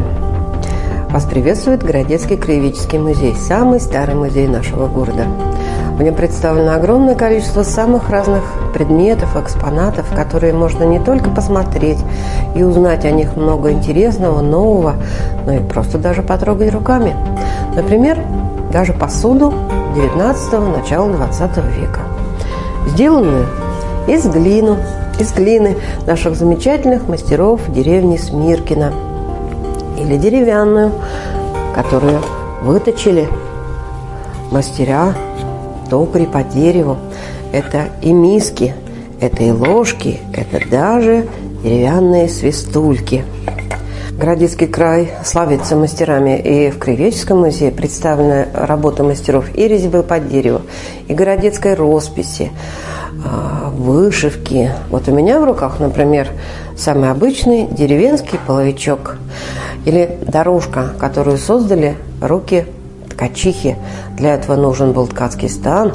Вас 1.10 1.24
приветствует 1.26 1.84
Городецкий 1.84 2.36
краеведческий 2.36 3.00
музей, 3.00 3.36
самый 3.36 3.80
старый 3.80 4.15
музей 4.15 4.48
нашего 4.48 4.88
города. 4.88 5.26
В 5.97 6.01
нем 6.01 6.13
представлено 6.13 6.73
огромное 6.73 7.15
количество 7.15 7.63
самых 7.63 8.10
разных 8.10 8.43
предметов, 8.73 9.36
экспонатов, 9.38 10.05
которые 10.13 10.53
можно 10.53 10.84
не 10.84 10.99
только 10.99 11.29
посмотреть 11.29 11.99
и 12.55 12.63
узнать 12.63 13.05
о 13.05 13.12
них 13.12 13.36
много 13.36 13.71
интересного, 13.71 14.41
нового, 14.41 14.95
но 15.45 15.53
и 15.53 15.60
просто 15.60 15.97
даже 15.97 16.21
потрогать 16.21 16.73
руками. 16.73 17.15
Например, 17.75 18.19
даже 18.71 18.93
посуду 18.93 19.53
19-го, 19.95 20.77
начала 20.77 21.10
20 21.10 21.58
века. 21.77 22.01
Сделанную 22.88 23.45
из 24.08 24.25
глину, 24.25 24.77
из 25.19 25.31
глины 25.34 25.77
наших 26.05 26.36
замечательных 26.36 27.08
мастеров 27.08 27.62
деревни 27.69 28.17
Смиркина– 28.17 28.93
или 29.97 30.17
деревянную, 30.17 30.91
которую 31.73 32.21
выточили 32.62 33.27
мастера 34.51 35.13
токари 35.89 36.26
по 36.26 36.43
дереву. 36.43 36.98
Это 37.52 37.89
и 38.02 38.12
миски, 38.12 38.74
это 39.19 39.43
и 39.43 39.52
ложки, 39.52 40.19
это 40.34 40.60
даже 40.69 41.28
деревянные 41.63 42.30
свистульки. 42.30 43.24
Городецкий 44.17 44.67
край 44.67 45.12
славится 45.26 45.76
мастерами, 45.76 46.39
и 46.39 46.71
в 46.71 46.80
Краеведческом 46.80 47.39
музее 47.39 47.71
представлены 47.71 48.48
работы 48.54 49.04
мастеров 49.04 49.45
и 49.54 49.67
резьбы 49.67 50.04
по 50.04 50.19
дереву, 50.19 50.62
и 51.10 51.13
городецкой 51.13 51.74
росписи, 51.74 52.52
а, 53.26 53.71
вышивки. 53.71 54.71
Вот 54.89 55.10
у 55.10 55.12
меня 55.12 55.39
в 55.41 55.43
руках, 55.43 55.80
например, 55.80 56.30
самый 56.78 57.12
обычный 57.12 57.67
деревенский 57.67 58.39
половичок 58.48 59.17
или 59.84 60.17
дорожка, 60.26 60.93
которую 60.98 61.38
создали 61.38 61.98
руки 62.21 62.65
ткачихи. 63.15 63.78
Для 64.17 64.36
этого 64.36 64.56
нужен 64.56 64.91
был 64.91 65.08
ткацкий 65.08 65.49
стан. 65.49 65.93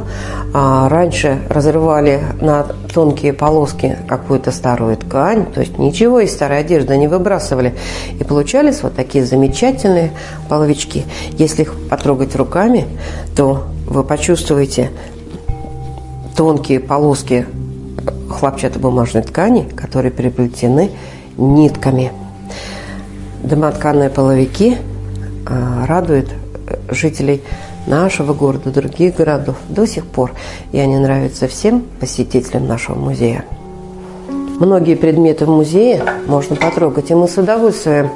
А 0.52 0.88
раньше 0.88 1.40
разрывали 1.48 2.20
на 2.40 2.64
тонкие 2.92 3.32
полоски 3.32 3.96
какую-то 4.08 4.50
старую 4.50 4.96
ткань, 4.96 5.46
то 5.46 5.60
есть 5.60 5.78
ничего 5.78 6.20
из 6.20 6.32
старой 6.32 6.60
одежды 6.60 6.96
не 6.96 7.06
выбрасывали. 7.06 7.74
И 8.18 8.24
получались 8.24 8.82
вот 8.82 8.96
такие 8.96 9.24
замечательные 9.24 10.10
половички. 10.48 11.04
Если 11.32 11.62
их 11.62 11.74
потрогать 11.88 12.34
руками, 12.34 12.86
то 13.36 13.64
вы 13.86 14.02
почувствуете 14.02 14.90
тонкие 16.36 16.80
полоски 16.80 17.46
хлопчатобумажной 18.28 19.22
ткани, 19.22 19.68
которые 19.76 20.10
переплетены 20.10 20.90
нитками. 21.36 22.12
Домотканные 23.42 24.10
половики 24.10 24.76
а, 25.46 25.86
радуют 25.86 26.30
э, 26.30 26.49
жителей 26.88 27.42
нашего 27.86 28.34
города, 28.34 28.70
других 28.70 29.16
городов 29.16 29.56
до 29.68 29.86
сих 29.86 30.06
пор. 30.06 30.32
И 30.72 30.78
они 30.78 30.98
нравятся 30.98 31.48
всем 31.48 31.84
посетителям 31.98 32.66
нашего 32.66 32.96
музея. 32.96 33.44
Многие 34.58 34.94
предметы 34.94 35.46
в 35.46 35.48
музее 35.48 36.02
можно 36.26 36.54
потрогать, 36.54 37.10
и 37.10 37.14
мы 37.14 37.28
с 37.28 37.38
удовольствием 37.38 38.10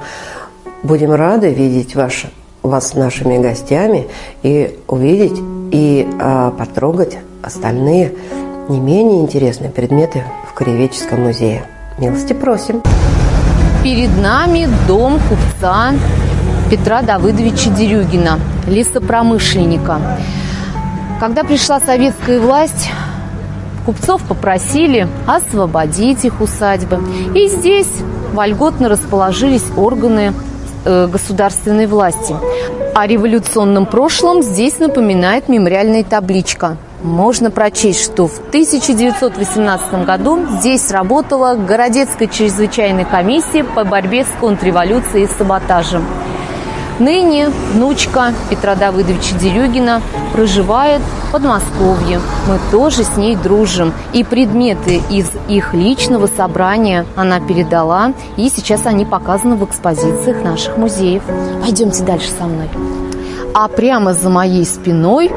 будем 0.82 1.12
рады 1.12 1.50
видеть 1.50 1.94
ваш, 1.94 2.26
вас 2.62 2.94
нашими 2.94 3.38
гостями 3.38 4.08
и 4.42 4.78
увидеть 4.86 5.40
и 5.72 6.06
а, 6.20 6.50
потрогать 6.50 7.16
остальные 7.42 8.14
не 8.68 8.80
менее 8.80 9.22
интересные 9.22 9.70
предметы 9.70 10.22
в 10.48 10.54
Краеведческом 10.54 11.22
музее. 11.22 11.64
Милости 11.98 12.32
просим! 12.32 12.82
Перед 13.82 14.16
нами 14.18 14.68
дом 14.88 15.20
купца 15.28 15.92
Петра 16.70 17.02
Давыдовича 17.02 17.70
Дерюгина, 17.70 18.38
лесопромышленника. 18.66 20.00
Когда 21.20 21.44
пришла 21.44 21.80
советская 21.80 22.40
власть, 22.40 22.90
купцов 23.86 24.22
попросили 24.22 25.08
освободить 25.26 26.24
их 26.24 26.40
усадьбы. 26.40 27.00
И 27.34 27.48
здесь 27.48 27.90
вольготно 28.32 28.88
расположились 28.88 29.64
органы 29.76 30.32
э, 30.84 31.06
государственной 31.06 31.86
власти. 31.86 32.34
О 32.94 33.06
революционном 33.06 33.86
прошлом 33.86 34.42
здесь 34.42 34.78
напоминает 34.78 35.48
мемориальная 35.48 36.04
табличка– 36.04 36.76
можно 37.04 37.50
прочесть, 37.50 38.02
что 38.02 38.26
в 38.26 38.38
1918 38.48 40.06
году 40.06 40.40
здесь 40.58 40.90
работала 40.90 41.54
Городецкая 41.54 42.28
чрезвычайная 42.28 43.04
комиссия 43.04 43.62
по 43.62 43.84
борьбе 43.84 44.24
с 44.24 44.28
контрреволюцией 44.40 45.24
и 45.24 45.28
саботажем. 45.28 46.02
Ныне 46.98 47.50
внучка 47.72 48.32
Петра 48.50 48.76
Давыдовича 48.76 49.36
Дерюгина 49.36 50.00
проживает 50.32 51.02
в 51.02 51.32
Подмосковье. 51.32 52.20
Мы 52.48 52.58
тоже 52.70 53.02
с 53.02 53.16
ней 53.16 53.34
дружим. 53.34 53.92
И 54.12 54.22
предметы 54.22 55.02
из 55.10 55.30
их 55.48 55.74
личного 55.74 56.28
собрания 56.28 57.04
она 57.16 57.40
передала. 57.40 58.12
И 58.36 58.48
сейчас 58.48 58.86
они 58.86 59.04
показаны 59.04 59.56
в 59.56 59.64
экспозициях 59.64 60.44
наших 60.44 60.76
музеев. 60.76 61.22
Пойдемте 61.62 62.04
дальше 62.04 62.28
со 62.38 62.44
мной. 62.44 62.68
А 63.54 63.68
прямо 63.68 64.14
за 64.14 64.30
моей 64.30 64.64
спиной 64.64 65.30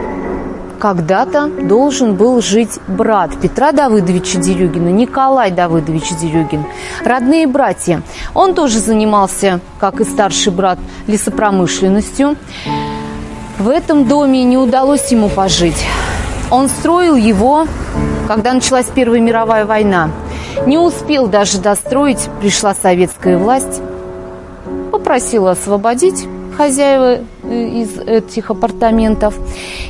когда-то 0.80 1.48
должен 1.48 2.16
был 2.16 2.42
жить 2.42 2.80
брат 2.88 3.32
Петра 3.42 3.72
Давыдовича 3.72 4.40
Дерюгина, 4.40 4.90
Николай 4.90 5.52
Давыдович 5.52 6.16
Дерюгин. 6.22 6.66
Родные 7.04 7.48
братья. 7.48 8.02
Он 8.34 8.54
тоже 8.54 8.80
занимался, 8.80 9.60
как 9.80 10.00
и 10.00 10.04
старший 10.04 10.54
брат, 10.54 10.80
лесопромышленностью. 11.08 12.36
В 13.60 13.70
этом 13.70 14.08
доме 14.08 14.44
не 14.44 14.58
удалось 14.58 15.12
ему 15.12 15.30
пожить. 15.30 15.84
Он 16.52 16.70
строил 16.70 17.16
его, 17.16 17.68
когда 18.28 18.54
началась 18.54 18.88
Первая 18.94 19.20
мировая 19.20 19.66
война. 19.66 20.12
Не 20.66 20.78
успел 20.78 21.28
даже 21.28 21.60
достроить, 21.60 22.30
пришла 22.40 22.74
советская 22.74 23.38
власть, 23.38 23.82
попросила 24.92 25.52
освободить 25.52 26.28
хозяева 26.56 27.20
из 27.50 27.98
этих 28.00 28.52
апартаментов. 28.52 29.36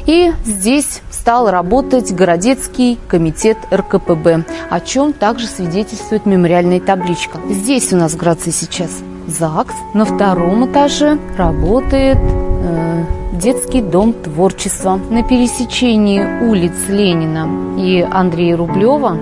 И 0.06 0.32
здесь 0.46 1.02
стал 1.12 1.50
работать 1.50 2.14
городецкий 2.14 2.98
комитет 3.08 3.58
РКПБ, 3.72 4.46
о 4.70 4.80
чем 4.80 5.14
также 5.14 5.48
свидетельствует 5.48 6.26
мемориальная 6.26 6.80
табличка. 6.80 7.40
Здесь 7.50 7.92
у 7.94 7.98
нас 7.98 8.14
в 8.14 8.18
Грации 8.18 8.52
сейчас 8.52 8.92
ЗАГС. 9.28 9.74
На 9.94 10.06
втором 10.06 10.72
этаже 10.72 11.20
работает 11.38 12.18
э, 12.18 13.04
детский 13.34 13.82
дом 13.82 14.14
творчества. 14.14 15.00
На 15.10 15.24
пересечении 15.24 16.48
улиц 16.48 16.74
Ленина 16.88 17.78
и 17.78 18.02
Андрея 18.02 18.56
Рублева 18.56 19.18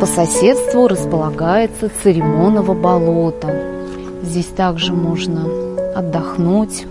по 0.00 0.06
соседству 0.06 0.88
располагается 0.88 1.90
Церемоново 2.02 2.74
болото. 2.74 3.76
Здесь 4.22 4.46
также 4.46 4.92
можно 4.92 5.46
отдохнуть. 5.94 6.86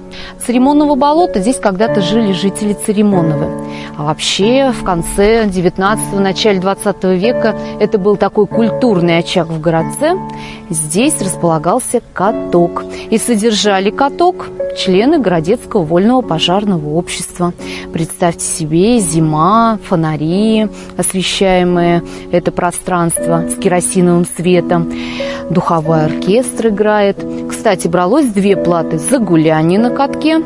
Церемонного 0.46 0.96
болота 0.96 1.40
здесь 1.40 1.58
когда-то 1.58 2.02
жили 2.02 2.32
жители 2.34 2.74
Церемоновы. 2.86 3.48
А 3.98 4.04
вообще 4.04 4.72
в 4.72 4.84
конце 4.84 5.46
19-го, 5.46 6.20
начале 6.20 6.60
20 6.60 7.04
века 7.04 7.56
это 7.80 7.98
был 7.98 8.18
такой 8.18 8.48
культурный 8.48 9.20
очаг 9.20 9.48
в 9.48 9.60
городце. 9.60 10.14
Здесь 10.70 11.22
располагался 11.22 12.02
каток. 12.14 12.84
И 13.10 13.18
содержали 13.18 13.90
каток 13.92 14.50
члены 14.76 15.20
Городецкого 15.20 15.84
вольного 15.84 16.22
пожарного 16.22 16.90
общества. 16.96 17.54
Представьте 17.94 18.46
себе, 18.46 19.00
зима, 19.00 19.80
фонари, 19.84 20.68
освещаемые 20.98 22.04
это 22.32 22.52
пространство 22.52 23.46
с 23.50 23.56
керосиновым 23.56 24.26
светом. 24.26 24.92
Духовой 25.50 26.06
оркестр 26.06 26.68
играет. 26.68 27.24
Кстати, 27.50 27.88
бралось 27.88 28.28
две 28.28 28.58
платы 28.58 28.98
за 28.98 29.20
гуляние 29.20 29.80
на 29.80 29.92
катке 30.08 30.40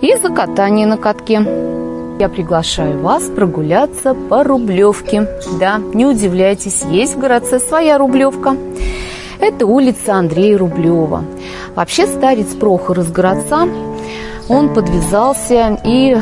и 0.00 0.14
за 0.22 0.28
катание 0.28 0.86
на 0.86 0.96
катке. 0.96 1.40
Я 2.20 2.28
приглашаю 2.28 3.00
вас 3.00 3.24
прогуляться 3.24 4.14
по 4.14 4.44
Рублевке. 4.44 5.26
Да, 5.58 5.80
не 5.94 6.06
удивляйтесь, 6.06 6.82
есть 6.82 7.16
в 7.16 7.18
городце 7.18 7.58
своя 7.58 7.98
Рублевка. 7.98 8.56
Это 9.40 9.66
улица 9.66 10.14
Андрея 10.14 10.56
Рублева. 10.58 11.24
Вообще 11.74 12.06
старец 12.06 12.54
Прохор 12.54 13.00
из 13.00 13.10
городца, 13.10 13.66
он 14.48 14.72
подвязался 14.72 15.80
и 15.84 16.16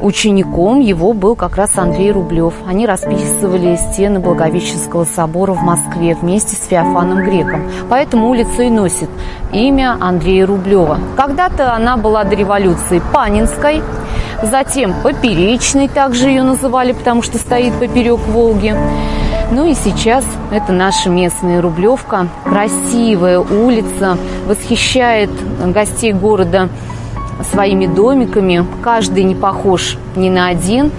учеником 0.00 0.80
его 0.80 1.12
был 1.12 1.36
как 1.36 1.56
раз 1.56 1.76
Андрей 1.76 2.12
Рублев. 2.12 2.54
Они 2.66 2.86
расписывали 2.86 3.76
стены 3.76 4.20
Благовещенского 4.20 5.04
собора 5.04 5.52
в 5.52 5.62
Москве 5.62 6.14
вместе 6.14 6.56
с 6.56 6.66
Феофаном 6.66 7.24
Греком. 7.24 7.70
Поэтому 7.88 8.28
улица 8.28 8.62
и 8.62 8.70
носит 8.70 9.08
имя 9.52 9.96
Андрея 10.00 10.46
Рублева. 10.46 10.98
Когда-то 11.16 11.74
она 11.74 11.96
была 11.96 12.24
до 12.24 12.36
революции 12.36 13.02
Панинской, 13.12 13.82
затем 14.42 14.94
Поперечной, 15.02 15.88
также 15.88 16.28
ее 16.28 16.42
называли, 16.42 16.92
потому 16.92 17.22
что 17.22 17.38
стоит 17.38 17.74
поперек 17.74 18.20
Волги. 18.28 18.74
Ну 19.50 19.64
и 19.64 19.74
сейчас 19.74 20.24
это 20.50 20.72
наша 20.72 21.08
местная 21.08 21.62
Рублевка. 21.62 22.28
Красивая 22.44 23.38
улица, 23.40 24.18
восхищает 24.46 25.30
гостей 25.72 26.12
города 26.12 26.68
своими 27.52 27.86
домиками. 27.86 28.64
Каждый 28.82 29.24
не 29.24 29.34
похож 29.34 29.96
ни 30.16 30.28
на 30.28 30.48
один. 30.48 30.90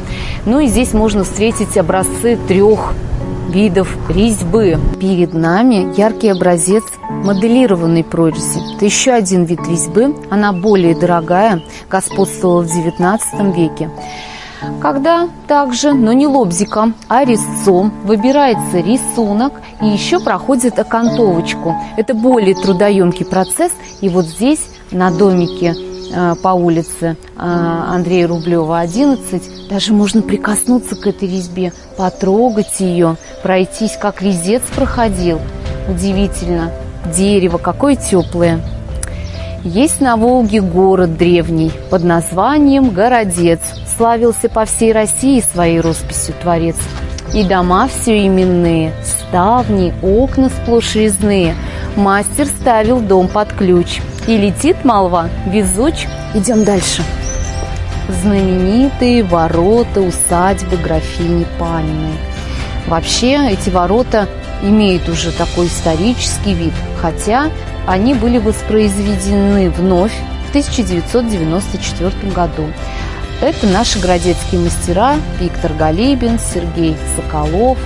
Ну 0.45 0.59
и 0.59 0.67
здесь 0.67 0.93
можно 0.93 1.23
встретить 1.23 1.77
образцы 1.77 2.37
трех 2.47 2.93
видов 3.49 3.95
резьбы. 4.09 4.77
Перед 4.99 5.33
нами 5.33 5.93
яркий 5.97 6.29
образец 6.29 6.83
моделированной 7.09 8.03
прорези. 8.03 8.59
Это 8.75 8.85
еще 8.85 9.11
один 9.11 9.43
вид 9.43 9.59
резьбы. 9.67 10.15
Она 10.29 10.53
более 10.53 10.95
дорогая, 10.95 11.61
господствовала 11.89 12.63
в 12.63 12.67
XIX 12.67 13.19
веке 13.55 13.89
когда 14.81 15.29
также, 15.47 15.93
но 15.93 16.13
не 16.13 16.27
лобзиком, 16.27 16.93
а 17.07 17.23
резцом 17.23 17.93
выбирается 18.03 18.79
рисунок 18.79 19.53
и 19.81 19.87
еще 19.87 20.19
проходит 20.19 20.79
окантовочку. 20.79 21.75
Это 21.97 22.13
более 22.13 22.55
трудоемкий 22.55 23.25
процесс. 23.25 23.71
И 24.01 24.09
вот 24.09 24.25
здесь, 24.25 24.69
на 24.91 25.11
домике 25.11 25.75
по 26.41 26.49
улице 26.49 27.15
э, 27.15 27.15
Андрея 27.37 28.27
Рублева, 28.27 28.79
11, 28.79 29.69
даже 29.69 29.93
можно 29.93 30.21
прикоснуться 30.21 30.95
к 30.95 31.07
этой 31.07 31.29
резьбе, 31.29 31.73
потрогать 31.97 32.79
ее, 32.79 33.17
пройтись, 33.43 33.97
как 33.99 34.21
резец 34.21 34.63
проходил. 34.75 35.39
Удивительно. 35.87 36.71
Дерево 37.15 37.57
какое 37.57 37.95
теплое. 37.95 38.59
Есть 39.63 39.99
на 39.99 40.15
Волге 40.15 40.61
город 40.61 41.17
древний 41.17 41.71
под 41.89 42.03
названием 42.03 42.91
Городец. 42.91 43.59
Славился 43.97 44.47
по 44.49 44.65
всей 44.65 44.93
России 44.93 45.43
своей 45.53 45.81
росписью 45.81 46.33
творец. 46.41 46.77
И 47.33 47.43
дома 47.43 47.87
все 47.87 48.25
именные, 48.25 48.93
ставни, 49.03 49.93
окна 50.01 50.49
сплошь 50.49 50.95
резные. 50.95 51.55
Мастер 51.95 52.45
ставил 52.47 52.99
дом 53.01 53.27
под 53.27 53.53
ключ. 53.53 54.01
И 54.29 54.37
летит 54.37 54.85
молва, 54.85 55.27
везуч. 55.47 56.05
Идем 56.35 56.63
дальше. 56.63 57.03
Знаменитые 58.21 59.23
ворота 59.23 60.01
усадьбы 60.01 60.77
графини 60.77 61.47
Паниной. 61.57 62.13
Вообще 62.85 63.49
эти 63.49 63.71
ворота 63.71 64.29
имеют 64.61 65.09
уже 65.09 65.31
такой 65.31 65.65
исторический 65.65 66.53
вид, 66.53 66.73
хотя 67.01 67.49
они 67.87 68.13
были 68.13 68.37
воспроизведены 68.37 69.71
вновь 69.71 70.13
в 70.45 70.49
1994 70.49 72.31
году. 72.31 72.67
Это 73.41 73.65
наши 73.65 73.97
городецкие 73.97 74.61
мастера 74.61 75.15
Виктор 75.39 75.73
Галибин, 75.73 76.37
Сергей 76.37 76.95
Соколов. 77.15 77.79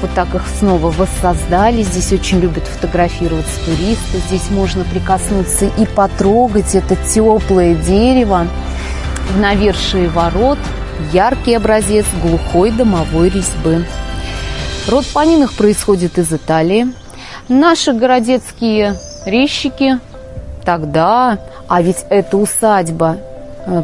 Вот 0.00 0.10
так 0.14 0.34
их 0.34 0.42
снова 0.58 0.90
воссоздали. 0.90 1.82
Здесь 1.82 2.12
очень 2.12 2.40
любят 2.40 2.64
фотографироваться 2.66 3.64
туристы. 3.64 4.18
Здесь 4.28 4.50
можно 4.50 4.84
прикоснуться 4.84 5.66
и 5.66 5.86
потрогать 5.86 6.74
это 6.74 6.96
теплое 6.96 7.74
дерево. 7.74 8.46
В 9.34 9.38
навершие 9.38 10.08
ворот 10.08 10.58
яркий 11.12 11.54
образец 11.54 12.06
глухой 12.22 12.70
домовой 12.70 13.28
резьбы. 13.28 13.84
Род 14.88 15.06
Паниных 15.12 15.52
происходит 15.52 16.18
из 16.18 16.32
Италии. 16.32 16.86
Наши 17.48 17.92
городецкие 17.92 18.94
резчики 19.26 19.98
тогда, 20.64 21.38
а 21.68 21.82
ведь 21.82 22.04
это 22.08 22.36
усадьба, 22.36 23.18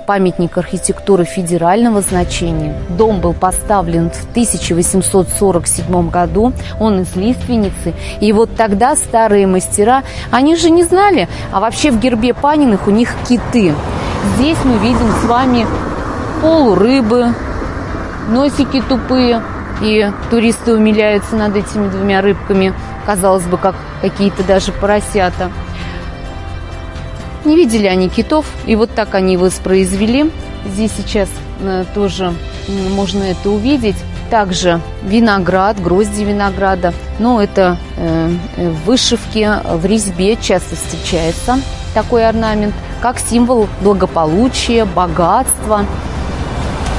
памятник 0.06 0.56
архитектуры 0.58 1.24
федерального 1.24 2.00
значения. 2.00 2.74
Дом 2.90 3.20
был 3.20 3.32
поставлен 3.32 4.10
в 4.10 4.30
1847 4.30 6.10
году, 6.10 6.52
он 6.80 7.00
из 7.00 7.14
лиственницы. 7.16 7.94
И 8.20 8.32
вот 8.32 8.50
тогда 8.56 8.96
старые 8.96 9.46
мастера, 9.46 10.02
они 10.30 10.56
же 10.56 10.70
не 10.70 10.84
знали, 10.84 11.28
а 11.52 11.60
вообще 11.60 11.90
в 11.90 12.00
гербе 12.00 12.34
Паниных 12.34 12.86
у 12.86 12.90
них 12.90 13.14
киты. 13.28 13.74
Здесь 14.36 14.58
мы 14.64 14.78
видим 14.78 15.10
с 15.22 15.24
вами 15.24 15.66
полурыбы, 16.42 17.34
носики 18.28 18.82
тупые, 18.88 19.42
и 19.80 20.10
туристы 20.30 20.74
умиляются 20.74 21.36
над 21.36 21.54
этими 21.56 21.88
двумя 21.88 22.22
рыбками, 22.22 22.72
казалось 23.04 23.44
бы, 23.44 23.58
как 23.58 23.74
какие-то 24.00 24.42
даже 24.42 24.72
поросята. 24.72 25.50
Не 27.46 27.54
видели 27.54 27.86
они 27.86 28.08
китов, 28.08 28.44
и 28.66 28.74
вот 28.74 28.90
так 28.92 29.14
они 29.14 29.36
воспроизвели. 29.36 30.32
Здесь 30.66 30.90
сейчас 30.96 31.28
э, 31.60 31.84
тоже 31.94 32.34
можно 32.66 33.22
это 33.22 33.50
увидеть. 33.50 33.94
Также 34.30 34.80
виноград, 35.04 35.80
грозди 35.80 36.24
винограда. 36.24 36.92
Но 37.20 37.40
это 37.40 37.78
э, 37.98 38.30
э, 38.56 38.70
вышивки 38.84 39.48
в 39.76 39.86
резьбе 39.86 40.34
часто 40.34 40.74
встречается 40.74 41.60
такой 41.94 42.28
орнамент, 42.28 42.74
как 43.00 43.20
символ 43.20 43.68
благополучия, 43.80 44.84
богатства. 44.84 45.86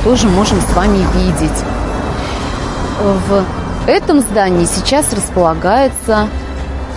Тоже 0.06 0.30
можем 0.30 0.62
с 0.62 0.74
вами 0.74 1.00
видеть. 1.14 1.60
В 3.02 3.44
этом 3.86 4.22
здании 4.22 4.66
сейчас 4.66 5.12
располагается 5.12 6.30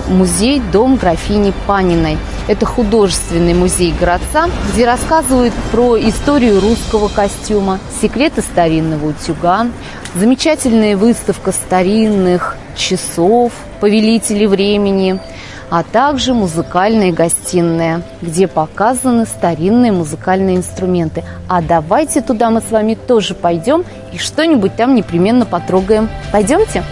музей 0.09 0.62
«Дом 0.72 0.94
графини 0.94 1.53
Паниной». 1.66 2.16
Это 2.51 2.66
художественный 2.66 3.55
музей 3.55 3.94
городца, 3.96 4.51
где 4.72 4.84
рассказывают 4.84 5.55
про 5.70 5.96
историю 5.96 6.61
русского 6.61 7.07
костюма, 7.07 7.78
секреты 8.03 8.42
старинного 8.42 9.11
утюга, 9.11 9.68
замечательная 10.16 10.96
выставка 10.96 11.53
старинных 11.53 12.57
часов, 12.74 13.53
повелители 13.78 14.46
времени– 14.46 15.20
а 15.70 15.84
также 15.84 16.34
музыкальная 16.34 17.12
гостиная, 17.12 18.03
где 18.20 18.48
показаны 18.48 19.24
старинные 19.24 19.92
музыкальные 19.92 20.57
инструменты. 20.57 21.22
А 21.48 21.62
давайте 21.62 22.22
туда 22.22 22.51
мы 22.51 22.61
с 22.61 22.72
вами 22.72 22.96
тоже 22.96 23.34
пойдем 23.34 23.84
и 24.12 24.18
что-нибудь 24.18 24.74
там 24.74 24.96
непременно 24.96 25.46
потрогаем. 25.46 26.09
Пойдемте? 26.32 26.82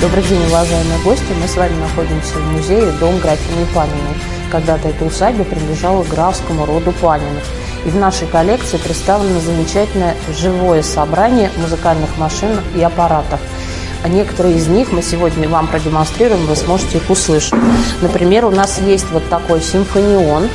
Добрый 0.00 0.22
день, 0.22 0.46
уважаемые 0.46 1.02
гости. 1.02 1.26
Мы 1.40 1.48
с 1.48 1.56
вами 1.56 1.74
находимся 1.80 2.34
в 2.34 2.52
музее 2.52 2.92
«Дом 3.00 3.18
графини 3.18 3.66
Паниной». 3.74 4.14
Когда-то 4.48 4.90
эта 4.90 5.04
усадьба 5.04 5.42
принадлежала 5.42 6.04
графскому 6.04 6.66
роду 6.66 6.92
Паниных. 6.92 7.42
И 7.84 7.90
в 7.90 7.96
нашей 7.96 8.28
коллекции 8.28 8.76
представлено 8.76 9.40
замечательное 9.40 10.14
живое 10.38 10.82
собрание 10.82 11.50
музыкальных 11.56 12.16
машин 12.16 12.60
и 12.76 12.82
аппаратов. 12.82 13.40
А 14.04 14.08
некоторые 14.08 14.56
из 14.56 14.68
них 14.68 14.92
мы 14.92 15.02
сегодня 15.02 15.48
вам 15.48 15.66
продемонстрируем, 15.66 16.46
вы 16.46 16.54
сможете 16.54 16.98
их 16.98 17.10
услышать. 17.10 17.58
Например, 18.00 18.44
у 18.44 18.50
нас 18.50 18.78
есть 18.78 19.10
вот 19.10 19.28
такой 19.28 19.60
симфонион. 19.60 20.48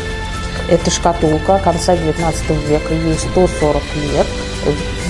Это 0.69 0.89
шкатулка 0.89 1.59
конца 1.59 1.95
19 1.95 2.49
века, 2.67 2.93
ей 2.93 3.17
140 3.17 3.81
лет. 4.13 4.27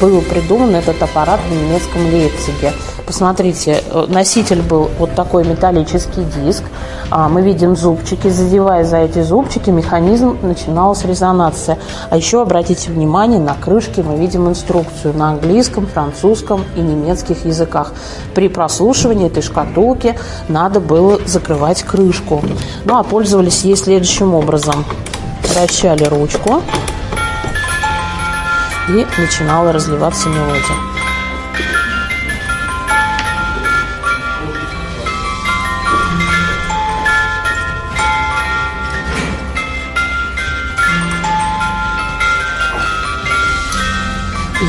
Был 0.02 0.22
придуман 0.22 0.76
этот 0.76 1.02
аппарат 1.02 1.40
в 1.48 1.52
немецком 1.52 2.06
Лейпциге. 2.12 2.74
Посмотрите, 3.06 3.84
э, 3.92 4.06
носитель 4.08 4.62
был 4.62 4.90
вот 4.98 5.14
такой 5.14 5.46
металлический 5.46 6.24
диск. 6.24 6.64
А, 7.12 7.30
мы 7.30 7.42
видим 7.42 7.76
зубчики. 7.76 8.30
Задевая 8.30 8.84
за 8.86 8.98
эти 8.98 9.22
зубчики, 9.22 9.70
механизм 9.70 10.38
начиналась 10.42 11.04
резонация. 11.04 11.78
А 12.10 12.18
еще 12.18 12.42
обратите 12.42 12.92
внимание, 12.92 13.40
на 13.40 13.54
крышке 13.54 14.02
мы 14.02 14.18
видим 14.18 14.50
инструкцию 14.50 15.14
на 15.16 15.30
английском, 15.30 15.86
французском 15.86 16.64
и 16.76 16.80
немецких 16.80 17.46
языках. 17.46 17.94
При 18.34 18.48
прослушивании 18.48 19.28
этой 19.28 19.44
шкатулки 19.44 20.16
надо 20.48 20.80
было 20.80 21.20
закрывать 21.26 21.84
крышку. 21.84 22.42
Ну 22.86 22.98
а 22.98 23.04
пользовались 23.04 23.64
ей 23.64 23.76
следующим 23.76 24.34
образом. 24.34 24.86
Вращали 25.44 26.04
ручку 26.06 26.64
и 28.90 29.06
начинала 29.18 29.72
разливаться 29.72 30.30
мелодия. 30.30 30.94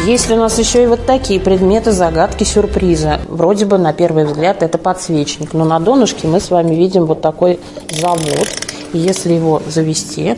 Есть 0.06 0.30
у 0.30 0.36
нас 0.36 0.58
еще 0.58 0.82
и 0.82 0.86
вот 0.86 1.06
такие 1.06 1.40
предметы 1.40 1.90
загадки 1.90 2.44
сюрприза. 2.44 3.20
Вроде 3.26 3.64
бы 3.64 3.78
на 3.78 3.94
первый 3.94 4.26
взгляд 4.26 4.62
это 4.62 4.76
подсвечник, 4.76 5.54
но 5.54 5.64
на 5.64 5.80
донышке 5.80 6.28
мы 6.28 6.40
с 6.40 6.50
вами 6.50 6.74
видим 6.74 7.06
вот 7.06 7.22
такой 7.22 7.58
завод. 7.90 8.63
Если 8.94 9.32
его 9.32 9.60
завести, 9.66 10.36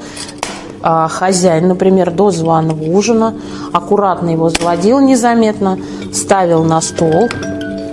а 0.82 1.08
хозяин, 1.08 1.68
например, 1.68 2.10
до 2.10 2.30
званого 2.30 2.82
ужина 2.82 3.34
аккуратно 3.72 4.30
его 4.30 4.48
заводил 4.48 5.00
незаметно, 5.00 5.78
ставил 6.12 6.64
на 6.64 6.80
стол, 6.80 7.28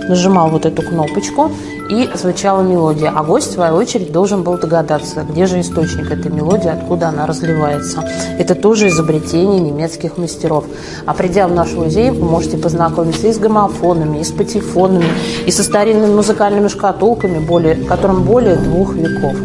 нажимал 0.08 0.48
вот 0.48 0.66
эту 0.66 0.82
кнопочку, 0.82 1.50
и 1.88 2.08
звучала 2.14 2.62
мелодия. 2.62 3.12
А 3.14 3.22
гость, 3.22 3.50
в 3.50 3.52
свою 3.52 3.76
очередь, 3.76 4.12
должен 4.12 4.42
был 4.42 4.58
догадаться, 4.58 5.24
где 5.28 5.46
же 5.46 5.60
источник 5.60 6.10
этой 6.10 6.32
мелодии, 6.32 6.68
откуда 6.68 7.08
она 7.08 7.26
разливается. 7.26 8.02
Это 8.38 8.54
тоже 8.54 8.88
изобретение 8.88 9.60
немецких 9.60 10.16
мастеров. 10.16 10.64
А 11.04 11.14
придя 11.14 11.46
в 11.46 11.52
наш 11.52 11.72
музей, 11.72 12.10
вы 12.10 12.24
можете 12.24 12.56
познакомиться 12.56 13.26
и 13.26 13.32
с 13.32 13.38
граммофонами, 13.38 14.18
и 14.18 14.24
с 14.24 14.30
патефонами, 14.30 15.06
и 15.46 15.50
со 15.50 15.62
старинными 15.62 16.14
музыкальными 16.14 16.68
шкатулками, 16.68 17.38
более, 17.38 17.74
которым 17.74 18.22
более 18.22 18.56
двух 18.56 18.94
веков. 18.94 19.36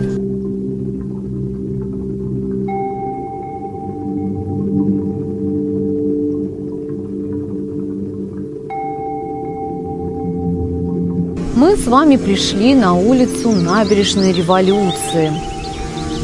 Вами 11.89 12.17
пришли 12.17 12.75
на 12.75 12.93
улицу 12.93 13.51
Набережной 13.51 14.31
Революции. 14.31 15.33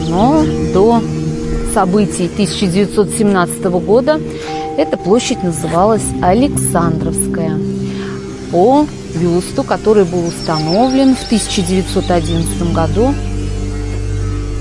Но 0.08 0.46
до 0.74 1.02
событий 1.74 2.30
1917 2.32 3.64
года 3.64 4.22
эта 4.78 4.96
площадь 4.96 5.42
называлась 5.42 6.04
Александровская. 6.22 7.58
По 8.52 8.86
бюсту, 9.16 9.64
который 9.64 10.06
был 10.06 10.28
установлен 10.28 11.16
в 11.16 11.24
1911 11.26 12.72
году 12.72 13.16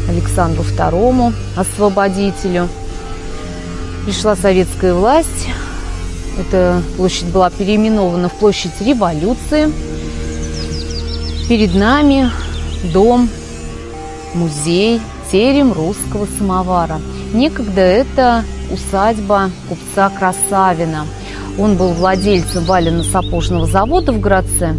Александру 0.08 0.62
II, 0.62 1.34
освободителю. 1.54 2.68
Пришла 4.06 4.36
советская 4.36 4.94
власть. 4.94 5.48
Эта 6.38 6.82
площадь 6.96 7.26
была 7.26 7.50
переименована 7.50 8.30
в 8.30 8.34
площадь 8.34 8.80
революции– 8.80 9.70
Перед 11.48 11.74
нами 11.74 12.30
дом, 12.94 13.28
музей, 14.34 14.98
терем 15.30 15.74
русского 15.74 16.26
самовара. 16.38 17.00
Некогда 17.34 17.82
это 17.82 18.44
усадьба 18.72 19.50
купца 19.68 20.08
Красавина. 20.08 21.06
Он 21.58 21.76
был 21.76 21.88
владельцем 21.88 22.64
валено-сапожного 22.64 23.66
завода 23.66 24.12
в 24.12 24.20
Градце 24.20 24.74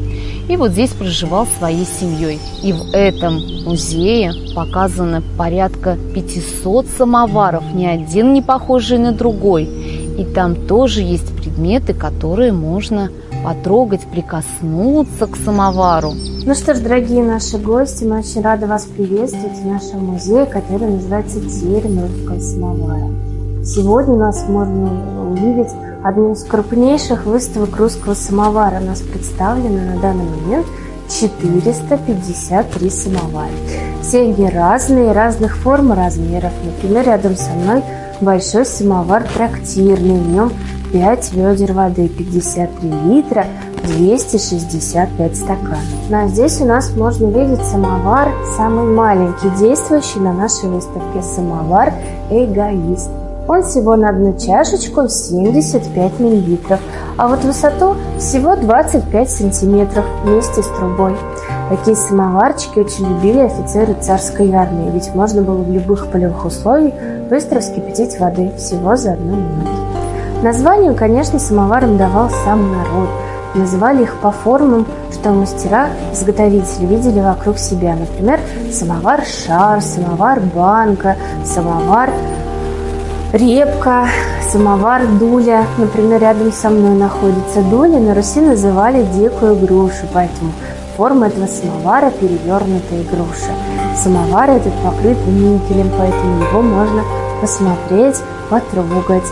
и 0.49 0.57
вот 0.57 0.72
здесь 0.72 0.89
проживал 0.89 1.47
своей 1.59 1.86
семьей. 1.86 2.39
И 2.63 2.74
в 2.74 2.93
этом 2.93 3.36
музее 3.63 4.34
показано 4.55 5.22
порядка 5.38 5.97
500 6.16 6.88
самоваров, 6.97 7.63
ни 7.76 7.86
один 7.86 8.34
не 8.34 8.41
похожий 8.41 8.97
на 8.97 9.11
другой. 9.11 9.66
И 9.66 10.24
там 10.24 10.55
тоже 10.68 11.01
есть 11.01 11.36
предметы, 11.36 11.93
которые 11.93 12.53
можно 12.53 13.09
потрогать, 13.43 14.01
прикоснуться 14.11 15.28
к 15.28 15.36
самовару. 15.36 16.13
Ну 16.48 16.54
что 16.54 16.76
ж, 16.76 16.80
дорогие 16.80 17.24
наши 17.24 17.58
гости, 17.58 18.04
мы 18.04 18.20
очень 18.20 18.43
рады 18.43 18.68
вас 18.68 18.86
приветствовать 18.86 19.58
в 19.58 19.66
нашем 19.66 20.06
музее, 20.06 20.46
который 20.46 20.91
называется 20.91 21.39
«Терем 21.39 22.00
русского 22.00 22.39
самовара». 22.39 23.10
Сегодня 23.66 24.14
у 24.14 24.20
нас 24.20 24.48
можно 24.48 25.32
увидеть 25.32 25.74
одну 26.04 26.34
из 26.34 26.43
крупнейших 26.43 27.26
выставок 27.26 27.76
русского 27.78 28.14
самовара. 28.14 28.80
У 28.80 28.86
нас 28.86 29.02
представлено 29.02 29.96
на 29.96 30.00
данный 30.00 30.26
момент 30.26 30.68
453 31.10 32.89
самовара. 32.91 33.50
Все 34.04 34.22
они 34.22 34.48
разные, 34.48 35.14
разных 35.14 35.58
форм 35.58 35.93
и 35.93 35.96
размеров. 35.96 36.54
Например, 36.64 37.08
рядом 37.08 37.36
со 37.36 37.50
мной 37.54 37.82
большой 38.22 38.68
самовар 38.68 39.26
трактирный. 39.34 40.20
В 40.20 40.28
нем 40.28 40.52
5 40.96 41.34
ведер 41.34 41.74
воды, 41.74 42.08
53 42.08 42.89
литра, 43.04 43.46
265 43.98 45.36
стаканов. 45.36 45.78
Ну, 46.10 46.24
а 46.24 46.28
здесь 46.30 46.62
у 46.62 46.66
нас 46.66 46.96
можно 46.96 47.26
видеть 47.26 47.66
самовар, 47.66 48.30
самый 48.56 48.86
маленький, 48.86 49.50
действующий 49.60 50.20
на 50.20 50.32
нашей 50.32 50.70
выставке 50.70 51.22
самовар 51.22 51.91
«Эгоист». 52.30 53.10
Он 53.46 53.62
всего 53.64 53.98
на 53.98 54.10
одну 54.10 54.38
чашечку 54.39 55.10
75 55.10 56.20
миллилитров, 56.22 56.80
а 57.18 57.28
вот 57.28 57.43
высоту 57.43 57.98
всего 58.18 58.56
25 58.56 59.30
сантиметров 59.30 60.06
вместе 60.24 60.64
с 60.64 60.68
трубой. 60.68 61.14
Такие 61.70 61.98
самоварчики 61.98 62.80
очень 62.80 63.06
любили 63.10 63.39
офицеры 63.39 63.96
царской 64.00 64.50
армии, 64.54 64.91
ведь 64.91 65.14
можно 65.14 65.41
было 65.41 65.62
в 65.62 65.70
любых 65.70 66.10
полевых 66.10 66.46
условиях 66.46 66.93
быстро 67.30 67.60
вскипятить 67.60 68.18
воды 68.18 68.54
всего 68.58 68.96
за 68.96 69.12
одну 69.12 69.36
минуту. 69.36 69.84
Название, 70.43 70.93
конечно, 70.93 71.39
самоварам 71.39 71.97
давал 71.97 72.29
сам 72.29 72.71
народ. 72.71 73.09
Называли 73.55 74.03
их 74.03 74.17
по 74.17 74.29
формам, 74.31 74.86
что 75.11 75.31
мастера-изготовители 75.31 76.86
видели 76.86 77.21
вокруг 77.21 77.57
себя. 77.57 77.95
Например, 77.95 78.39
самовар-шар, 78.71 79.81
самовар-банка, 79.81 81.15
самовар-репка, 81.45 84.07
самовар-дуля. 84.51 85.65
Например, 85.77 86.19
рядом 86.21 86.51
со 86.51 86.69
мной 86.69 86.95
находится 86.95 87.61
дуля, 87.61 87.99
на 87.99 88.13
Руси 88.13 88.41
называли 88.41 89.03
дикую 89.03 89.55
грушу, 89.55 90.05
поэтому 90.13 90.51
форма 90.97 91.27
этого 91.27 91.47
самовара– 91.47 92.11
перевернутая 92.19 93.05
груша. 93.09 93.53
Самовар 93.95 94.49
этот 94.49 94.73
покрыт 94.83 95.17
никелем, 95.27 95.89
поэтому 95.97 96.43
его 96.43 96.61
можно 96.61 97.03
посмотреть, 97.41 98.21
потрогать. 98.49 99.23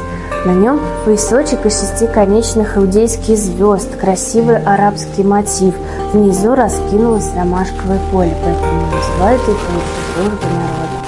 На 0.45 0.51
нем 0.51 0.77
поясочек 1.05 1.65
из 1.65 1.79
шести 1.79 2.05
конечных 2.05 2.77
иудейских 2.77 3.37
звезд, 3.37 3.95
красивый 3.95 4.57
арабский 4.57 5.23
мотив. 5.23 5.73
Внизу 6.11 6.53
раскинулось 6.53 7.33
ромашковое 7.33 7.99
поле, 8.11 8.33
поэтому 8.43 8.81
называют 8.91 9.41
это 9.43 9.55
дружба 10.17 10.47
народа. 10.53 11.03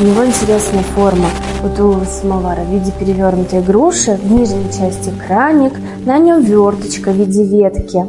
У 0.00 0.04
него 0.04 0.26
интересная 0.26 0.82
форма 0.82 1.28
у 1.64 1.74
тулова 1.74 2.04
самовара 2.04 2.60
в 2.60 2.70
виде 2.70 2.92
перевернутой 2.92 3.62
груши, 3.62 4.18
в 4.22 4.30
нижней 4.30 4.70
части 4.70 5.10
краник, 5.26 5.72
на 6.04 6.18
нем 6.18 6.42
верточка 6.42 7.12
в 7.12 7.14
виде 7.14 7.42
ветки. 7.42 8.04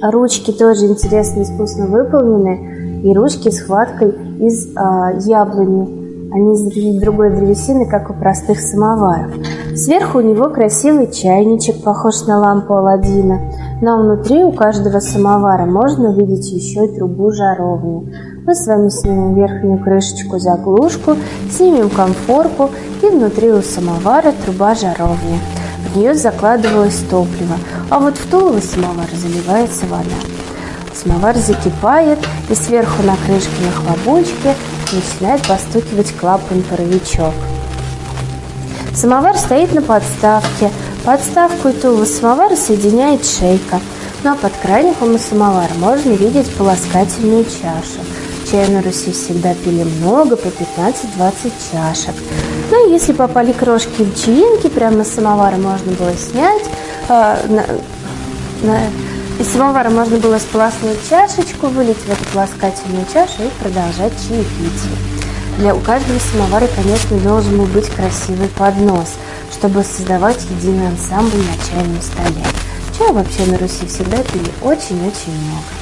Ручки 0.00 0.52
тоже 0.52 0.86
интересно 0.86 1.42
искусно 1.42 1.86
выполнены, 1.86 3.02
и 3.02 3.12
ручки 3.12 3.50
с 3.50 3.62
хваткой 3.62 4.10
из 4.38 4.68
а, 4.76 5.10
яблони 5.26 6.01
они 6.32 6.54
из 6.54 7.00
другой 7.00 7.30
древесины, 7.30 7.86
как 7.86 8.08
у 8.10 8.14
простых 8.14 8.58
самоваров. 8.58 9.32
Сверху 9.76 10.18
у 10.18 10.22
него 10.22 10.48
красивый 10.48 11.10
чайничек, 11.10 11.82
похож 11.82 12.22
на 12.26 12.38
лампу 12.38 12.74
Аладдина. 12.74 13.38
Но 13.82 13.98
внутри 13.98 14.42
у 14.42 14.52
каждого 14.52 15.00
самовара 15.00 15.66
можно 15.66 16.10
увидеть 16.10 16.50
еще 16.50 16.86
и 16.86 16.96
трубу 16.96 17.30
жаровни. 17.32 18.14
Мы 18.46 18.54
с 18.54 18.66
вами 18.66 18.88
снимем 18.88 19.34
верхнюю 19.34 19.82
крышечку 19.82 20.38
заглушку, 20.38 21.16
снимем 21.50 21.90
конфорку 21.90 22.70
и 23.02 23.06
внутри 23.06 23.52
у 23.52 23.60
самовара 23.60 24.32
труба 24.44 24.74
жаровни. 24.74 25.38
В 25.92 25.96
нее 25.96 26.14
закладывалось 26.14 27.04
топливо, 27.10 27.56
а 27.90 27.98
вот 27.98 28.16
в 28.16 28.30
тулово 28.30 28.60
самовара 28.60 29.14
заливается 29.14 29.84
вода. 29.86 30.16
Самовар 30.94 31.36
закипает, 31.36 32.18
и 32.48 32.54
сверху 32.54 33.02
на 33.02 33.16
крышке 33.26 33.50
на 33.64 33.94
хлобучке 33.94 34.54
начинает 34.92 35.46
постукивать 35.46 36.14
клапан-паровичок. 36.16 37.34
Самовар 38.94 39.36
стоит 39.36 39.72
на 39.72 39.82
подставке. 39.82 40.70
Подставку 41.04 41.68
и 41.68 41.72
тулову 41.72 42.04
самовара 42.04 42.54
соединяет 42.54 43.24
шейка. 43.24 43.80
Ну 44.22 44.32
а 44.32 44.36
под 44.36 44.52
краником 44.62 45.14
у 45.14 45.18
самовара 45.18 45.72
можно 45.78 46.10
видеть 46.10 46.54
полоскательную 46.54 47.44
чашу. 47.44 48.00
Чай 48.50 48.68
на 48.68 48.82
Руси 48.82 49.12
всегда 49.12 49.54
пили 49.54 49.82
много, 49.82 50.36
по 50.36 50.46
15-20 50.48 51.52
чашек. 51.72 52.14
Ну 52.70 52.88
и 52.88 52.92
если 52.92 53.12
попали 53.12 53.52
крошки 53.52 54.02
или 54.02 54.10
чаинки, 54.12 54.68
прямо 54.68 55.04
с 55.04 55.08
самовара 55.08 55.56
можно 55.56 55.92
было 55.92 56.12
снять, 56.14 56.62
э, 57.08 57.36
на, 57.48 57.64
на, 58.62 58.78
из 59.38 59.48
самовара 59.48 59.90
можно 59.90 60.18
было 60.18 60.38
сполоснуть 60.38 61.08
чашечку, 61.08 61.68
вылить 61.68 61.96
в 61.96 62.08
эту 62.08 62.24
полоскательную 62.32 63.06
чашу 63.12 63.42
и 63.44 63.62
продолжать 63.62 64.12
чаепитие. 64.28 64.96
Для 65.58 65.74
у 65.74 65.80
каждого 65.80 66.18
самовара, 66.18 66.68
конечно, 66.74 67.18
должен 67.18 67.58
был 67.58 67.66
быть 67.66 67.88
красивый 67.88 68.48
поднос, 68.48 69.14
чтобы 69.52 69.84
создавать 69.84 70.42
единый 70.58 70.88
ансамбль 70.88 71.38
на 71.38 71.70
чайном 71.70 72.00
столе. 72.00 72.44
Чай 72.98 73.12
вообще 73.12 73.44
на 73.46 73.58
Руси 73.58 73.86
всегда 73.86 74.18
пили 74.18 74.50
очень-очень 74.62 75.32
много. 75.32 75.81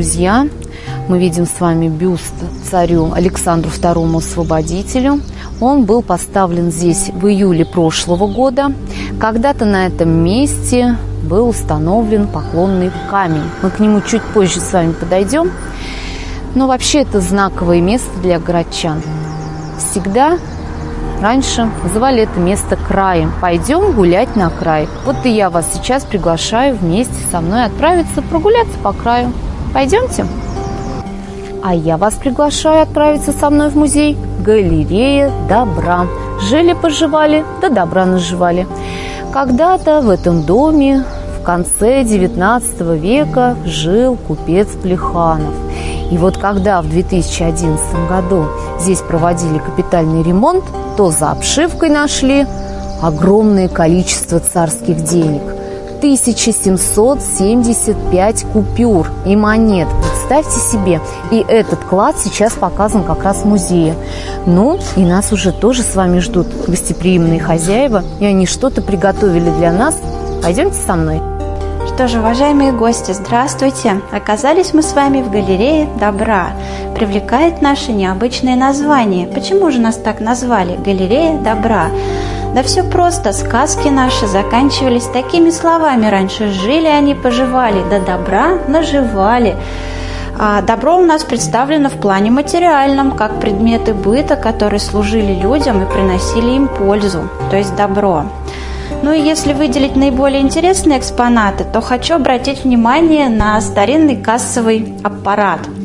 Друзья, 0.00 0.48
мы 1.08 1.18
видим 1.18 1.44
с 1.44 1.60
вами 1.60 1.88
бюст 1.88 2.32
царю 2.70 3.12
Александру 3.12 3.70
II 3.70 4.16
Освободителю. 4.16 5.20
Он 5.60 5.84
был 5.84 6.00
поставлен 6.00 6.70
здесь 6.72 7.10
в 7.10 7.26
июле 7.26 7.66
прошлого 7.66 8.26
года. 8.26 8.72
Когда-то 9.20 9.66
на 9.66 9.86
этом 9.86 10.08
месте 10.08 10.96
был 11.22 11.50
установлен 11.50 12.28
поклонный 12.28 12.90
камень. 13.10 13.44
Мы 13.60 13.68
к 13.68 13.78
нему 13.78 14.00
чуть 14.00 14.22
позже 14.22 14.60
с 14.60 14.72
вами 14.72 14.92
подойдем. 14.92 15.50
Но 16.54 16.66
вообще 16.66 17.02
это 17.02 17.20
знаковое 17.20 17.82
место 17.82 18.08
для 18.22 18.38
городчан. 18.38 19.02
Всегда 19.76 20.38
раньше 21.20 21.70
называли 21.82 22.22
это 22.22 22.40
место 22.40 22.76
краем. 22.76 23.34
Пойдем 23.42 23.92
гулять 23.92 24.34
на 24.34 24.48
край. 24.48 24.88
Вот 25.04 25.26
и 25.26 25.28
я 25.28 25.50
вас 25.50 25.70
сейчас 25.74 26.04
приглашаю 26.04 26.74
вместе 26.74 27.16
со 27.30 27.42
мной 27.42 27.66
отправиться 27.66 28.22
прогуляться 28.22 28.78
по 28.82 28.94
краю. 28.94 29.30
Пойдемте? 29.72 30.26
А 31.62 31.74
я 31.74 31.96
вас 31.96 32.14
приглашаю 32.14 32.82
отправиться 32.82 33.32
со 33.32 33.50
мной 33.50 33.68
в 33.68 33.76
музей 33.76 34.16
«Галерея 34.40 35.30
добра». 35.48 36.06
Жили-поживали, 36.40 37.44
да 37.60 37.68
добра 37.68 38.06
наживали. 38.06 38.66
Когда-то 39.32 40.00
в 40.00 40.08
этом 40.08 40.42
доме 40.42 41.04
в 41.38 41.44
конце 41.44 42.02
XIX 42.02 42.98
века 42.98 43.56
жил 43.66 44.16
купец 44.16 44.68
Плеханов. 44.82 45.54
И 46.10 46.16
вот 46.16 46.38
когда 46.38 46.80
в 46.80 46.88
2011 46.88 48.08
году 48.08 48.46
здесь 48.80 49.00
проводили 49.00 49.58
капитальный 49.58 50.22
ремонт, 50.22 50.64
то 50.96 51.10
за 51.10 51.30
обшивкой 51.30 51.90
нашли 51.90 52.46
огромное 53.02 53.68
количество 53.68 54.40
царских 54.40 55.04
денег– 55.04 55.42
1775 56.00 58.44
купюр 58.44 59.12
и 59.26 59.36
монет. 59.36 59.86
Представьте 60.00 60.58
себе. 60.58 61.02
И 61.30 61.44
этот 61.46 61.84
клад 61.84 62.16
сейчас 62.18 62.54
показан 62.54 63.04
как 63.04 63.22
раз 63.22 63.42
в 63.42 63.44
музее. 63.44 63.94
Ну, 64.46 64.78
и 64.96 65.04
нас 65.04 65.30
уже 65.30 65.52
тоже 65.52 65.82
с 65.82 65.94
вами 65.94 66.20
ждут 66.20 66.46
гостеприимные 66.66 67.38
хозяева. 67.38 68.02
И 68.18 68.24
они 68.24 68.46
что-то 68.46 68.80
приготовили 68.80 69.50
для 69.50 69.72
нас. 69.72 69.94
Пойдемте 70.42 70.78
со 70.78 70.96
мной. 70.96 71.20
Что 71.86 72.08
же, 72.08 72.20
уважаемые 72.20 72.72
гости, 72.72 73.12
здравствуйте! 73.12 74.00
Оказались 74.10 74.72
мы 74.72 74.82
с 74.82 74.94
вами 74.94 75.20
в 75.20 75.30
галерее 75.30 75.86
добра. 76.00 76.52
Привлекает 76.94 77.60
наше 77.60 77.92
необычное 77.92 78.56
название. 78.56 79.26
Почему 79.26 79.70
же 79.70 79.80
нас 79.80 79.96
так 79.96 80.20
назвали? 80.20 80.76
Галерея 80.76 81.38
добра. 81.38 81.90
Да 82.54 82.64
все 82.64 82.82
просто, 82.82 83.32
сказки 83.32 83.88
наши 83.88 84.26
заканчивались 84.26 85.06
такими 85.06 85.50
словами 85.50 86.06
раньше. 86.06 86.48
Жили 86.48 86.88
они, 86.88 87.14
поживали, 87.14 87.82
да 87.88 88.00
добра 88.00 88.58
наживали. 88.66 89.56
А 90.36 90.60
добро 90.62 90.96
у 90.96 91.04
нас 91.04 91.22
представлено 91.22 91.88
в 91.90 92.00
плане 92.00 92.30
материальном, 92.30 93.12
как 93.12 93.38
предметы 93.40 93.94
быта, 93.94 94.36
которые 94.36 94.80
служили 94.80 95.34
людям 95.34 95.82
и 95.82 95.92
приносили 95.92 96.56
им 96.56 96.66
пользу, 96.66 97.28
то 97.50 97.56
есть 97.56 97.76
добро. 97.76 98.24
Ну 99.02 99.12
и 99.12 99.20
если 99.20 99.52
выделить 99.52 99.96
наиболее 99.96 100.40
интересные 100.40 100.98
экспонаты, 100.98 101.64
то 101.64 101.80
хочу 101.80 102.14
обратить 102.14 102.64
внимание 102.64 103.28
на 103.28 103.60
старинный 103.60 104.16
кассовый 104.16 104.94
аппарат– 105.04 105.60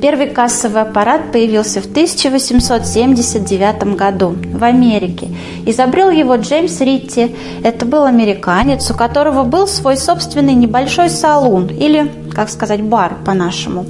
Первый 0.00 0.28
кассовый 0.28 0.82
аппарат 0.82 1.32
появился 1.32 1.80
в 1.80 1.86
1879 1.86 3.96
году 3.96 4.36
в 4.52 4.62
Америке. 4.62 5.28
Изобрел 5.64 6.10
его 6.10 6.36
Джеймс 6.36 6.80
Ритти. 6.80 7.34
Это 7.64 7.86
был 7.86 8.04
американец, 8.04 8.90
у 8.90 8.94
которого 8.94 9.44
был 9.44 9.66
свой 9.66 9.96
собственный 9.96 10.52
небольшой 10.54 11.08
салон 11.08 11.68
или, 11.68 12.12
как 12.34 12.50
сказать, 12.50 12.82
бар 12.82 13.16
по-нашему. 13.24 13.86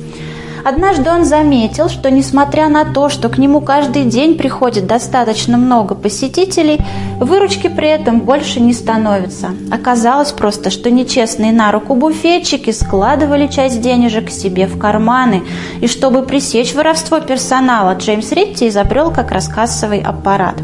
Однажды 0.69 1.11
он 1.11 1.25
заметил, 1.25 1.89
что 1.89 2.11
несмотря 2.11 2.69
на 2.69 2.85
то, 2.85 3.09
что 3.09 3.29
к 3.29 3.39
нему 3.39 3.61
каждый 3.61 4.03
день 4.03 4.37
приходит 4.37 4.89
достаточно 4.89 5.57
много 5.57 5.95
посетителей, 5.95 6.81
выручки 7.21 7.69
при 7.69 7.87
этом 7.89 8.19
больше 8.19 8.59
не 8.59 8.73
становится. 8.73 9.51
Оказалось 9.71 10.33
просто, 10.33 10.71
что 10.71 10.91
нечестные 10.91 11.53
на 11.53 11.71
руку 11.71 11.95
буфетчики 11.95 12.73
складывали 12.73 13.47
часть 13.47 13.81
денежек 13.81 14.29
себе 14.29 14.67
в 14.67 14.77
карманы. 14.77 15.45
И 15.81 15.87
чтобы 15.87 16.25
пресечь 16.25 16.75
воровство 16.75 17.21
персонала, 17.21 17.95
Джеймс 17.95 18.33
Ритти 18.33 18.67
изобрел 18.67 19.13
как 19.13 19.31
раз 19.31 19.47
кассовый 19.47 20.01
аппарат. 20.01 20.57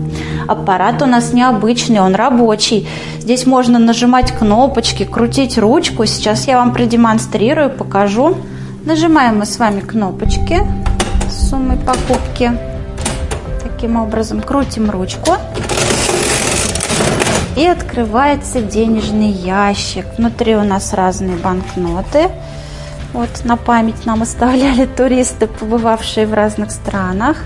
Аппарат 0.49 1.01
у 1.03 1.07
нас 1.07 1.33
необычный, 1.33 2.01
он 2.01 2.17
рабочий. 2.17 2.89
Здесь 3.21 3.47
можно 3.47 3.79
нажимать 3.79 4.33
кнопочки, 4.33 5.05
крутить 5.05 5.59
ручку. 5.59 6.07
Сейчас 6.07 6.49
я 6.49 6.57
вам 6.57 6.73
продемонстрирую, 6.73 7.71
покажу. 7.71 8.35
Нажимаем 8.85 9.39
мы 9.39 9.47
с 9.47 9.61
вами 9.61 9.79
кнопочки 9.79 10.61
с 11.31 11.51
суммой 11.51 11.77
покупки. 11.77 12.51
Таким 13.63 13.97
образом 13.97 14.43
крутим 14.43 14.91
ручку. 14.91 15.37
И 17.57 17.65
открывается 17.65 18.61
денежный 18.61 19.31
ящик. 19.31 20.05
Внутри 20.19 20.57
у 20.57 20.65
нас 20.65 20.95
разные 20.95 21.37
банкноты. 21.37 22.29
Вот 23.13 23.29
на 23.45 23.57
память 23.57 24.05
нам 24.05 24.21
оставляли 24.23 24.87
туристы, 24.87 25.47
побывавшие 25.47 26.27
в 26.27 26.35
разных 26.35 26.73
странах. 26.73 27.37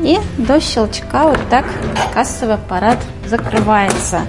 И 0.00 0.18
до 0.38 0.60
щелчка 0.60 1.24
вот 1.24 1.40
так 1.50 1.66
кассовый 2.14 2.54
аппарат 2.54 2.98
закрывается. 3.26 4.22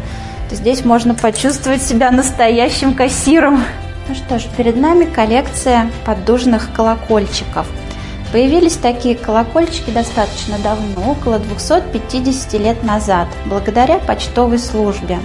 Здесь 0.51 0.83
можно 0.83 1.15
почувствовать 1.15 1.81
себя 1.81 2.11
настоящим 2.11 2.93
кассиром. 2.93 3.63
Ну 4.09 4.15
что 4.15 4.39
ж, 4.39 4.47
перед 4.57 4.75
нами 4.75 5.05
коллекция 5.05 5.91
поддужных 6.03 6.73
колокольчиков. 6.73 7.67
Появились 8.31 8.75
такие 8.75 9.13
колокольчики 9.13 9.91
достаточно 9.91 10.57
давно, 10.57 11.11
около 11.11 11.37
250 11.37 12.53
лет 12.53 12.83
назад, 12.83 13.27
благодаря 13.45 13.99
почтовой 13.99 14.57
службе. 14.57 15.19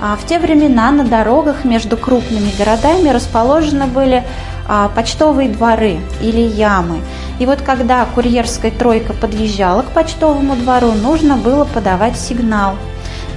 А 0.00 0.14
в 0.14 0.24
те 0.24 0.38
времена 0.38 0.92
на 0.92 1.02
дорогах 1.02 1.64
между 1.64 1.96
крупными 1.96 2.52
городами 2.56 3.08
расположены 3.08 3.86
были 3.86 4.22
а, 4.68 4.88
почтовые 4.88 5.48
дворы 5.48 5.98
или 6.20 6.42
ямы. 6.42 7.00
И 7.40 7.46
вот 7.46 7.60
когда 7.62 8.04
курьерская 8.04 8.70
тройка 8.70 9.14
подъезжала 9.14 9.82
к 9.82 9.90
почтовому 9.90 10.54
двору, 10.54 10.92
нужно 10.92 11.36
было 11.36 11.64
подавать 11.64 12.16
сигнал– 12.16 12.76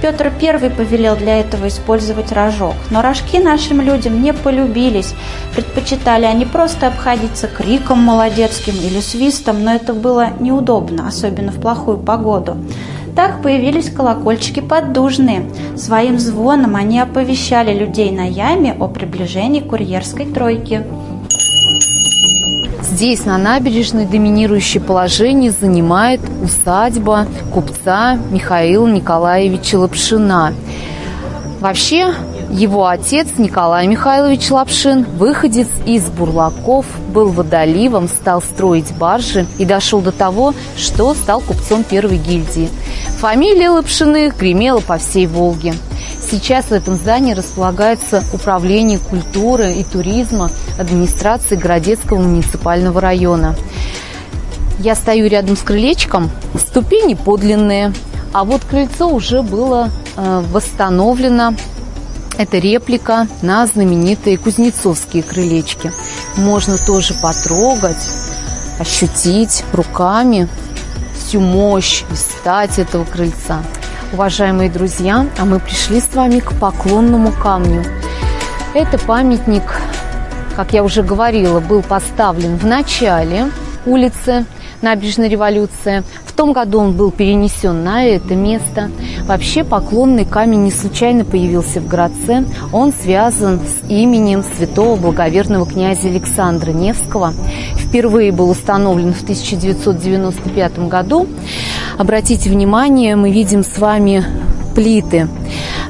Петр 0.00 0.32
I 0.40 0.70
повелел 0.70 1.14
для 1.14 1.40
этого 1.40 1.68
использовать 1.68 2.32
рожок. 2.32 2.74
Но 2.90 3.02
рожки 3.02 3.38
нашим 3.38 3.82
людям 3.82 4.22
не 4.22 4.32
полюбились. 4.32 5.14
Предпочитали 5.54 6.24
они 6.24 6.46
просто 6.46 6.86
обходиться 6.86 7.48
криком 7.48 7.98
молодецким 7.98 8.74
или 8.74 9.00
свистом, 9.00 9.62
но 9.62 9.74
это 9.74 9.92
было 9.92 10.28
неудобно, 10.40 11.06
особенно 11.06 11.52
в 11.52 11.60
плохую 11.60 11.98
погоду. 11.98 12.56
Так 13.14 13.42
появились 13.42 13.90
колокольчики 13.90 14.60
поддужные. 14.60 15.44
Своим 15.76 16.18
звоном 16.18 16.76
они 16.76 16.98
оповещали 16.98 17.78
людей 17.78 18.10
на 18.10 18.26
яме 18.26 18.74
о 18.78 18.88
приближении 18.88 19.60
курьерской 19.60 20.24
тройки. 20.24 20.82
Здесь, 23.00 23.24
на 23.24 23.38
набережной, 23.38 24.04
доминирующее 24.04 24.82
положение 24.82 25.52
занимает 25.52 26.20
усадьба 26.44 27.26
купца 27.50 28.18
Михаила 28.30 28.86
Николаевича 28.86 29.76
Лапшина. 29.76 30.52
Вообще, 31.60 32.12
его 32.50 32.86
отец 32.86 33.28
Николай 33.38 33.86
Михайлович 33.86 34.50
Лапшин, 34.50 35.04
выходец 35.04 35.68
из 35.86 36.04
Бурлаков, 36.10 36.84
был 37.12 37.28
водоливом, 37.28 38.08
стал 38.08 38.42
строить 38.42 38.92
баржи 38.92 39.46
и 39.58 39.64
дошел 39.64 40.00
до 40.00 40.10
того, 40.10 40.54
что 40.76 41.14
стал 41.14 41.40
купцом 41.40 41.84
первой 41.84 42.18
гильдии. 42.18 42.68
Фамилия 43.20 43.70
Лапшиных 43.70 44.36
гремела 44.36 44.80
по 44.80 44.98
всей 44.98 45.26
Волге. 45.26 45.74
Сейчас 46.30 46.66
в 46.66 46.72
этом 46.72 46.94
здании 46.94 47.34
располагается 47.34 48.22
Управление 48.32 48.98
культуры 48.98 49.72
и 49.72 49.84
туризма 49.84 50.50
администрации 50.78 51.56
Городецкого 51.56 52.18
муниципального 52.18 53.00
района. 53.00 53.54
Я 54.80 54.94
стою 54.96 55.28
рядом 55.28 55.56
с 55.56 55.60
крылечком, 55.60 56.30
ступени 56.58 57.14
подлинные, 57.14 57.92
а 58.32 58.44
вот 58.44 58.64
крыльцо 58.64 59.08
уже 59.08 59.42
было 59.42 59.90
э, 60.16 60.42
восстановлено. 60.50 61.54
Это 62.40 62.56
реплика 62.56 63.26
на 63.42 63.66
знаменитые 63.66 64.38
кузнецовские 64.38 65.22
крылечки. 65.22 65.92
Можно 66.38 66.78
тоже 66.78 67.12
потрогать, 67.12 68.02
ощутить 68.78 69.62
руками 69.74 70.48
всю 71.12 71.40
мощь 71.40 72.02
и 72.10 72.14
стать 72.14 72.78
этого 72.78 73.04
крыльца. 73.04 73.62
Уважаемые 74.14 74.70
друзья, 74.70 75.26
а 75.38 75.44
мы 75.44 75.60
пришли 75.60 76.00
с 76.00 76.14
вами 76.14 76.40
к 76.40 76.58
поклонному 76.58 77.30
камню. 77.30 77.84
Это 78.72 78.96
памятник, 78.96 79.78
как 80.56 80.72
я 80.72 80.82
уже 80.82 81.02
говорила, 81.02 81.60
был 81.60 81.82
поставлен 81.82 82.56
в 82.56 82.64
начале 82.64 83.50
улицы 83.84 84.46
Набережной 84.82 85.28
революции. 85.28 86.02
В 86.24 86.28
шестом 86.40 86.54
году 86.54 86.78
он 86.78 86.92
был 86.92 87.10
перенесен 87.10 87.84
на 87.84 88.02
это 88.02 88.34
место. 88.34 88.90
Вообще 89.26 89.62
поклонный 89.62 90.24
камень 90.24 90.64
не 90.64 90.70
случайно 90.70 91.26
появился 91.26 91.82
в 91.82 91.86
Градце. 91.86 92.46
Он 92.72 92.94
связан 92.94 93.60
с 93.60 93.90
именем 93.90 94.42
святого 94.42 94.96
благоверного 94.96 95.66
князя 95.66 96.08
Александра 96.08 96.70
Невского. 96.70 97.34
Впервые 97.76 98.32
был 98.32 98.48
установлен 98.48 99.12
в 99.12 99.22
1995 99.22 100.88
году. 100.88 101.26
Обратите 101.98 102.48
внимание, 102.48 103.16
мы 103.16 103.32
видим 103.32 103.62
с 103.62 103.76
вами 103.76 104.24
плиты. 104.74 105.28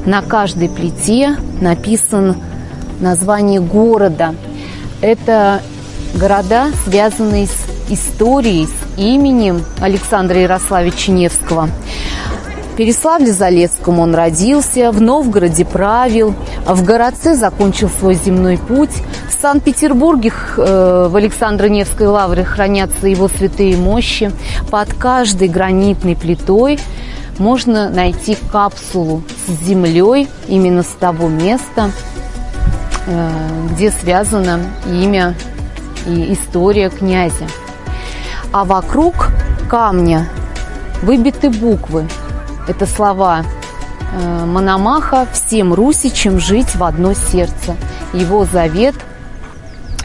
На 0.05 0.21
каждой 0.21 0.67
плите 0.67 1.37
написано 1.61 2.35
название 2.99 3.61
города. 3.61 4.35
Это 4.99 5.61
города, 6.13 6.71
связанные 6.85 7.47
с 7.47 7.70
историей, 7.93 8.67
с 8.67 8.99
именем 8.99 9.63
Александра 9.79 10.39
Ярославича 10.39 11.11
Невского. 11.11 11.69
Переславле-Залесском 12.77 13.99
он 13.99 14.15
родился, 14.15 14.91
в 14.91 15.01
Новгороде 15.01 15.65
правил, 15.65 16.33
в 16.65 16.83
Городце 16.83 17.35
закончил 17.35 17.89
свой 17.89 18.15
земной 18.15 18.57
путь. 18.57 19.03
В 19.29 19.41
Санкт-Петербурге 19.41 20.31
э, 20.57 21.07
в 21.09 21.15
Александро-Невской 21.15 22.07
лавре 22.07 22.43
хранятся 22.43 23.07
его 23.07 23.27
святые 23.27 23.75
мощи. 23.77 24.31
Под 24.69 24.93
каждой 24.93 25.47
гранитной 25.47 26.15
плитой 26.15 26.79
можно 27.37 27.89
найти 27.89 28.37
капсулу 28.51 29.23
с 29.47 29.63
землей 29.65 30.27
именно 30.47 30.83
с 30.83 30.95
того 30.99 31.27
места, 31.27 31.91
э, 33.05 33.29
где 33.71 33.91
связано 33.91 34.59
имя 34.87 35.35
и 36.07 36.33
история 36.33 36.89
князя. 36.89 37.45
А 38.51 38.65
вокруг 38.65 39.29
камня 39.69 40.27
выбиты 41.01 41.49
буквы. 41.49 42.05
Это 42.67 42.85
слова 42.85 43.43
э, 44.11 44.45
Мономаха 44.45 45.25
«Всем 45.31 45.73
русичам 45.73 46.37
жить 46.37 46.75
в 46.75 46.83
одно 46.83 47.13
сердце». 47.13 47.77
Его 48.13 48.43
завет 48.43 48.95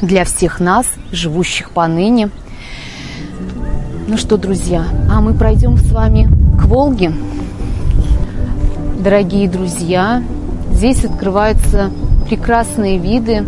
для 0.01 0.25
всех 0.25 0.61
нас, 0.61 0.87
живущих 1.11 1.71
поныне. 1.71 2.31
Ну 4.07 4.17
что, 4.17 4.37
друзья, 4.37 4.85
а 5.11 5.21
мы 5.21 5.35
пройдем 5.35 5.77
с 5.77 5.91
вами 5.91 6.29
к 6.57 6.67
Волге. 6.67 7.13
Дорогие 9.01 9.49
друзья, 9.49 10.23
здесь 10.71 11.05
открываются 11.05 11.91
прекрасные 12.29 12.99
виды 12.99 13.45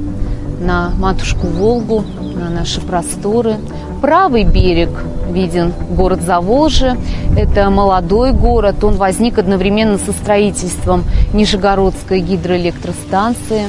на 0.60 0.90
матушку 0.90 1.46
Волгу, 1.46 2.04
на 2.38 2.50
наши 2.50 2.80
просторы. 2.80 3.56
Правый 4.00 4.44
берег 4.44 4.90
виден 5.30 5.72
город 5.90 6.22
Заволжье. 6.22 6.96
Это 7.36 7.68
молодой 7.70 8.32
город. 8.32 8.82
Он 8.84 8.94
возник 8.96 9.38
одновременно 9.38 9.98
со 9.98 10.12
строительством 10.12 11.04
Нижегородской 11.32 12.20
гидроэлектростанции. 12.20 13.64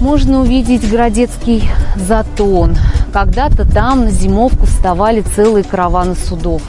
Можно 0.00 0.40
увидеть 0.40 0.88
Городецкий 0.88 1.68
затон. 1.96 2.76
Когда-то 3.12 3.68
там 3.68 4.04
на 4.04 4.10
зимовку 4.10 4.66
вставали 4.66 5.22
целые 5.22 5.64
караваны 5.64 6.14
судов. 6.14 6.62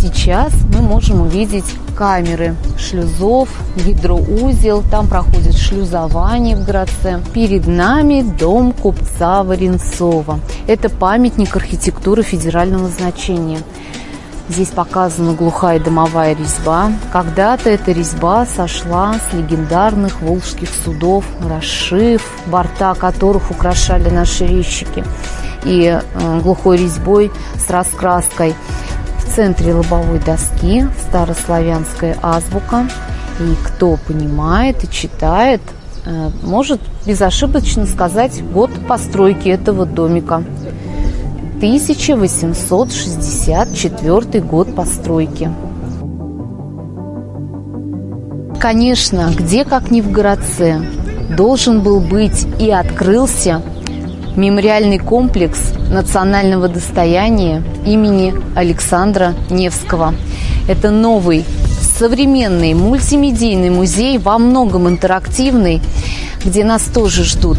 Сейчас 0.00 0.52
мы 0.72 0.80
можем 0.80 1.22
увидеть 1.22 1.74
камеры 1.96 2.54
шлюзов, 2.78 3.48
гидроузел, 3.74 4.84
там 4.88 5.08
проходит 5.08 5.56
шлюзование 5.56 6.54
в 6.54 6.64
Градце. 6.64 7.20
Перед 7.34 7.66
нами 7.66 8.22
дом 8.22 8.72
купца 8.72 9.42
Варенцова. 9.42 10.38
Это 10.68 10.88
памятник 10.88 11.56
архитектуры 11.56 12.22
федерального 12.22 12.88
значения. 12.88 13.58
Здесь 14.48 14.68
показана 14.68 15.34
глухая 15.34 15.80
домовая 15.80 16.36
резьба. 16.36 16.92
Когда-то 17.12 17.68
эта 17.68 17.90
резьба 17.90 18.46
сошла 18.46 19.14
с 19.14 19.34
легендарных 19.34 20.22
волжских 20.22 20.68
судов, 20.84 21.24
расшив, 21.44 22.22
борта 22.46 22.94
которых 22.94 23.50
украшали 23.50 24.10
наши 24.10 24.46
резчики, 24.46 25.04
и 25.64 26.00
э, 26.00 26.40
глухой 26.40 26.78
резьбой 26.78 27.32
с 27.56 27.68
раскраской 27.68 28.54
центре 29.34 29.74
лобовой 29.74 30.18
доски 30.18 30.86
старославянская 31.08 32.16
азбука. 32.22 32.88
И 33.40 33.54
кто 33.64 33.96
понимает 33.96 34.84
и 34.84 34.90
читает, 34.90 35.62
э, 36.04 36.30
может 36.42 36.80
безошибочно 37.06 37.86
сказать 37.86 38.42
год 38.52 38.70
постройки 38.88 39.48
этого 39.48 39.86
домика. 39.86 40.42
1864 41.58 44.40
год 44.40 44.74
постройки. 44.74 45.50
Конечно, 48.60 49.30
где 49.36 49.64
как 49.64 49.90
ни 49.90 50.00
в 50.00 50.10
городце, 50.10 50.80
должен 51.36 51.82
был 51.82 52.00
быть 52.00 52.46
и 52.58 52.70
открылся 52.70 53.60
мемориальный 54.36 54.98
комплекс 54.98 55.72
национального 55.90 56.68
достояния 56.68 57.62
имени 57.86 58.34
Александра 58.56 59.34
Невского. 59.50 60.14
Это 60.68 60.90
новый 60.90 61.44
современный 61.98 62.74
мультимедийный 62.74 63.70
музей, 63.70 64.18
во 64.18 64.38
многом 64.38 64.88
интерактивный, 64.88 65.80
где 66.44 66.64
нас 66.64 66.82
тоже 66.84 67.24
ждут 67.24 67.58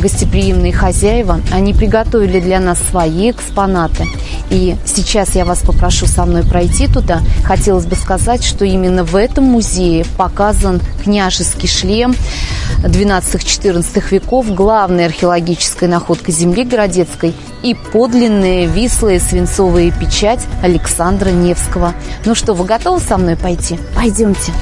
гостеприимные 0.00 0.72
хозяева. 0.72 1.40
Они 1.50 1.74
приготовили 1.74 2.40
для 2.40 2.60
нас 2.60 2.78
свои 2.90 3.30
экспонаты. 3.30 4.06
И 4.50 4.76
сейчас 4.84 5.34
я 5.34 5.44
вас 5.44 5.60
попрошу 5.60 6.06
со 6.06 6.24
мной 6.24 6.42
пройти 6.42 6.88
туда. 6.88 7.20
Хотелось 7.44 7.86
бы 7.86 7.96
сказать, 7.96 8.44
что 8.44 8.64
именно 8.64 9.04
в 9.04 9.16
этом 9.16 9.44
музее 9.44 10.04
показан 10.16 10.80
княжеский 11.02 11.68
шлем 11.68 12.14
12-14 12.82 14.02
веков, 14.10 14.52
главная 14.54 15.06
археологическая 15.06 15.88
находка 15.88 16.32
земли 16.32 16.64
Городецкой 16.64 17.34
и 17.62 17.74
подлинная 17.74 18.66
вислая 18.66 19.20
свинцовая 19.20 19.90
печать 19.90 20.40
Александра 20.62 21.30
Невского. 21.30 21.94
Ну 22.24 22.34
что, 22.34 22.54
вы 22.54 22.64
готовы 22.64 23.00
со 23.00 23.18
мной 23.18 23.36
пойти? 23.36 23.78
Пойдемте. 23.94 24.52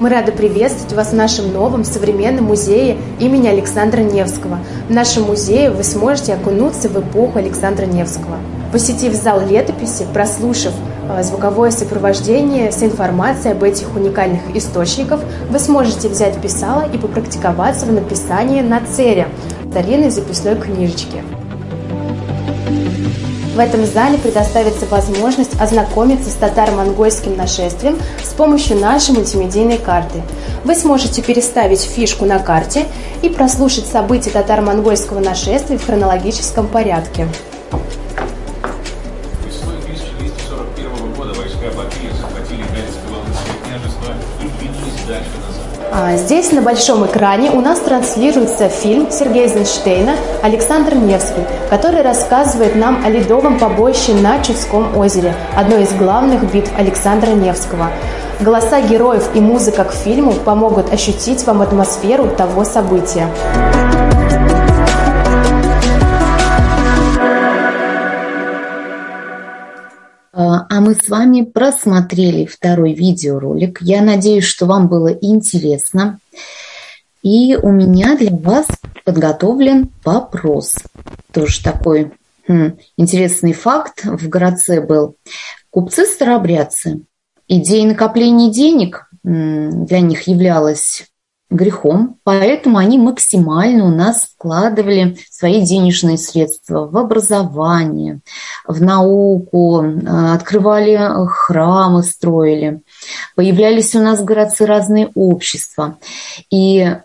Мы 0.00 0.08
рады 0.08 0.32
приветствовать 0.32 0.94
вас 0.94 1.10
в 1.10 1.14
нашем 1.14 1.52
новом 1.52 1.84
современном 1.84 2.46
музее 2.46 2.96
имени 3.18 3.48
Александра 3.48 4.00
Невского. 4.00 4.60
В 4.88 4.90
нашем 4.90 5.24
музее 5.24 5.70
вы 5.70 5.84
сможете 5.84 6.32
окунуться 6.32 6.88
в 6.88 6.98
эпоху 6.98 7.38
Александра 7.38 7.84
Невского. 7.84 8.38
Посетив 8.72 9.12
зал 9.12 9.46
летописи, 9.46 10.06
прослушав 10.14 10.72
э, 11.06 11.22
звуковое 11.22 11.70
сопровождение 11.70 12.72
с 12.72 12.82
информацией 12.82 13.52
об 13.52 13.62
этих 13.62 13.94
уникальных 13.94 14.40
источниках, 14.54 15.20
вы 15.50 15.58
сможете 15.58 16.08
взять 16.08 16.40
писало 16.40 16.88
и 16.90 16.96
попрактиковаться 16.96 17.84
в 17.84 17.92
написании 17.92 18.62
на 18.62 18.80
цере, 18.80 19.28
старинной 19.70 20.08
записной 20.08 20.56
книжечке. 20.56 21.22
В 23.54 23.58
этом 23.58 23.84
зале 23.84 24.16
предоставится 24.16 24.86
возможность 24.86 25.60
ознакомиться 25.60 26.30
с 26.30 26.34
татаро-монгольским 26.34 27.36
нашествием 27.36 27.98
с 28.22 28.32
помощью 28.32 28.76
нашей 28.76 29.12
мультимедийной 29.12 29.78
карты. 29.78 30.22
Вы 30.64 30.76
сможете 30.76 31.20
переставить 31.20 31.80
фишку 31.80 32.26
на 32.26 32.38
карте 32.38 32.86
и 33.22 33.28
прослушать 33.28 33.86
события 33.86 34.30
татаро-монгольского 34.30 35.18
нашествия 35.18 35.78
в 35.78 35.84
хронологическом 35.84 36.68
порядке. 36.68 37.26
Здесь 46.16 46.52
на 46.52 46.62
большом 46.62 47.04
экране 47.06 47.50
у 47.50 47.60
нас 47.60 47.80
транслируется 47.80 48.68
фильм 48.68 49.10
Сергея 49.10 49.44
Эйзенштейна 49.44 50.14
«Александр 50.42 50.94
Невский», 50.94 51.44
который 51.68 52.02
рассказывает 52.02 52.76
нам 52.76 53.04
о 53.04 53.10
ледовом 53.10 53.58
побоище 53.58 54.14
на 54.14 54.42
Чудском 54.42 54.96
озере, 54.96 55.34
одной 55.56 55.82
из 55.82 55.92
главных 55.92 56.52
битв 56.52 56.70
Александра 56.78 57.30
Невского. 57.30 57.90
Голоса 58.40 58.80
героев 58.80 59.30
и 59.34 59.40
музыка 59.40 59.84
к 59.84 59.92
фильму 59.92 60.32
помогут 60.32 60.92
ощутить 60.92 61.44
вам 61.46 61.60
атмосферу 61.60 62.28
того 62.28 62.64
события. 62.64 63.28
А 70.68 70.80
мы 70.80 70.94
с 70.94 71.08
вами 71.08 71.42
просмотрели 71.42 72.44
второй 72.44 72.92
видеоролик. 72.92 73.78
Я 73.80 74.02
надеюсь, 74.02 74.44
что 74.44 74.66
вам 74.66 74.88
было 74.88 75.08
интересно. 75.08 76.18
И 77.22 77.56
у 77.56 77.70
меня 77.70 78.16
для 78.16 78.30
вас 78.30 78.66
подготовлен 79.04 79.90
вопрос. 80.04 80.76
Тоже 81.32 81.62
такой 81.62 82.12
хм, 82.48 82.78
интересный 82.96 83.52
факт 83.52 84.04
в 84.04 84.28
городце 84.28 84.80
был. 84.80 85.16
Купцы-старобрядцы. 85.70 87.02
Идея 87.46 87.86
накопления 87.86 88.50
денег 88.50 89.10
для 89.22 90.00
них 90.00 90.22
являлась 90.22 91.09
грехом, 91.50 92.18
поэтому 92.22 92.78
они 92.78 92.96
максимально 92.96 93.84
у 93.84 93.90
нас 93.90 94.22
вкладывали 94.22 95.18
свои 95.30 95.60
денежные 95.62 96.16
средства 96.16 96.86
в 96.86 96.96
образование, 96.96 98.20
в 98.66 98.80
науку, 98.80 99.82
э, 99.82 100.32
открывали 100.32 100.98
храмы, 101.26 102.04
строили. 102.04 102.82
Появлялись 103.34 103.94
у 103.96 104.00
нас 104.00 104.22
городцы 104.22 104.64
разные 104.64 105.10
общества. 105.14 105.98
И 106.50 106.78
э, 106.80 106.96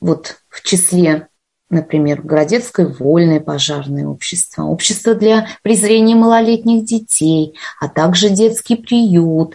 вот 0.00 0.36
в 0.48 0.62
числе 0.62 1.28
например, 1.72 2.22
Городецкое 2.22 2.88
вольное 2.88 3.38
пожарное 3.38 4.04
общество, 4.04 4.64
общество 4.64 5.14
для 5.14 5.46
презрения 5.62 6.16
малолетних 6.16 6.84
детей, 6.84 7.54
а 7.80 7.88
также 7.88 8.28
детский 8.28 8.74
приют, 8.74 9.54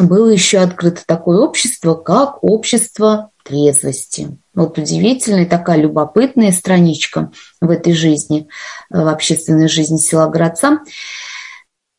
было 0.00 0.28
еще 0.28 0.58
открыто 0.58 1.02
такое 1.06 1.38
общество, 1.38 1.94
как 1.94 2.42
общество 2.42 3.30
трезвости. 3.44 4.38
Вот 4.54 4.78
удивительная 4.78 5.46
такая 5.46 5.78
любопытная 5.78 6.50
страничка 6.52 7.30
в 7.60 7.70
этой 7.70 7.92
жизни, 7.92 8.48
э, 8.90 9.02
в 9.02 9.08
общественной 9.08 9.68
жизни 9.68 9.98
села 9.98 10.28
Городца. 10.28 10.80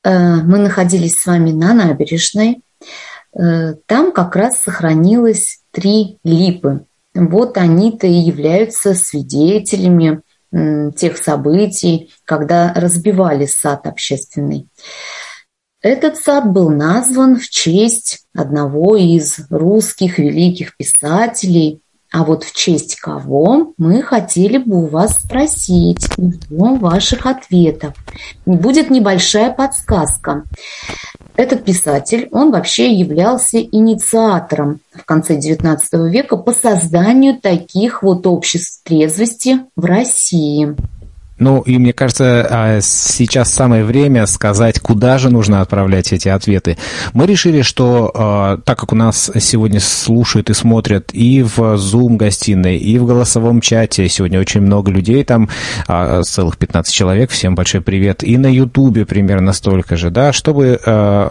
Э, 0.04 0.36
мы 0.36 0.58
находились 0.58 1.20
с 1.20 1.26
вами 1.26 1.52
на 1.52 1.74
набережной. 1.74 2.62
Э, 3.38 3.76
там 3.86 4.12
как 4.12 4.36
раз 4.36 4.60
сохранилось 4.60 5.60
три 5.72 6.18
липы. 6.24 6.86
Вот 7.14 7.58
они-то 7.58 8.08
и 8.08 8.14
являются 8.14 8.94
свидетелями 8.94 10.22
тех 10.96 11.18
событий, 11.18 12.14
когда 12.24 12.74
разбивали 12.74 13.46
сад 13.46 13.88
общественный. 13.88 14.70
Этот 15.86 16.18
сад 16.18 16.52
был 16.52 16.72
назван 16.72 17.38
в 17.38 17.48
честь 17.48 18.26
одного 18.34 18.96
из 18.96 19.42
русских 19.52 20.18
великих 20.18 20.76
писателей, 20.78 21.80
а 22.12 22.24
вот 22.24 22.44
в 22.44 22.56
честь 22.56 22.96
кого 22.96 23.74
мы 23.78 24.02
хотели 24.02 24.58
бы 24.58 24.78
у 24.78 24.88
вас 24.88 25.16
спросить 25.16 26.08
ждем 26.18 26.80
ваших 26.80 27.28
ответов. 27.28 27.94
Будет 28.48 28.90
небольшая 28.90 29.52
подсказка. 29.52 30.46
Этот 31.36 31.64
писатель, 31.64 32.30
он 32.32 32.52
вообще 32.52 32.92
являлся 32.92 33.62
инициатором 33.62 34.80
в 34.92 35.06
конце 35.06 35.38
XIX 35.38 35.78
века 36.10 36.36
по 36.38 36.52
созданию 36.52 37.40
таких 37.40 38.02
вот 38.02 38.26
обществ 38.26 38.82
трезвости 38.84 39.60
в 39.76 39.86
России. 39.86 40.76
Ну, 41.38 41.62
и 41.62 41.78
мне 41.78 41.92
кажется, 41.92 42.48
а, 42.50 42.80
сейчас 42.82 43.52
самое 43.54 43.84
время 43.84 44.26
сказать, 44.26 44.80
куда 44.80 45.18
же 45.18 45.30
нужно 45.30 45.60
отправлять 45.60 46.14
эти 46.14 46.30
ответы. 46.30 46.78
Мы 47.12 47.26
решили, 47.26 47.62
что 47.62 48.12
а, 48.16 48.58
так 48.64 48.80
как 48.80 48.94
у 48.94 48.96
нас 48.96 49.30
сегодня 49.40 49.82
слушают 49.82 50.50
и 50.50 50.54
смотрят 50.54 51.10
и 51.12 51.44
в 51.44 51.60
Zoom-гостиной, 51.60 52.78
и 52.78 52.98
в 52.98 53.06
голосовом 53.06 53.60
чате, 53.60 54.08
сегодня 54.08 54.40
очень 54.40 54.62
много 54.62 54.92
людей, 54.92 55.26
там 55.26 55.50
а, 55.88 56.22
целых 56.24 56.58
15 56.58 56.94
человек, 56.94 57.32
всем 57.32 57.54
большой 57.54 57.82
привет, 57.82 58.24
и 58.24 58.38
на 58.38 58.48
Ютубе 58.48 59.06
примерно 59.06 59.52
столько 59.52 59.98
же, 59.98 60.12
да, 60.12 60.32
чтобы, 60.32 60.80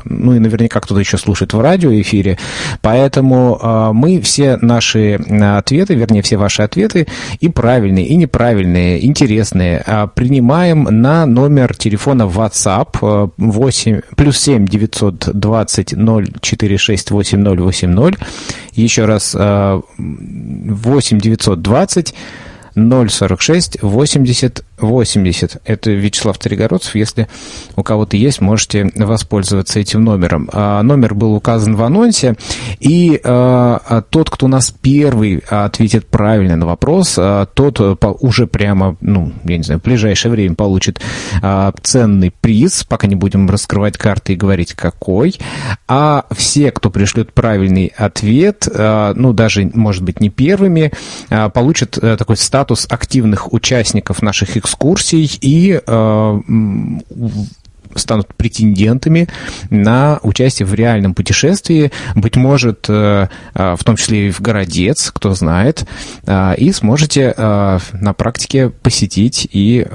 ну 0.05 0.34
и 0.34 0.38
наверняка 0.38 0.80
кто-то 0.80 1.00
еще 1.00 1.16
слушает 1.16 1.55
в 1.55 1.61
радиоэфире, 1.61 2.38
поэтому 2.82 3.92
мы 3.94 4.20
все 4.20 4.59
наши 4.59 5.14
ответы, 5.14 5.94
вернее, 5.94 6.22
все 6.22 6.36
ваши 6.36 6.62
ответы, 6.62 7.07
и 7.40 7.48
правильные, 7.48 8.07
и 8.07 8.16
неправильные, 8.16 9.05
интересные, 9.05 9.82
принимаем 10.14 10.82
на 10.84 11.26
номер 11.26 11.76
телефона 11.76 12.22
WhatsApp 12.22 13.30
8, 13.36 13.97
э, 13.97 14.03
плюс 14.16 14.38
7 14.38 14.66
920 14.66 15.95
046 16.42 17.11
8080. 17.11 18.18
Еще 18.72 19.05
раз 19.05 19.34
8 19.34 21.18
920 21.20 22.14
046 22.75 23.83
80 23.83 24.64
80. 24.79 25.62
Это 25.64 25.91
Вячеслав 25.91 26.39
Тригородцев. 26.39 26.95
Если 26.95 27.29
у 27.77 27.83
кого-то 27.83 28.16
есть, 28.16 28.41
можете 28.41 28.91
воспользоваться 28.95 29.79
этим 29.79 30.05
номером. 30.05 30.49
А, 30.53 30.83
номер 30.83 31.14
был 31.14 31.35
указан 31.35 31.77
в 31.77 31.83
анонсе. 31.83 32.35
И 32.81 33.20
а, 33.25 33.81
а 33.87 34.03
тот, 34.03 34.31
кто 34.31 34.47
у 34.47 34.49
нас 34.49 34.70
первый 34.70 35.43
ответит 35.49 36.07
правильно 36.07 36.57
на 36.57 36.66
вопрос, 36.66 37.18
тот 37.55 37.81
уже 38.20 38.47
прямо, 38.47 38.97
ну, 39.01 39.33
я 39.45 39.57
не 39.57 39.62
знаю, 39.62 39.81
в 39.81 39.85
ближайшее 39.85 40.33
время 40.33 40.55
получит 40.55 41.01
ценный 41.83 42.33
приз. 42.41 42.85
Пока 42.85 43.07
не 43.07 43.14
будем 43.14 43.49
раскрывать 43.49 43.97
карты 43.97 44.33
и 44.33 44.37
говорить, 44.37 44.75
какой. 44.75 45.37
А 45.89 46.25
все, 46.33 46.70
кто 46.70 46.91
пришлет 46.91 47.33
правильный 47.33 47.93
ответ, 47.97 48.68
ну, 48.77 49.33
даже, 49.33 49.70
может 49.75 50.03
быть, 50.03 50.20
не 50.20 50.31
первыми, 50.31 50.93
получат 51.53 51.99
а, 52.01 52.16
такой 52.16 52.37
статус 52.37 52.64
активных 52.89 53.53
участников 53.53 54.23
наших 54.23 54.57
экскурсий 54.57 55.31
и 55.41 55.81
э, 55.87 56.41
станут 57.97 58.34
претендентами 58.34 59.28
на 59.70 60.20
участие 60.22 60.66
в 60.66 60.74
реальном 60.74 61.14
путешествии, 61.14 61.92
быть 62.14 62.36
может, 62.36 62.86
э, 62.88 63.28
э, 63.55 63.76
в 63.76 63.84
том 63.84 63.97
числе 63.97 64.28
и 64.28 64.30
в 64.30 64.40
Городец, 64.40 65.11
кто 65.14 65.34
знает, 65.34 65.86
э, 66.26 66.55
и 66.57 66.72
сможете 66.72 67.34
на 67.36 68.12
практике 68.16 68.70
посетить 68.70 69.49
и 69.51 69.86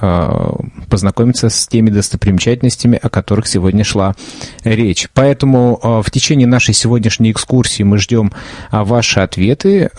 познакомиться 0.89 1.49
с 1.49 1.67
теми 1.67 1.89
достопримечательностями, 1.89 2.99
о 3.01 3.09
которых 3.09 3.47
сегодня 3.47 3.83
шла 3.83 4.15
речь. 4.63 5.09
Поэтому 5.13 5.79
в 6.03 6.09
течение 6.11 6.47
нашей 6.47 6.73
сегодняшней 6.73 7.31
экскурсии 7.31 7.83
мы 7.83 7.97
ждем 7.97 8.31
ваши 8.71 9.19
ответы. 9.19 9.89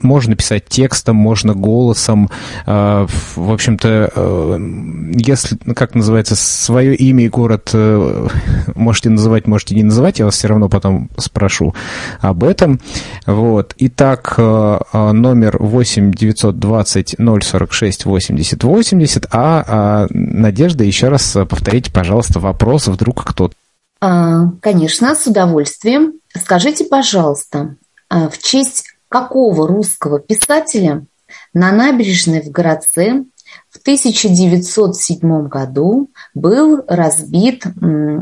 Можно 0.00 0.36
писать 0.36 0.66
текстом, 0.68 1.16
можно 1.16 1.54
голосом. 1.54 2.30
В 2.66 3.52
общем-то, 3.52 4.58
если, 5.14 5.56
как 5.74 5.94
называется, 5.94 6.36
свое 6.36 6.94
имя 6.94 7.27
город 7.28 7.70
э, 7.72 8.28
можете 8.74 9.10
называть, 9.10 9.46
можете 9.46 9.74
не 9.74 9.82
называть, 9.82 10.18
я 10.18 10.24
вас 10.24 10.34
все 10.34 10.48
равно 10.48 10.68
потом 10.68 11.10
спрошу 11.16 11.74
об 12.20 12.44
этом. 12.44 12.80
Вот. 13.26 13.74
Итак, 13.78 14.34
э, 14.36 14.78
э, 14.92 15.12
номер 15.12 15.56
8 15.60 16.12
920 16.12 17.16
046 17.18 18.04
80 18.04 18.64
80, 18.64 19.26
а, 19.30 19.64
а 19.66 20.06
Надежда, 20.10 20.84
еще 20.84 21.08
раз 21.08 21.36
повторите, 21.48 21.92
пожалуйста, 21.92 22.40
вопрос, 22.40 22.88
вдруг 22.88 23.24
кто-то. 23.24 23.54
А, 24.00 24.50
конечно, 24.60 25.14
с 25.14 25.26
удовольствием. 25.26 26.14
Скажите, 26.36 26.84
пожалуйста, 26.84 27.76
а 28.08 28.28
в 28.28 28.38
честь 28.38 28.84
какого 29.08 29.66
русского 29.66 30.20
писателя 30.20 31.04
на 31.52 31.72
набережной 31.72 32.42
в 32.42 32.50
городце 32.50 33.24
1907 33.88 35.48
году 35.48 36.10
был 36.34 36.82
разбит 36.86 37.64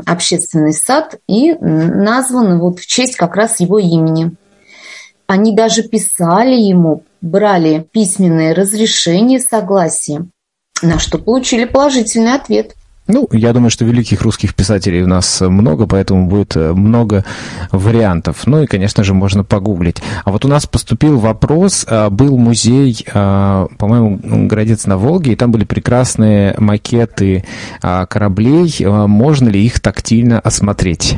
общественный 0.05 0.71
сад 0.71 1.19
и 1.27 1.55
назван 1.55 2.57
вот 2.59 2.79
в 2.79 2.87
честь 2.87 3.17
как 3.17 3.35
раз 3.35 3.59
его 3.59 3.77
имени. 3.77 4.31
Они 5.27 5.53
даже 5.53 5.83
писали 5.83 6.55
ему, 6.55 7.03
брали 7.19 7.85
письменное 7.91 8.55
разрешение, 8.55 9.41
согласие, 9.41 10.29
на 10.81 10.99
что 10.99 11.17
получили 11.17 11.65
положительный 11.65 12.35
ответ– 12.35 12.73
ну, 13.07 13.27
я 13.31 13.53
думаю, 13.53 13.69
что 13.69 13.85
великих 13.85 14.21
русских 14.21 14.55
писателей 14.55 15.03
у 15.03 15.07
нас 15.07 15.41
много, 15.41 15.87
поэтому 15.87 16.27
будет 16.27 16.55
э, 16.55 16.73
много 16.73 17.23
вариантов. 17.71 18.45
Ну 18.45 18.63
и, 18.63 18.65
конечно 18.65 19.03
же, 19.03 19.13
можно 19.13 19.43
погуглить. 19.43 20.01
А 20.25 20.31
вот 20.31 20.45
у 20.45 20.47
нас 20.47 20.65
поступил 20.65 21.17
вопрос, 21.17 21.85
э, 21.87 22.09
был 22.09 22.37
музей, 22.37 23.05
э, 23.05 23.67
по-моему, 23.77 24.47
Городец 24.47 24.85
на 24.85 24.97
Волге, 24.97 25.33
и 25.33 25.35
там 25.35 25.51
были 25.51 25.63
прекрасные 25.63 26.55
макеты 26.57 27.45
кораблей. 27.81 28.73
Можно 28.85 29.49
ли 29.49 29.65
их 29.65 29.79
тактильно 29.79 30.39
осмотреть? 30.39 31.17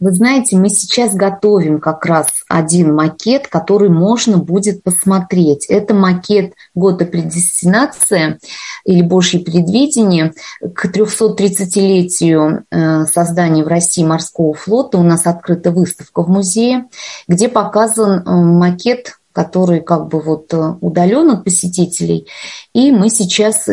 Вы 0.00 0.12
знаете, 0.12 0.56
мы 0.56 0.70
сейчас 0.70 1.14
готовим 1.14 1.78
как 1.78 2.06
раз 2.06 2.26
один 2.48 2.94
макет, 2.94 3.48
который 3.48 3.90
можно 3.90 4.38
будет 4.38 4.82
посмотреть. 4.82 5.66
Это 5.66 5.92
макет 5.92 6.54
года 6.74 7.04
предестинация 7.04 8.38
или 8.86 9.02
Божье 9.02 9.40
предвидение 9.40 10.32
к 10.74 10.86
330-летию 10.86 12.64
э, 12.70 13.04
создания 13.04 13.62
в 13.62 13.68
России 13.68 14.02
морского 14.02 14.54
флота. 14.54 14.96
У 14.96 15.02
нас 15.02 15.26
открыта 15.26 15.70
выставка 15.70 16.22
в 16.22 16.30
музее, 16.30 16.86
где 17.28 17.48
показан 17.48 18.22
э, 18.24 18.30
макет 18.30 19.16
который 19.32 19.80
как 19.80 20.08
бы 20.08 20.20
вот 20.20 20.52
э, 20.52 20.74
удален 20.80 21.30
от 21.30 21.44
посетителей. 21.44 22.26
И 22.74 22.90
мы 22.90 23.08
сейчас 23.10 23.68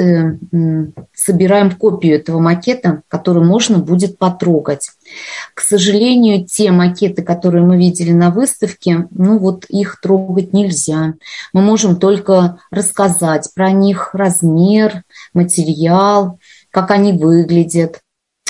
собираем 1.27 1.71
копию 1.71 2.15
этого 2.15 2.39
макета, 2.39 3.01
который 3.09 3.43
можно 3.43 3.79
будет 3.79 4.17
потрогать. 4.17 4.91
К 5.53 5.59
сожалению, 5.59 6.45
те 6.45 6.71
макеты, 6.71 7.21
которые 7.21 7.65
мы 7.65 7.77
видели 7.77 8.13
на 8.13 8.29
выставке, 8.29 9.07
ну 9.11 9.37
вот 9.37 9.65
их 9.65 9.99
трогать 9.99 10.53
нельзя. 10.53 11.15
Мы 11.51 11.61
можем 11.61 11.97
только 11.97 12.61
рассказать 12.71 13.49
про 13.53 13.71
них 13.71 14.11
размер, 14.13 15.03
материал, 15.33 16.39
как 16.71 16.91
они 16.91 17.11
выглядят. 17.11 17.99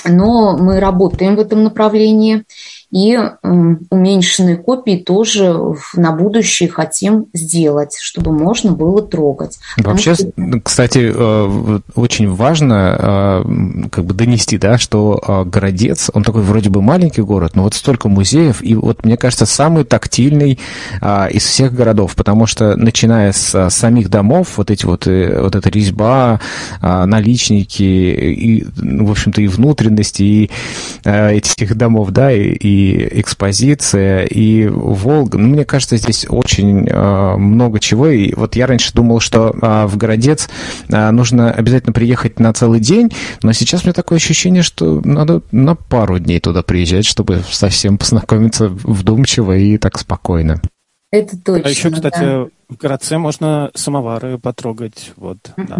Но 0.04 0.56
мы 0.56 0.78
работаем 0.78 1.34
в 1.34 1.40
этом 1.40 1.64
направлении. 1.64 2.44
И 2.90 3.18
уменьшенные 3.42 4.56
копии 4.56 4.96
тоже 4.96 5.54
на 5.94 6.12
будущее 6.12 6.70
хотим 6.70 7.26
сделать, 7.34 7.98
чтобы 8.00 8.32
можно 8.32 8.72
было 8.72 9.02
трогать. 9.02 9.58
Вообще, 9.76 10.14
что... 10.14 10.32
кстати, 10.64 11.12
э, 11.14 11.80
очень 11.94 12.30
важно 12.30 12.96
э, 12.98 13.88
как 13.90 14.06
бы 14.06 14.14
донести, 14.14 14.56
да, 14.56 14.78
что 14.78 15.20
э, 15.22 15.44
Городец, 15.44 16.10
он 16.14 16.22
такой 16.22 16.40
вроде 16.40 16.70
бы 16.70 16.80
маленький 16.80 17.20
город, 17.20 17.56
но 17.56 17.64
вот 17.64 17.74
столько 17.74 18.08
музеев, 18.08 18.62
и 18.62 18.74
вот 18.74 19.04
мне 19.04 19.18
кажется, 19.18 19.44
самый 19.44 19.84
тактильный 19.84 20.58
из 21.30 21.44
всех 21.44 21.74
городов, 21.74 22.14
потому 22.14 22.46
что 22.46 22.74
начиная 22.76 23.32
с 23.32 23.68
самих 23.70 24.08
домов, 24.08 24.54
вот 24.56 24.70
эти 24.70 24.86
вот, 24.86 25.06
вот 25.06 25.54
эта 25.54 25.68
резьба, 25.68 26.40
наличники, 26.80 27.82
и, 27.82 28.66
ну, 28.76 29.06
в 29.06 29.10
общем-то, 29.10 29.42
и 29.42 29.46
внутренности, 29.46 30.22
и 30.22 30.50
этих 31.04 31.76
домов, 31.76 32.10
да, 32.10 32.32
и, 32.32 32.52
и 32.52 32.77
экспозиция, 33.20 34.24
и 34.24 34.66
Волга, 34.68 35.38
ну, 35.38 35.48
мне 35.48 35.64
кажется, 35.64 35.96
здесь 35.96 36.26
очень 36.28 36.88
много 36.90 37.80
чего, 37.80 38.08
и 38.08 38.34
вот 38.34 38.56
я 38.56 38.66
раньше 38.66 38.92
думал, 38.94 39.20
что 39.20 39.54
в 39.88 39.96
Городец 39.96 40.48
нужно 40.88 41.50
обязательно 41.50 41.92
приехать 41.92 42.40
на 42.40 42.52
целый 42.52 42.80
день, 42.80 43.10
но 43.42 43.52
сейчас 43.52 43.82
у 43.82 43.86
меня 43.86 43.92
такое 43.94 44.16
ощущение, 44.16 44.62
что 44.62 45.00
надо 45.04 45.42
на 45.50 45.74
пару 45.74 46.18
дней 46.18 46.40
туда 46.40 46.62
приезжать, 46.62 47.06
чтобы 47.06 47.42
совсем 47.50 47.98
познакомиться 47.98 48.68
вдумчиво 48.68 49.56
и 49.56 49.78
так 49.78 49.98
спокойно. 49.98 50.60
Это 51.10 51.38
точно. 51.38 51.66
А 51.66 51.70
еще, 51.70 51.90
кстати, 51.90 52.20
да. 52.20 52.46
в 52.68 52.76
городце 52.76 53.16
можно 53.18 53.70
самовары 53.74 54.38
потрогать. 54.38 55.12
Вот, 55.16 55.38
да. 55.56 55.78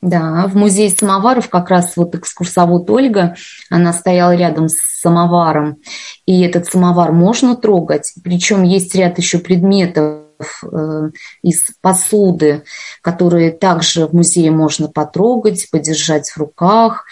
Да, 0.00 0.46
в 0.46 0.56
музее 0.56 0.90
самоваров 0.90 1.48
как 1.48 1.70
раз 1.70 1.96
вот 1.96 2.14
экскурсовод 2.14 2.88
Ольга, 2.88 3.34
она 3.68 3.92
стояла 3.92 4.34
рядом 4.36 4.68
с 4.68 4.76
самоваром, 5.00 5.78
и 6.24 6.42
этот 6.42 6.66
самовар 6.66 7.12
можно 7.12 7.56
трогать, 7.56 8.12
причем 8.22 8.62
есть 8.62 8.94
ряд 8.94 9.18
еще 9.18 9.38
предметов, 9.38 10.28
Э, 10.62 11.10
из 11.42 11.70
посуды, 11.80 12.62
которые 13.02 13.50
также 13.50 14.06
в 14.06 14.12
музее 14.12 14.50
можно 14.50 14.88
потрогать, 14.88 15.68
подержать 15.70 16.30
в 16.30 16.38
руках. 16.38 17.04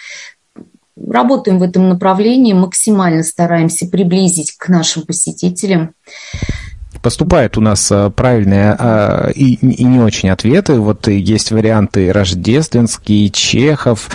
Работаем 0.95 1.59
в 1.59 1.63
этом 1.63 1.89
направлении, 1.89 2.53
максимально 2.53 3.23
стараемся 3.23 3.87
приблизить 3.87 4.53
к 4.57 4.69
нашим 4.69 5.03
посетителям 5.03 5.93
поступают 7.01 7.57
у 7.57 7.61
нас 7.61 7.91
а, 7.91 8.09
правильные 8.09 8.75
а, 8.77 9.29
и, 9.29 9.55
и 9.55 9.83
не 9.83 9.99
очень 9.99 10.29
ответы. 10.29 10.79
Вот 10.79 11.07
есть 11.07 11.51
варианты 11.51 12.11
рождественские, 12.11 13.29
Чехов, 13.29 14.09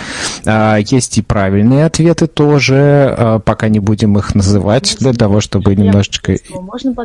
а, 0.45 0.77
есть 0.77 1.17
и 1.17 1.21
правильные 1.21 1.85
ответы 1.85 2.27
тоже, 2.27 3.41
пока 3.45 3.69
не 3.69 3.79
будем 3.79 4.17
их 4.17 4.35
называть, 4.35 4.97
для 4.99 5.13
того, 5.13 5.41
чтобы 5.41 5.75
немножечко 5.75 6.35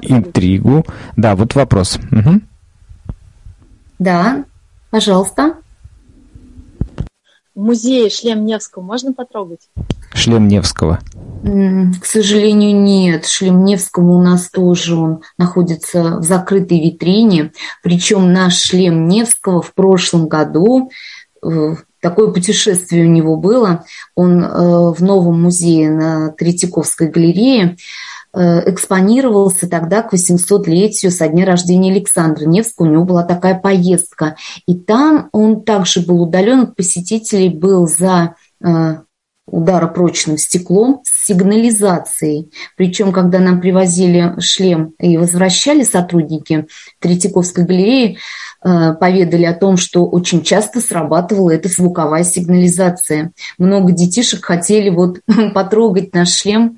интригу. 0.02 0.86
Да, 1.16 1.36
вот 1.36 1.54
вопрос. 1.54 1.98
Угу. 2.10 2.40
Да, 3.98 4.44
пожалуйста. 4.90 5.54
В 7.58 7.60
музее 7.60 8.08
шлем 8.08 8.44
Невского 8.44 8.84
можно 8.84 9.12
потрогать? 9.12 9.68
Шлем 10.14 10.46
Невского. 10.46 11.00
К 11.42 12.06
сожалению, 12.06 12.80
нет. 12.80 13.26
Шлем 13.26 13.64
Невского 13.64 14.12
у 14.12 14.22
нас 14.22 14.48
тоже 14.48 14.94
он 14.94 15.22
находится 15.38 16.18
в 16.18 16.22
закрытой 16.22 16.80
витрине. 16.80 17.50
Причем 17.82 18.32
наш 18.32 18.54
шлем 18.54 19.08
Невского 19.08 19.60
в 19.60 19.74
прошлом 19.74 20.28
году 20.28 20.92
э, 21.44 21.74
такое 22.00 22.30
путешествие 22.30 23.06
у 23.06 23.10
него 23.10 23.36
было. 23.36 23.84
Он 24.14 24.40
э, 24.40 24.92
в 24.92 25.02
новом 25.02 25.42
музее 25.42 25.90
на 25.90 26.30
Третьяковской 26.30 27.08
галерее 27.08 27.76
экспонировался 28.34 29.68
тогда 29.68 30.02
к 30.02 30.14
800-летию 30.14 31.10
со 31.10 31.28
дня 31.28 31.46
рождения 31.46 31.92
Александра 31.92 32.44
Невского. 32.44 32.86
У 32.86 32.90
него 32.90 33.04
была 33.04 33.22
такая 33.24 33.58
поездка. 33.58 34.36
И 34.66 34.74
там 34.74 35.28
он 35.32 35.62
также 35.62 36.00
был 36.00 36.22
удален 36.22 36.60
от 36.60 36.76
посетителей, 36.76 37.48
был 37.48 37.86
за 37.86 38.34
удара 39.50 39.86
прочным 39.86 40.38
стеклом 40.38 41.02
с 41.04 41.26
сигнализацией. 41.26 42.50
Причем, 42.76 43.12
когда 43.12 43.38
нам 43.38 43.60
привозили 43.60 44.34
шлем 44.40 44.94
и 44.98 45.16
возвращали 45.16 45.82
сотрудники 45.84 46.66
Третьяковской 47.00 47.64
галереи, 47.64 48.18
э, 48.62 48.94
поведали 48.94 49.44
о 49.44 49.54
том, 49.54 49.76
что 49.76 50.06
очень 50.06 50.42
часто 50.42 50.80
срабатывала 50.80 51.50
эта 51.50 51.68
звуковая 51.68 52.24
сигнализация. 52.24 53.32
Много 53.58 53.92
детишек 53.92 54.44
хотели 54.44 54.90
вот 54.90 55.20
потрогать 55.54 56.14
наш 56.14 56.30
шлем, 56.30 56.76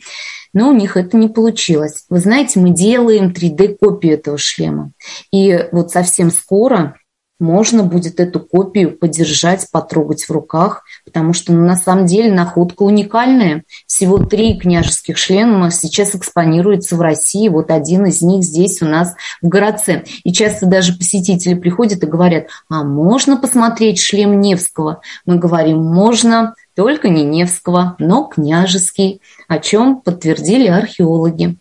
но 0.53 0.71
у 0.71 0.73
них 0.73 0.97
это 0.97 1.17
не 1.17 1.29
получилось. 1.29 2.05
Вы 2.09 2.19
знаете, 2.19 2.61
мы 2.61 2.71
делаем 2.71 3.33
3D-копию 3.33 4.15
этого 4.15 4.39
шлема. 4.39 4.93
И 5.33 5.69
вот 5.73 5.91
совсем 5.91 6.31
скоро 6.31 6.97
можно 7.39 7.83
будет 7.83 8.21
эту 8.21 8.41
копию 8.41 8.97
подержать, 8.97 9.69
потрогать 9.73 10.25
в 10.25 10.31
руках, 10.31 10.85
потому 11.11 11.33
что 11.33 11.53
ну, 11.53 11.67
на 11.67 11.75
самом 11.75 12.07
деле 12.07 12.33
находка 12.33 12.85
уникальная. 12.85 13.65
Всего 13.87 14.19
три 14.19 14.57
княжеских 14.57 15.19
шлема 15.19 15.73
сейчас 15.73 16.15
экспонируется 16.15 16.95
в 16.97 17.01
России. 17.01 17.49
Вот 17.49 17.73
один 17.73 18.07
из 18.07 18.23
них 18.23 18.45
здесь 18.45 18.81
у 18.81 18.87
нас 18.87 19.15
в 19.43 19.49
городце. 19.49 20.05
И 20.23 20.33
часто 20.33 20.67
даже 20.67 20.97
посетители 20.97 21.55
приходят 21.55 22.03
и 22.03 22.07
говорят, 22.07 22.47
а 22.69 22.85
можно 22.85 23.37
посмотреть 23.37 24.01
шлем 24.01 24.41
Невского? 24.41 25.01
Мы 25.27 25.37
говорим, 25.37 25.83
можно, 25.83 26.55
только 26.77 27.09
не 27.09 27.25
Невского, 27.25 27.97
но 27.99 28.25
княжеский, 28.25 29.21
о 29.49 29.59
чем 29.59 30.01
подтвердили 30.01 30.69
археологи. 30.69 31.57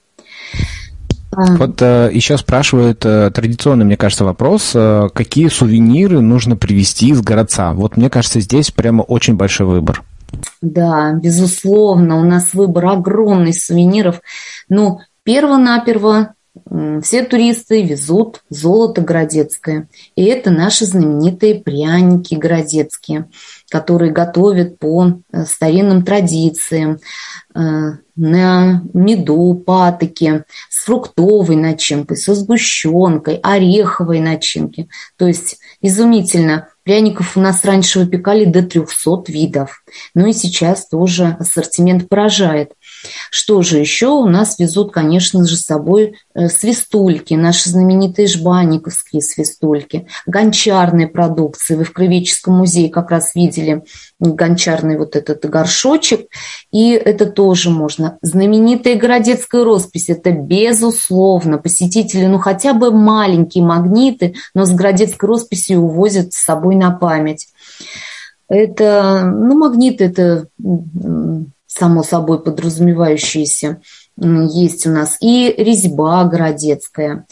Вот 1.58 1.82
э, 1.82 2.10
еще 2.12 2.38
спрашивают 2.38 3.06
э, 3.06 3.32
традиционный, 3.32 3.86
мне 3.86 3.98
кажется, 3.98 4.26
вопрос, 4.26 4.72
э, 4.74 5.10
какие 5.14 5.48
сувениры 5.48 6.22
нужно 6.22 6.56
привезти 6.56 7.10
из 7.10 7.22
городца? 7.22 7.74
Вот 7.74 7.98
мне 7.98 8.10
кажется, 8.10 8.40
здесь 8.40 8.72
прямо 8.72 9.04
очень 9.04 9.36
большой 9.36 9.68
выбор. 9.68 10.04
Да, 10.62 11.14
безусловно, 11.14 12.20
у 12.20 12.24
нас 12.24 12.54
выбор 12.54 12.88
огромный 12.88 13.54
сувениров. 13.54 14.22
Ну, 14.68 15.00
перво-наперво 15.24 16.34
все 17.02 17.24
туристы 17.24 17.84
везут 17.84 18.44
золото 18.50 19.02
городецкое. 19.02 19.88
И 20.16 20.24
это 20.26 20.52
наши 20.52 20.86
знаменитые 20.86 21.56
пряники 21.56 22.36
городецкие, 22.36 23.26
которые 23.70 24.12
готовят 24.12 24.80
по 24.80 25.22
э, 25.32 25.46
старинным 25.46 26.04
традициям 26.04 27.00
э, 27.56 27.60
на 28.16 28.82
меду, 28.94 29.64
патоке, 29.66 30.44
с 30.70 30.84
фруктовой 30.84 31.56
начинкой, 31.56 32.18
со 32.18 32.36
сгущенкой, 32.36 33.40
ореховой 33.42 34.20
начинки. 34.20 34.90
То 35.18 35.28
есть 35.28 35.58
изумительно. 35.82 36.68
Пряников 36.84 37.38
у 37.38 37.40
нас 37.40 37.64
раньше 37.64 38.00
выпекали 38.00 38.46
до 38.46 38.64
300 38.64 39.24
видов. 39.28 39.84
Ну 40.16 40.28
и 40.28 40.34
сейчас 40.34 40.88
тоже 40.88 41.38
ассортимент 41.40 42.10
поражает. 42.10 42.74
Что 43.32 43.62
же 43.62 43.78
еще 43.78 44.08
у 44.08 44.26
нас 44.26 44.60
везут, 44.60 44.92
конечно 44.92 45.46
же, 45.46 45.56
с 45.56 45.66
собой 45.66 46.16
э, 46.34 46.50
свистульки, 46.50 47.34
наши 47.34 47.70
знаменитые 47.70 48.28
жбанниковские 48.28 49.22
свистульки, 49.22 50.08
гончарные 50.26 51.08
продукции. 51.08 51.76
Вы 51.76 51.84
в 51.84 51.94
Кровеческом 51.94 52.56
музее 52.56 52.90
как 52.90 53.12
раз 53.12 53.36
видели 53.36 53.84
гончарный 54.20 54.98
вот 54.98 55.16
этот 55.16 55.46
горшочек, 55.50 56.28
и 56.72 56.92
это 56.92 57.26
тоже 57.26 57.70
можно. 57.70 58.18
Знаменитая 58.22 58.96
городецкая 58.96 59.64
роспись, 59.64 60.10
это 60.10 60.32
безусловно. 60.32 61.58
Посетители, 61.58 62.26
ну 62.26 62.40
хотя 62.40 62.74
бы 62.74 62.92
маленькие 62.92 63.64
магниты, 63.64 64.36
но 64.54 64.66
с 64.66 64.72
городецкой 64.72 65.30
росписью 65.30 65.82
увозят 65.82 66.34
с 66.34 66.38
собой 66.38 66.76
на 66.76 66.92
память. 66.92 67.48
Это, 68.50 69.24
ну, 69.24 69.56
магнит 69.58 70.02
это 70.02 70.48
само 71.80 72.04
собой 72.04 72.42
подразумевающиеся, 72.42 73.82
есть 74.18 74.86
у 74.86 74.92
нас. 74.92 75.18
И 75.22 75.54
резьба 75.58 76.24
городецкая. 76.26 77.26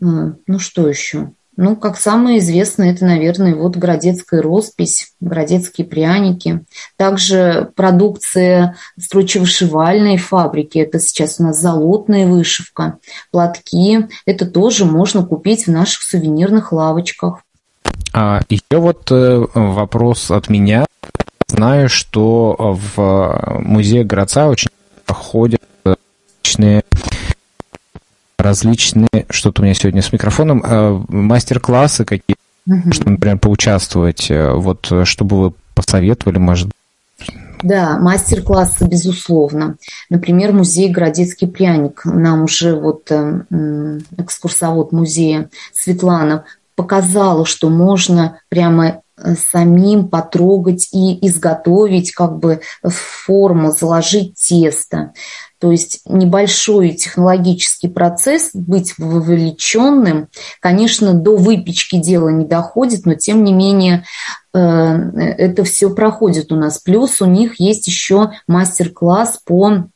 Ну, 0.00 0.58
что 0.58 0.88
еще? 0.88 1.32
Ну, 1.56 1.76
как 1.76 1.96
самое 1.96 2.38
известное, 2.38 2.92
это, 2.92 3.04
наверное, 3.04 3.54
вот 3.54 3.76
городецкая 3.76 4.42
роспись, 4.42 5.12
городецкие 5.20 5.86
пряники. 5.86 6.64
Также 6.96 7.70
продукция 7.76 8.76
строчевышивальной 8.98 10.16
фабрики. 10.16 10.78
Это 10.78 10.98
сейчас 10.98 11.38
у 11.38 11.44
нас 11.44 11.60
золотная 11.60 12.26
вышивка, 12.26 12.98
платки. 13.30 14.08
Это 14.26 14.46
тоже 14.46 14.84
можно 14.84 15.24
купить 15.24 15.66
в 15.66 15.70
наших 15.70 16.02
сувенирных 16.02 16.72
лавочках. 16.72 17.42
А 18.12 18.40
еще 18.48 18.78
вот 18.78 19.10
э, 19.12 19.44
вопрос 19.54 20.30
от 20.32 20.48
меня. 20.48 20.86
Знаю, 21.54 21.88
что 21.88 22.56
в 22.58 23.60
музее 23.60 24.02
городца 24.02 24.48
очень 24.48 24.70
ходят 25.06 25.62
различные 25.84 26.82
различные, 28.36 29.26
что-то 29.30 29.62
у 29.62 29.64
меня 29.64 29.74
сегодня 29.74 30.02
с 30.02 30.12
микрофоном, 30.12 30.62
э, 30.64 31.00
мастер-классы 31.08 32.04
какие 32.04 32.36
uh-huh. 32.68 32.92
что, 32.92 33.08
например, 33.08 33.38
поучаствовать. 33.38 34.30
Э, 34.30 34.50
вот, 34.52 34.90
чтобы 35.04 35.40
вы 35.40 35.52
посоветовали, 35.74 36.38
может, 36.38 36.70
Да, 37.62 37.98
мастер-классы, 37.98 38.86
безусловно. 38.86 39.76
Например, 40.10 40.52
музей 40.52 40.90
«Городецкий 40.90 41.46
пряник». 41.46 42.02
Нам 42.04 42.42
уже 42.42 42.74
вот 42.74 43.10
э, 43.10 43.42
экскурсовод 44.18 44.90
музея 44.90 45.48
Светлана 45.72 46.44
показала, 46.74 47.46
что 47.46 47.70
можно 47.70 48.40
прямо 48.48 48.86
э, 48.86 49.00
самим 49.50 50.08
потрогать 50.08 50.88
и 50.92 51.26
изготовить 51.26 52.12
как 52.12 52.38
бы 52.38 52.60
форму, 52.82 53.72
заложить 53.72 54.34
тесто. 54.34 55.12
То 55.58 55.70
есть 55.70 56.00
небольшой 56.04 56.90
технологический 56.90 57.88
процесс, 57.88 58.50
быть 58.52 58.94
вовлеченным, 58.98 60.28
конечно, 60.60 61.14
до 61.14 61.36
выпечки 61.36 61.96
дело 61.96 62.28
не 62.28 62.44
доходит, 62.44 63.06
но 63.06 63.14
тем 63.14 63.44
не 63.44 63.52
менее 63.52 64.04
э, 64.52 64.58
это 64.58 65.64
все 65.64 65.94
проходит 65.94 66.52
у 66.52 66.56
нас. 66.56 66.78
Плюс 66.78 67.22
у 67.22 67.26
них 67.26 67.60
есть 67.60 67.86
еще 67.86 68.32
мастер-класс 68.46 69.40
по 69.46 69.86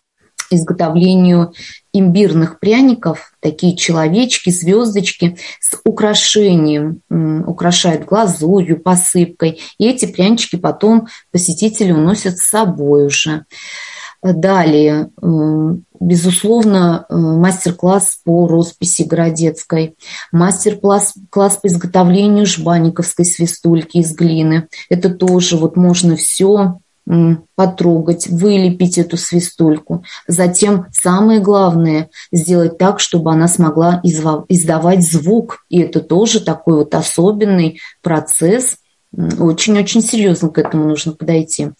изготовлению 0.50 1.52
имбирных 1.98 2.60
пряников, 2.60 3.32
такие 3.40 3.76
человечки, 3.76 4.50
звездочки 4.50 5.36
с 5.60 5.76
украшением, 5.84 7.02
украшают 7.46 8.04
глазурью, 8.04 8.80
посыпкой. 8.80 9.60
И 9.78 9.88
эти 9.88 10.06
прянички 10.06 10.56
потом 10.56 11.08
посетители 11.30 11.92
уносят 11.92 12.38
с 12.38 12.48
собой 12.48 13.06
уже. 13.06 13.44
Далее, 14.20 15.10
безусловно, 16.00 17.06
э, 17.08 17.14
мастер-класс 17.16 18.18
по 18.24 18.48
росписи 18.48 19.02
Городецкой, 19.02 19.94
мастер-класс 20.32 21.14
класс 21.30 21.58
по 21.62 21.68
изготовлению 21.68 22.44
жбаниковской 22.44 23.24
свистульки 23.24 23.98
из 23.98 24.12
глины. 24.12 24.66
Это 24.90 25.10
тоже 25.10 25.56
вот 25.56 25.76
можно 25.76 26.16
все 26.16 26.80
потрогать, 27.54 28.26
вылепить 28.26 28.98
эту 28.98 29.16
свистульку. 29.16 30.04
Затем 30.26 30.86
самое 30.92 31.40
главное 31.40 32.10
сделать 32.32 32.78
так, 32.78 33.00
чтобы 33.00 33.32
она 33.32 33.48
смогла 33.48 34.00
издавать 34.02 35.02
звук. 35.02 35.64
И 35.68 35.80
это 35.80 36.00
тоже 36.00 36.40
такой 36.40 36.74
вот 36.74 36.94
особенный 36.94 37.80
процесс. 38.02 38.76
Очень-очень 39.16 40.02
серьезно 40.02 40.50
к 40.50 40.58
этому 40.58 40.84
нужно 40.84 41.12
подойти 41.12 41.70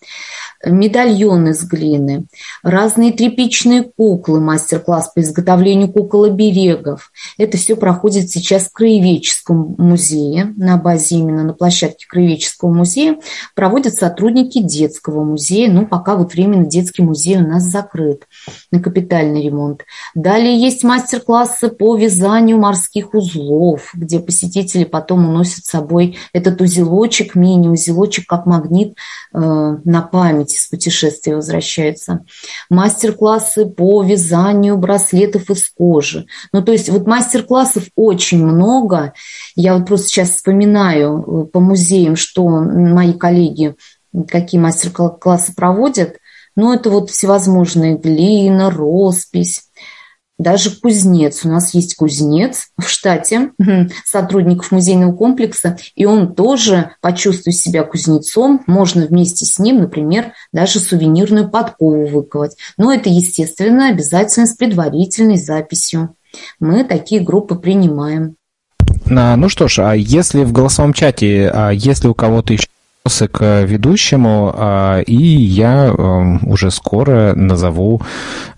медальон 0.64 1.48
из 1.48 1.64
глины, 1.64 2.26
разные 2.62 3.12
тряпичные 3.12 3.82
куклы, 3.82 4.40
мастер-класс 4.40 5.12
по 5.14 5.20
изготовлению 5.20 5.92
кукол-оберегов. 5.92 7.12
Это 7.36 7.56
все 7.56 7.76
проходит 7.76 8.30
сейчас 8.30 8.64
в 8.64 8.72
Краеведческом 8.72 9.76
музее, 9.78 10.52
на 10.56 10.76
базе 10.76 11.16
именно 11.16 11.44
на 11.44 11.52
площадке 11.52 12.06
Краеведческого 12.08 12.72
музея. 12.72 13.18
Проводят 13.54 13.94
сотрудники 13.94 14.60
детского 14.60 15.24
музея, 15.24 15.70
ну, 15.70 15.86
пока 15.86 16.16
вот 16.16 16.32
временно 16.32 16.66
детский 16.66 17.02
музей 17.02 17.38
у 17.38 17.46
нас 17.46 17.64
закрыт 17.64 18.24
на 18.70 18.80
капитальный 18.80 19.42
ремонт. 19.42 19.84
Далее 20.14 20.58
есть 20.58 20.82
мастер-классы 20.82 21.68
по 21.68 21.96
вязанию 21.96 22.58
морских 22.58 23.14
узлов, 23.14 23.90
где 23.94 24.18
посетители 24.18 24.84
потом 24.84 25.28
уносят 25.28 25.64
с 25.64 25.70
собой 25.70 26.16
этот 26.32 26.60
узелочек, 26.60 27.34
мини-узелочек, 27.34 28.26
как 28.26 28.46
магнит 28.46 28.96
э, 29.32 29.38
на 29.38 30.02
память 30.02 30.47
эти 30.48 30.56
с 30.56 30.66
путешествия 30.66 31.36
возвращаются. 31.36 32.24
Мастер-классы 32.70 33.66
по 33.66 34.02
вязанию 34.02 34.76
браслетов 34.78 35.50
из 35.50 35.68
кожи. 35.68 36.26
Ну, 36.52 36.62
то 36.62 36.72
есть 36.72 36.88
вот 36.88 37.06
мастер-классов 37.06 37.84
очень 37.94 38.44
много. 38.44 39.12
Я 39.54 39.76
вот 39.76 39.86
просто 39.86 40.08
сейчас 40.08 40.30
вспоминаю 40.30 41.20
э, 41.20 41.44
по 41.46 41.60
музеям, 41.60 42.16
что 42.16 42.48
мои 42.48 43.12
коллеги 43.12 43.74
какие 44.28 44.60
мастер-классы 44.60 45.54
проводят. 45.54 46.16
Ну, 46.56 46.72
это 46.72 46.90
вот 46.90 47.10
всевозможные 47.10 47.96
глина, 47.96 48.70
роспись, 48.70 49.67
даже 50.38 50.70
кузнец. 50.70 51.44
У 51.44 51.48
нас 51.48 51.74
есть 51.74 51.96
кузнец 51.96 52.68
в 52.78 52.88
штате 52.88 53.50
сотрудников 54.04 54.70
музейного 54.72 55.12
комплекса, 55.12 55.76
и 55.94 56.06
он 56.06 56.34
тоже 56.34 56.92
почувствует 57.00 57.56
себя 57.56 57.82
кузнецом. 57.82 58.62
Можно 58.66 59.06
вместе 59.06 59.44
с 59.44 59.58
ним, 59.58 59.80
например, 59.80 60.32
даже 60.52 60.78
сувенирную 60.78 61.50
подкову 61.50 62.06
выковать. 62.06 62.56
Но 62.76 62.92
это, 62.92 63.08
естественно, 63.08 63.88
обязательно 63.88 64.46
с 64.46 64.54
предварительной 64.54 65.38
записью. 65.38 66.14
Мы 66.60 66.84
такие 66.84 67.20
группы 67.20 67.56
принимаем. 67.56 68.36
Ну 69.06 69.48
что 69.48 69.68
ж, 69.68 69.80
а 69.80 69.92
если 69.94 70.44
в 70.44 70.52
голосовом 70.52 70.92
чате, 70.92 71.50
а 71.52 71.70
если 71.70 72.08
у 72.08 72.14
кого-то 72.14 72.52
еще 72.52 72.68
вопросы 73.04 73.28
к 73.28 73.62
ведущему, 73.62 74.52
а, 74.54 75.00
и 75.00 75.14
я 75.14 75.86
эм, 75.86 76.46
уже 76.48 76.70
скоро 76.70 77.34
назову 77.34 78.02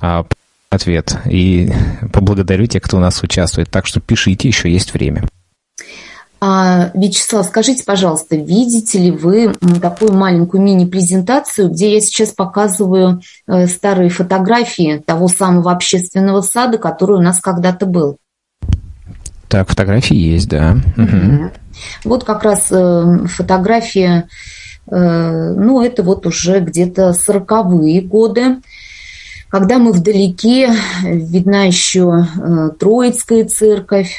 а, 0.00 0.24
ответ. 0.70 1.16
И 1.26 1.70
поблагодарю 2.12 2.66
тех, 2.66 2.82
кто 2.82 2.96
у 2.96 3.00
нас 3.00 3.22
участвует. 3.22 3.70
Так 3.70 3.86
что 3.86 4.00
пишите, 4.00 4.48
еще 4.48 4.70
есть 4.70 4.94
время. 4.94 5.28
А, 6.42 6.90
Вячеслав, 6.94 7.44
скажите, 7.44 7.84
пожалуйста, 7.84 8.36
видите 8.36 8.98
ли 8.98 9.10
вы 9.10 9.52
такую 9.82 10.14
маленькую 10.14 10.62
мини-презентацию, 10.62 11.68
где 11.68 11.92
я 11.92 12.00
сейчас 12.00 12.30
показываю 12.30 13.20
э, 13.46 13.66
старые 13.66 14.08
фотографии 14.08 15.02
того 15.04 15.28
самого 15.28 15.70
общественного 15.70 16.40
сада, 16.40 16.78
который 16.78 17.18
у 17.18 17.22
нас 17.22 17.40
когда-то 17.40 17.84
был? 17.84 18.16
Так, 19.48 19.68
фотографии 19.68 20.16
есть, 20.16 20.48
да. 20.48 20.78
Угу. 20.96 21.50
Вот 22.04 22.24
как 22.24 22.42
раз 22.42 22.68
э, 22.70 23.18
фотография, 23.26 24.28
э, 24.90 25.54
ну, 25.58 25.82
это 25.82 26.02
вот 26.02 26.24
уже 26.24 26.60
где-то 26.60 27.12
сороковые 27.12 28.00
годы 28.00 28.62
когда 29.50 29.78
мы 29.78 29.92
вдалеке, 29.92 30.72
видна 31.02 31.64
еще 31.64 32.24
э, 32.36 32.70
Троицкая 32.78 33.44
церковь, 33.46 34.14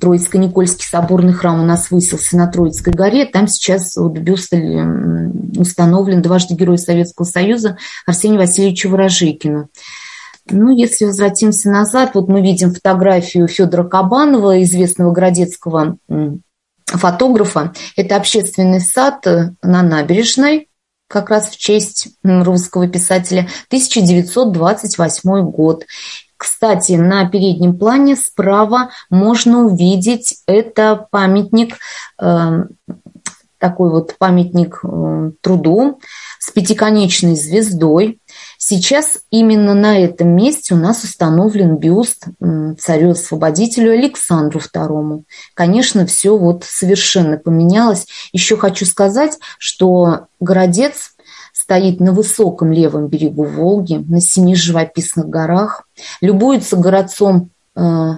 Троицко-Никольский 0.00 0.84
соборный 0.84 1.32
храм 1.32 1.62
у 1.62 1.64
нас 1.64 1.90
высился 1.90 2.36
на 2.36 2.48
Троицкой 2.48 2.92
горе. 2.92 3.24
Там 3.24 3.46
сейчас 3.46 3.96
вот 3.96 4.12
бюст 4.18 4.52
установлен 5.56 6.20
дважды 6.20 6.54
Герой 6.54 6.78
Советского 6.78 7.24
Союза 7.24 7.78
Арсению 8.06 8.40
Васильевичу 8.40 8.90
Ворожейкину. 8.90 9.68
Ну, 10.50 10.76
если 10.76 11.04
возвратимся 11.04 11.70
назад, 11.70 12.10
вот 12.14 12.28
мы 12.28 12.42
видим 12.42 12.74
фотографию 12.74 13.46
Федора 13.46 13.84
Кабанова, 13.84 14.60
известного 14.64 15.12
городецкого 15.12 15.96
фотографа. 16.86 17.72
Это 17.96 18.16
общественный 18.16 18.80
сад 18.80 19.24
на 19.62 19.82
набережной, 19.82 20.68
как 21.12 21.28
раз 21.28 21.50
в 21.50 21.58
честь 21.58 22.08
русского 22.24 22.88
писателя, 22.88 23.46
1928 23.68 25.42
год. 25.42 25.84
Кстати, 26.38 26.92
на 26.92 27.28
переднем 27.28 27.78
плане 27.78 28.16
справа 28.16 28.88
можно 29.10 29.66
увидеть, 29.66 30.38
это 30.46 31.06
памятник, 31.10 31.76
э, 32.20 32.64
такой 33.58 33.90
вот 33.90 34.16
памятник 34.18 34.80
э, 34.82 35.30
труду 35.42 36.00
с 36.40 36.50
пятиконечной 36.50 37.36
звездой. 37.36 38.18
Сейчас 38.64 39.18
именно 39.32 39.74
на 39.74 39.98
этом 39.98 40.36
месте 40.36 40.74
у 40.74 40.76
нас 40.76 41.02
установлен 41.02 41.78
бюст 41.78 42.28
царю-освободителю 42.78 43.90
Александру 43.90 44.60
II. 44.60 45.24
Конечно, 45.54 46.06
все 46.06 46.38
вот 46.38 46.62
совершенно 46.62 47.38
поменялось. 47.38 48.06
Еще 48.30 48.56
хочу 48.56 48.86
сказать, 48.86 49.36
что 49.58 50.26
Городец 50.38 51.16
стоит 51.52 51.98
на 51.98 52.12
высоком 52.12 52.70
левом 52.70 53.08
берегу 53.08 53.42
Волги, 53.42 53.94
на 53.94 54.20
семи 54.20 54.54
живописных 54.54 55.28
горах, 55.28 55.88
любуется 56.20 56.76
городцом 56.76 57.50
э, 57.74 58.10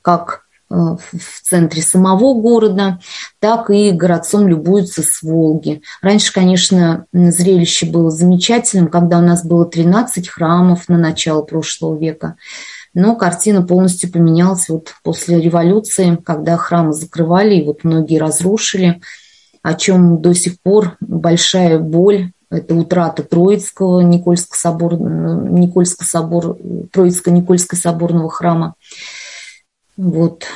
как 0.00 0.39
в 0.70 1.42
центре 1.42 1.82
самого 1.82 2.40
города, 2.40 3.00
так 3.40 3.70
и 3.70 3.90
городцом 3.90 4.46
любуются 4.46 5.02
с 5.02 5.20
Волги. 5.22 5.82
Раньше, 6.00 6.32
конечно, 6.32 7.06
зрелище 7.12 7.86
было 7.86 8.10
замечательным, 8.10 8.88
когда 8.88 9.18
у 9.18 9.22
нас 9.22 9.44
было 9.44 9.66
13 9.66 10.28
храмов 10.28 10.88
на 10.88 10.96
начало 10.96 11.42
прошлого 11.42 11.98
века. 11.98 12.36
Но 12.94 13.16
картина 13.16 13.62
полностью 13.62 14.10
поменялась 14.10 14.68
вот 14.68 14.94
после 15.02 15.40
революции, 15.40 16.18
когда 16.24 16.56
храмы 16.56 16.92
закрывали 16.92 17.56
и 17.56 17.64
вот 17.64 17.84
многие 17.84 18.18
разрушили, 18.18 19.00
о 19.62 19.74
чем 19.74 20.22
до 20.22 20.34
сих 20.34 20.60
пор 20.60 20.96
большая 21.00 21.78
боль 21.78 22.32
это 22.50 22.74
утрата 22.74 23.22
Троицкого, 23.22 24.00
Никольского 24.00 24.56
собор, 24.56 24.94
Никольского 25.00 26.04
собор, 26.04 26.56
Троицко-Никольского 26.92 27.78
соборного 27.78 28.28
храма. 28.28 28.74
Вот. 30.00 30.46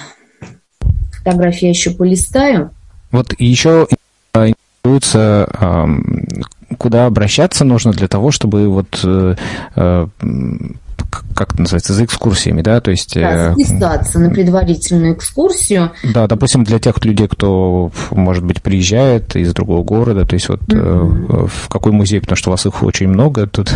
Фотографии 1.18 1.66
я 1.66 1.70
еще 1.70 1.90
полистаю. 1.90 2.70
Вот 3.10 3.34
еще 3.38 3.86
интересуется, 4.34 5.48
куда 6.78 7.06
обращаться 7.06 7.64
нужно 7.64 7.92
для 7.92 8.08
того, 8.08 8.30
чтобы 8.30 8.68
вот 8.68 9.00
э, 9.04 9.36
э, 9.76 10.06
как 11.34 11.52
это 11.52 11.62
называется, 11.62 11.94
за 11.94 12.04
экскурсиями, 12.04 12.62
да, 12.62 12.80
то 12.80 12.90
есть... 12.90 13.14
Да, 13.14 13.54
записаться 13.54 14.18
на 14.18 14.30
предварительную 14.30 15.14
экскурсию. 15.14 15.92
Да, 16.02 16.26
допустим, 16.26 16.64
для 16.64 16.78
тех 16.78 17.04
людей, 17.04 17.28
кто, 17.28 17.90
может 18.10 18.44
быть, 18.44 18.62
приезжает 18.62 19.36
из 19.36 19.52
другого 19.52 19.82
города, 19.82 20.26
то 20.26 20.34
есть 20.34 20.48
вот 20.48 20.60
mm-hmm. 20.60 21.48
в 21.48 21.68
какой 21.68 21.92
музей, 21.92 22.20
потому 22.20 22.36
что 22.36 22.50
у 22.50 22.52
вас 22.52 22.66
их 22.66 22.82
очень 22.82 23.08
много 23.08 23.46
тут. 23.46 23.72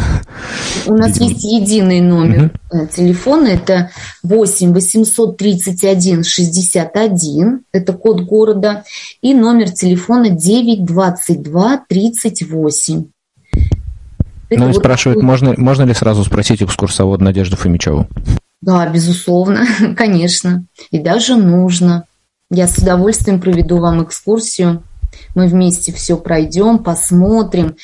У 0.87 0.95
нас 0.95 1.19
Видимо... 1.19 1.31
есть 1.31 1.45
единый 1.45 2.01
номер 2.01 2.51
mm-hmm. 2.73 2.95
телефона, 2.95 3.49
это 3.49 3.91
8 4.23 4.73
831 4.73 6.25
61, 6.25 7.61
это 7.73 7.93
код 7.93 8.23
города, 8.23 8.85
и 9.21 9.35
номер 9.35 9.71
телефона 9.71 10.31
922 10.31 11.85
38. 11.89 13.05
Это 14.49 14.61
ну, 14.61 14.67
вот 14.69 14.77
спрашивают, 14.77 15.19
такой... 15.19 15.27
можно, 15.27 15.55
можно 15.57 15.83
ли 15.83 15.95
сразу 15.95 16.25
спросить 16.25 16.63
экскурсовод 16.63 17.21
Надежду 17.21 17.57
Фомичеву? 17.57 18.09
Да, 18.61 18.87
безусловно, 18.89 19.67
конечно. 19.97 20.65
И 20.91 20.99
даже 20.99 21.37
нужно. 21.37 22.05
Я 22.51 22.67
с 22.67 22.79
удовольствием 22.79 23.41
проведу 23.41 23.79
вам 23.79 24.03
экскурсию. 24.03 24.83
Мы 25.35 25.49
вместе 25.49 25.93
все 25.93 26.17
пройдем, 26.17 26.79
посмотрим. 26.79 27.77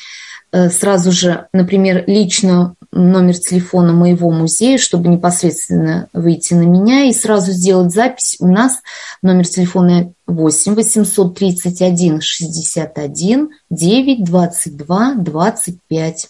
Э, 0.53 0.71
сразу 0.71 1.13
же, 1.13 1.49
например, 1.53 2.05
лично 2.07 2.77
номер 2.93 3.37
телефона 3.37 3.93
моего 3.93 4.31
музея, 4.31 4.79
чтобы 4.79 5.09
непосредственно 5.09 6.09
выйти 6.13 6.55
на 6.55 6.63
меня 6.63 7.05
и 7.05 7.13
сразу 7.13 7.51
сделать 7.51 7.93
запись. 7.93 8.37
У 8.39 8.47
нас 8.47 8.81
номер 9.21 9.47
телефона 9.47 10.13
8 10.27 10.75
831 10.75 12.21
61 12.21 13.51
9 13.69 14.25
22 14.25 15.15
25. 15.17 16.29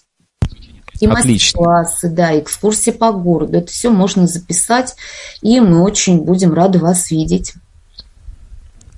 И 1.05 1.07
мастер-классы, 1.07 2.09
да, 2.09 2.39
экскурсии 2.39 2.91
по 2.91 3.13
городу. 3.13 3.59
Это 3.59 3.71
все 3.71 3.91
можно 3.91 4.27
записать, 4.27 4.97
и 5.43 5.61
мы 5.61 5.83
очень 5.83 6.23
будем 6.23 6.53
рады 6.55 6.79
вас 6.79 7.11
видеть. 7.11 7.55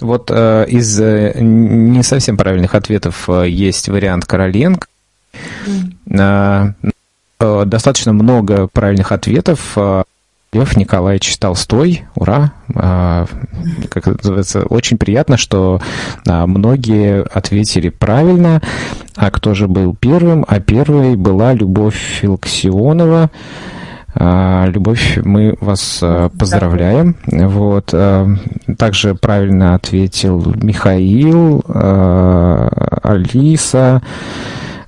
Вот 0.00 0.30
э, 0.30 0.66
из 0.68 1.00
э, 1.00 1.32
не 1.40 2.02
совсем 2.02 2.36
правильных 2.36 2.74
ответов 2.74 3.28
э, 3.28 3.48
есть 3.48 3.88
вариант 3.88 4.26
Короленко. 4.26 4.86
Mm. 5.66 6.74
Э, 7.38 7.64
достаточно 7.66 8.12
много 8.12 8.68
правильных 8.68 9.12
ответов. 9.12 9.72
Э, 9.76 10.04
Лев 10.56 10.74
Николаевич 10.74 11.36
Толстой, 11.36 12.04
ура! 12.14 12.52
А, 12.74 13.26
как 13.90 14.06
называется, 14.06 14.62
очень 14.62 14.96
приятно, 14.96 15.36
что 15.36 15.82
а, 16.26 16.46
многие 16.46 17.22
ответили 17.24 17.90
правильно. 17.90 18.62
А 19.16 19.30
кто 19.30 19.52
же 19.52 19.68
был 19.68 19.94
первым? 19.94 20.46
А 20.48 20.60
первой 20.60 21.16
была 21.16 21.52
Любовь 21.52 21.94
Филксионова. 21.96 23.30
А, 24.14 24.64
Любовь, 24.68 25.18
мы 25.22 25.58
вас 25.60 26.02
поздравляем. 26.38 27.16
Вот. 27.26 27.94
Также 28.78 29.14
правильно 29.14 29.74
ответил 29.74 30.54
Михаил, 30.62 31.62
Алиса. 33.02 34.00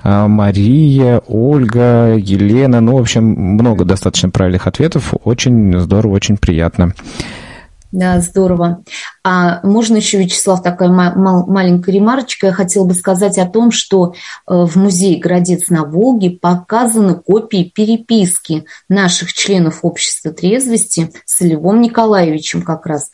А, 0.02 0.28
Мария, 0.28 1.22
Ольга, 1.26 2.14
Елена. 2.16 2.80
Ну, 2.80 2.96
в 2.96 3.00
общем, 3.00 3.24
много 3.24 3.84
достаточно 3.84 4.30
правильных 4.30 4.66
ответов. 4.66 5.14
Очень 5.24 5.78
здорово, 5.80 6.14
очень 6.14 6.36
приятно. 6.36 6.94
Да, 7.90 8.20
здорово. 8.20 8.82
А 9.24 9.66
можно 9.66 9.96
еще, 9.96 10.18
Вячеслав, 10.18 10.62
такая 10.62 10.90
маленькая 10.90 11.92
ремарочка. 11.92 12.48
Я 12.48 12.52
хотела 12.52 12.84
бы 12.84 12.92
сказать 12.92 13.38
о 13.38 13.46
том, 13.46 13.70
что 13.70 14.12
э, 14.12 14.14
в 14.46 14.76
музее 14.76 15.18
«Городец 15.18 15.70
на 15.70 15.84
Волге» 15.84 16.30
показаны 16.30 17.14
копии 17.14 17.72
переписки 17.74 18.66
наших 18.90 19.32
членов 19.32 19.78
общества 19.82 20.32
трезвости 20.32 21.12
с 21.24 21.40
Львом 21.40 21.80
Николаевичем 21.80 22.60
как 22.60 22.84
раз. 22.84 23.10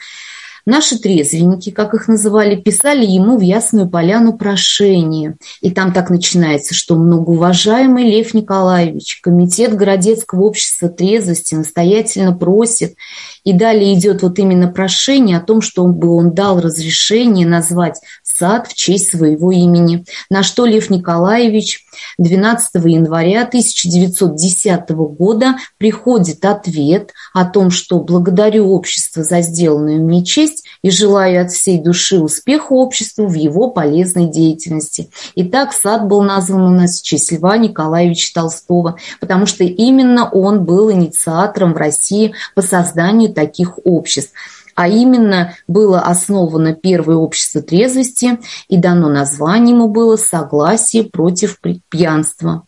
Наши 0.67 0.99
трезвенники, 0.99 1.71
как 1.71 1.93
их 1.93 2.09
называли, 2.09 2.57
писали 2.57 3.05
ему 3.05 3.37
в 3.37 3.43
Ясную 3.43 3.89
Поляну 3.89 4.39
прошение. 4.39 5.37
И 5.61 5.71
там 5.71 5.93
так 5.93 6.09
начинается, 6.09 6.73
что 6.75 6.97
многоуважаемый 6.97 8.05
Лев 8.05 8.33
Николаевич, 8.33 9.21
Комитет 9.21 9.75
Городецкого 9.75 10.45
общества 10.45 10.89
трезвости 10.89 11.55
настоятельно 11.55 12.33
просит. 12.33 12.97
И 13.45 13.53
далее 13.53 13.93
идет 13.93 14.23
вот 14.23 14.39
именно 14.39 14.69
прошение 14.69 15.37
о 15.37 15.43
том, 15.43 15.61
чтобы 15.61 16.09
он 16.09 16.33
дал 16.33 16.59
разрешение 16.61 17.47
назвать 17.47 18.01
сад 18.37 18.67
в 18.67 18.75
честь 18.75 19.11
своего 19.11 19.53
имени. 19.53 20.05
На 20.29 20.43
что 20.43 20.67
Лев 20.67 20.91
Николаевич 20.91 21.85
12 22.19 22.75
января 22.87 23.43
1910 23.43 24.91
года 24.91 25.57
приходит 25.79 26.45
ответ 26.45 27.13
о 27.33 27.45
том, 27.45 27.71
что 27.71 28.01
благодарю 28.01 28.73
общество 28.73 29.23
за 29.23 29.41
сделанную 29.41 30.03
мне 30.03 30.25
честь 30.25 30.67
и 30.83 30.91
желаю 30.91 31.43
от 31.43 31.53
всей 31.53 31.79
души 31.79 32.19
успеха 32.19 32.73
обществу 32.73 33.27
в 33.27 33.35
его 33.35 33.71
полезной 33.71 34.27
деятельности. 34.27 35.11
Итак, 35.37 35.73
сад 35.73 36.09
был 36.09 36.23
назван 36.23 36.63
у 36.63 36.71
нас 36.71 37.01
в 37.01 37.05
честь 37.05 37.31
Льва 37.31 37.57
Николаевича 37.57 38.35
Толстого, 38.35 38.97
потому 39.21 39.47
что 39.47 39.63
именно 39.65 40.29
он 40.29 40.65
был 40.65 40.91
инициатором 40.91 41.73
в 41.73 41.77
России 41.77 42.35
по 42.55 42.63
созданию 42.63 43.33
таких 43.33 43.79
обществ 43.85 44.33
а 44.75 44.89
именно 44.89 45.55
было 45.67 46.01
основано 46.01 46.75
первое 46.75 47.17
общество 47.17 47.63
трезвости 47.63 48.39
и 48.69 48.77
дано 48.77 49.09
название 49.09 49.75
ему 49.75 49.89
было 49.89 50.17
«Согласие 50.17 51.05
против 51.05 51.59
пьянства». 51.89 52.67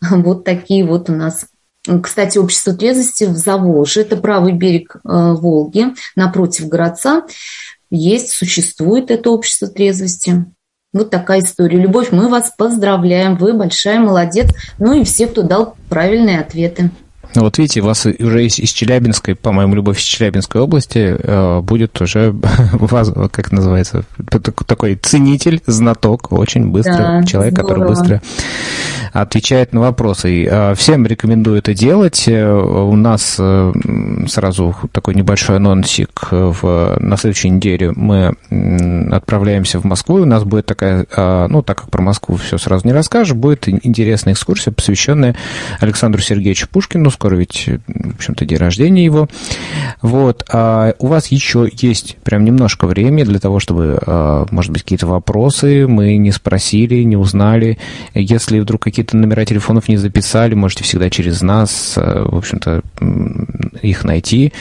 Вот 0.10 0.44
такие 0.44 0.84
вот 0.84 1.10
у 1.10 1.12
нас 1.12 1.46
кстати, 2.02 2.36
общество 2.36 2.74
трезвости 2.74 3.24
в 3.24 3.36
Заволжье, 3.36 4.02
это 4.02 4.16
правый 4.18 4.52
берег 4.52 4.96
э, 4.96 4.98
Волги, 5.04 5.94
напротив 6.16 6.68
городца, 6.68 7.22
есть, 7.90 8.32
существует 8.32 9.10
это 9.10 9.30
общество 9.30 9.68
трезвости. 9.68 10.44
Вот 10.92 11.10
такая 11.10 11.40
история. 11.40 11.78
Любовь, 11.78 12.12
мы 12.12 12.28
вас 12.28 12.52
поздравляем, 12.56 13.36
вы 13.36 13.52
большая 13.52 14.00
молодец. 14.00 14.48
Ну 14.78 15.00
и 15.00 15.04
все, 15.04 15.26
кто 15.26 15.42
дал 15.42 15.76
правильные 15.88 16.40
ответы. 16.40 16.90
Ну 17.34 17.42
вот 17.42 17.58
видите, 17.58 17.80
у 17.80 17.84
вас 17.84 18.06
уже 18.06 18.46
из, 18.46 18.58
из 18.58 18.70
Челябинской, 18.70 19.34
по-моему, 19.34 19.74
любовь 19.74 19.98
из 19.98 20.04
Челябинской 20.04 20.60
области 20.60 21.16
э, 21.18 21.60
будет 21.60 22.00
уже, 22.00 22.34
как 23.30 23.46
это 23.46 23.54
называется, 23.54 24.04
такой 24.66 24.94
ценитель, 24.96 25.60
знаток, 25.66 26.32
очень 26.32 26.68
быстро, 26.68 26.96
да, 27.20 27.22
человек, 27.24 27.54
здорово. 27.54 27.68
который 27.68 27.88
быстро 27.88 28.22
отвечает 29.12 29.72
на 29.72 29.80
вопросы. 29.80 30.44
Э, 30.44 30.74
всем 30.74 31.06
рекомендую 31.06 31.58
это 31.58 31.74
делать. 31.74 32.24
Э, 32.26 32.52
у 32.52 32.96
нас 32.96 33.36
э, 33.38 33.72
сразу 34.28 34.74
такой 34.92 35.14
небольшой 35.14 35.56
анонсик. 35.56 36.28
В, 36.30 36.96
на 37.00 37.16
следующей 37.16 37.50
неделе 37.50 37.92
мы 37.92 38.34
отправляемся 39.10 39.80
в 39.80 39.84
Москву. 39.84 40.16
У 40.16 40.24
нас 40.24 40.44
будет 40.44 40.66
такая, 40.66 41.06
ну, 41.48 41.62
так 41.62 41.78
как 41.78 41.90
про 41.90 42.02
Москву 42.02 42.36
все 42.36 42.58
сразу 42.58 42.86
не 42.86 42.92
расскажешь, 42.92 43.34
будет 43.34 43.68
интересная 43.68 44.34
экскурсия, 44.34 44.72
посвященная 44.72 45.36
Александру 45.80 46.20
Сергеевичу 46.20 46.68
Пушкину. 46.68 47.10
Скоро 47.10 47.36
ведь, 47.36 47.68
в 47.86 48.14
общем-то, 48.16 48.44
день 48.44 48.58
рождения 48.58 49.04
его. 49.04 49.28
Вот. 50.02 50.44
А 50.52 50.94
у 50.98 51.06
вас 51.06 51.28
еще 51.28 51.68
есть 51.72 52.16
прям 52.24 52.44
немножко 52.44 52.86
времени 52.86 53.24
для 53.24 53.38
того, 53.38 53.60
чтобы, 53.60 54.00
может 54.50 54.72
быть, 54.72 54.82
какие-то 54.82 55.06
вопросы 55.06 55.86
мы 55.86 56.16
не 56.16 56.32
спросили, 56.32 57.02
не 57.02 57.16
узнали. 57.16 57.78
Если 58.14 58.60
вдруг 58.60 58.82
какие 58.82 58.97
какие-то 58.98 59.16
номера 59.16 59.44
телефонов 59.44 59.88
не 59.88 59.96
записали, 59.96 60.54
можете 60.54 60.82
всегда 60.82 61.08
через 61.08 61.40
нас, 61.40 61.94
э, 61.96 62.26
в 62.28 62.36
общем-то, 62.36 62.82
их 63.80 64.02
найти. 64.02 64.52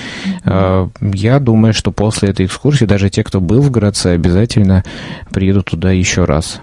Mm-hmm. 0.45 1.15
Я 1.15 1.39
думаю, 1.39 1.73
что 1.73 1.91
после 1.91 2.29
этой 2.29 2.45
экскурсии 2.45 2.85
даже 2.85 3.09
те, 3.09 3.23
кто 3.23 3.41
был 3.41 3.61
в 3.61 3.71
городце, 3.71 4.07
обязательно 4.07 4.83
приедут 5.31 5.65
туда 5.65 5.91
еще 5.91 6.25
раз. 6.25 6.61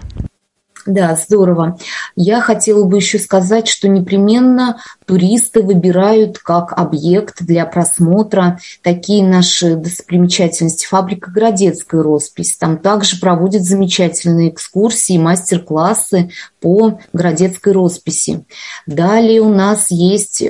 Да, 0.85 1.15
здорово. 1.15 1.79
Я 2.15 2.41
хотела 2.41 2.85
бы 2.85 2.97
еще 2.97 3.17
сказать, 3.17 3.67
что 3.67 3.87
непременно 3.87 4.79
туристы 5.07 5.63
выбирают 5.63 6.37
как 6.37 6.73
объект 6.73 7.43
для 7.43 7.65
просмотра 7.65 8.59
такие 8.83 9.25
наши 9.25 9.75
достопримечательности. 9.77 10.85
Фабрика 10.85 11.31
Городецкая 11.31 12.03
роспись. 12.03 12.57
Там 12.57 12.77
также 12.77 13.19
проводят 13.19 13.63
замечательные 13.63 14.51
экскурсии, 14.51 15.17
мастер-классы 15.17 16.29
по 16.61 16.99
Городецкой 17.13 17.73
росписи. 17.73 18.45
Далее 18.85 19.41
у 19.41 19.49
нас 19.49 19.89
есть 19.89 20.43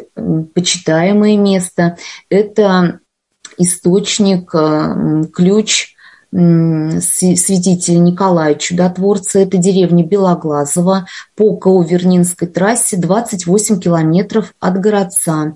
почитаемое 0.54 1.38
место. 1.38 1.98
Это 2.30 3.00
источник, 3.58 4.54
ключ 5.34 5.95
святителя 6.36 7.98
Николая 8.00 8.56
Чудотворца. 8.56 9.40
Это 9.40 9.58
деревня 9.58 10.06
Белоглазово 10.06 11.08
по 11.36 11.56
Каувернинской 11.56 12.48
трассе 12.48 12.98
28 12.98 13.80
километров 13.80 14.54
от 14.60 14.80
городца. 14.80 15.54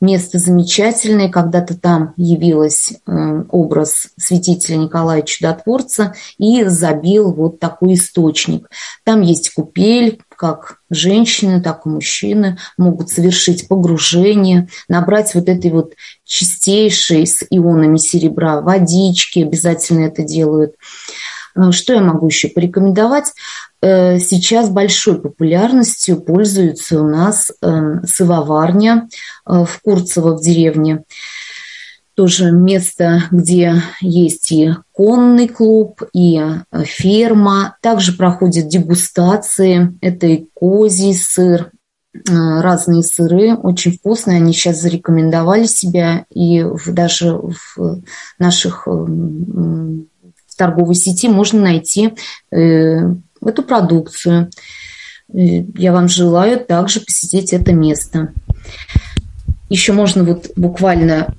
Место 0.00 0.38
замечательное. 0.38 1.28
Когда-то 1.28 1.76
там 1.78 2.14
явилась 2.16 2.94
образ 3.06 4.08
святителя 4.18 4.76
Николая 4.76 5.22
Чудотворца 5.22 6.14
и 6.38 6.64
забил 6.64 7.32
вот 7.32 7.60
такой 7.60 7.94
источник. 7.94 8.70
Там 9.04 9.20
есть 9.20 9.52
купель, 9.52 10.20
как 10.40 10.78
женщины, 10.88 11.60
так 11.60 11.84
и 11.84 11.90
мужчины 11.90 12.56
могут 12.78 13.10
совершить 13.10 13.68
погружение, 13.68 14.68
набрать 14.88 15.34
вот 15.34 15.50
этой 15.50 15.70
вот 15.70 15.92
чистейшей 16.24 17.26
с 17.26 17.44
ионами 17.50 17.98
серебра 17.98 18.62
водички, 18.62 19.40
обязательно 19.40 20.06
это 20.06 20.22
делают. 20.22 20.76
Э, 21.54 21.72
что 21.72 21.92
я 21.92 22.00
могу 22.00 22.28
еще 22.28 22.48
порекомендовать? 22.48 23.32
Э, 23.82 24.18
сейчас 24.18 24.70
большой 24.70 25.20
популярностью 25.20 26.20
пользуется 26.20 27.00
у 27.00 27.08
нас 27.08 27.50
э, 27.62 28.04
сывоварня 28.06 29.08
в 29.44 29.68
Курцево 29.82 30.36
в 30.36 30.42
деревне 30.42 31.04
тоже 32.20 32.52
место, 32.52 33.22
где 33.30 33.82
есть 34.02 34.52
и 34.52 34.74
конный 34.92 35.48
клуб, 35.48 36.02
и 36.12 36.38
э, 36.38 36.84
ферма. 36.84 37.78
Также 37.80 38.12
проходят 38.12 38.68
дегустации. 38.68 39.96
Это 40.02 40.26
и 40.26 40.46
козий 40.52 41.14
сыр, 41.14 41.70
э, 42.12 42.18
разные 42.28 43.02
сыры, 43.02 43.54
очень 43.54 43.92
вкусные. 43.92 44.36
Они 44.36 44.52
сейчас 44.52 44.82
зарекомендовали 44.82 45.64
себя 45.64 46.26
и 46.30 46.62
даже 46.86 47.32
в 47.32 48.02
наших 48.38 48.86
э, 48.86 48.90
в 48.90 50.56
торговой 50.58 50.96
сети 50.96 51.26
можно 51.26 51.62
найти 51.62 52.12
эту 53.44 53.62
продукцию. 53.62 54.50
Я 55.32 55.92
вам 55.92 56.08
желаю 56.08 56.58
также 56.58 57.00
посетить 57.00 57.52
это 57.52 57.72
место. 57.72 58.32
Еще 59.68 59.92
можно 59.92 60.24
вот 60.24 60.50
буквально 60.56 61.34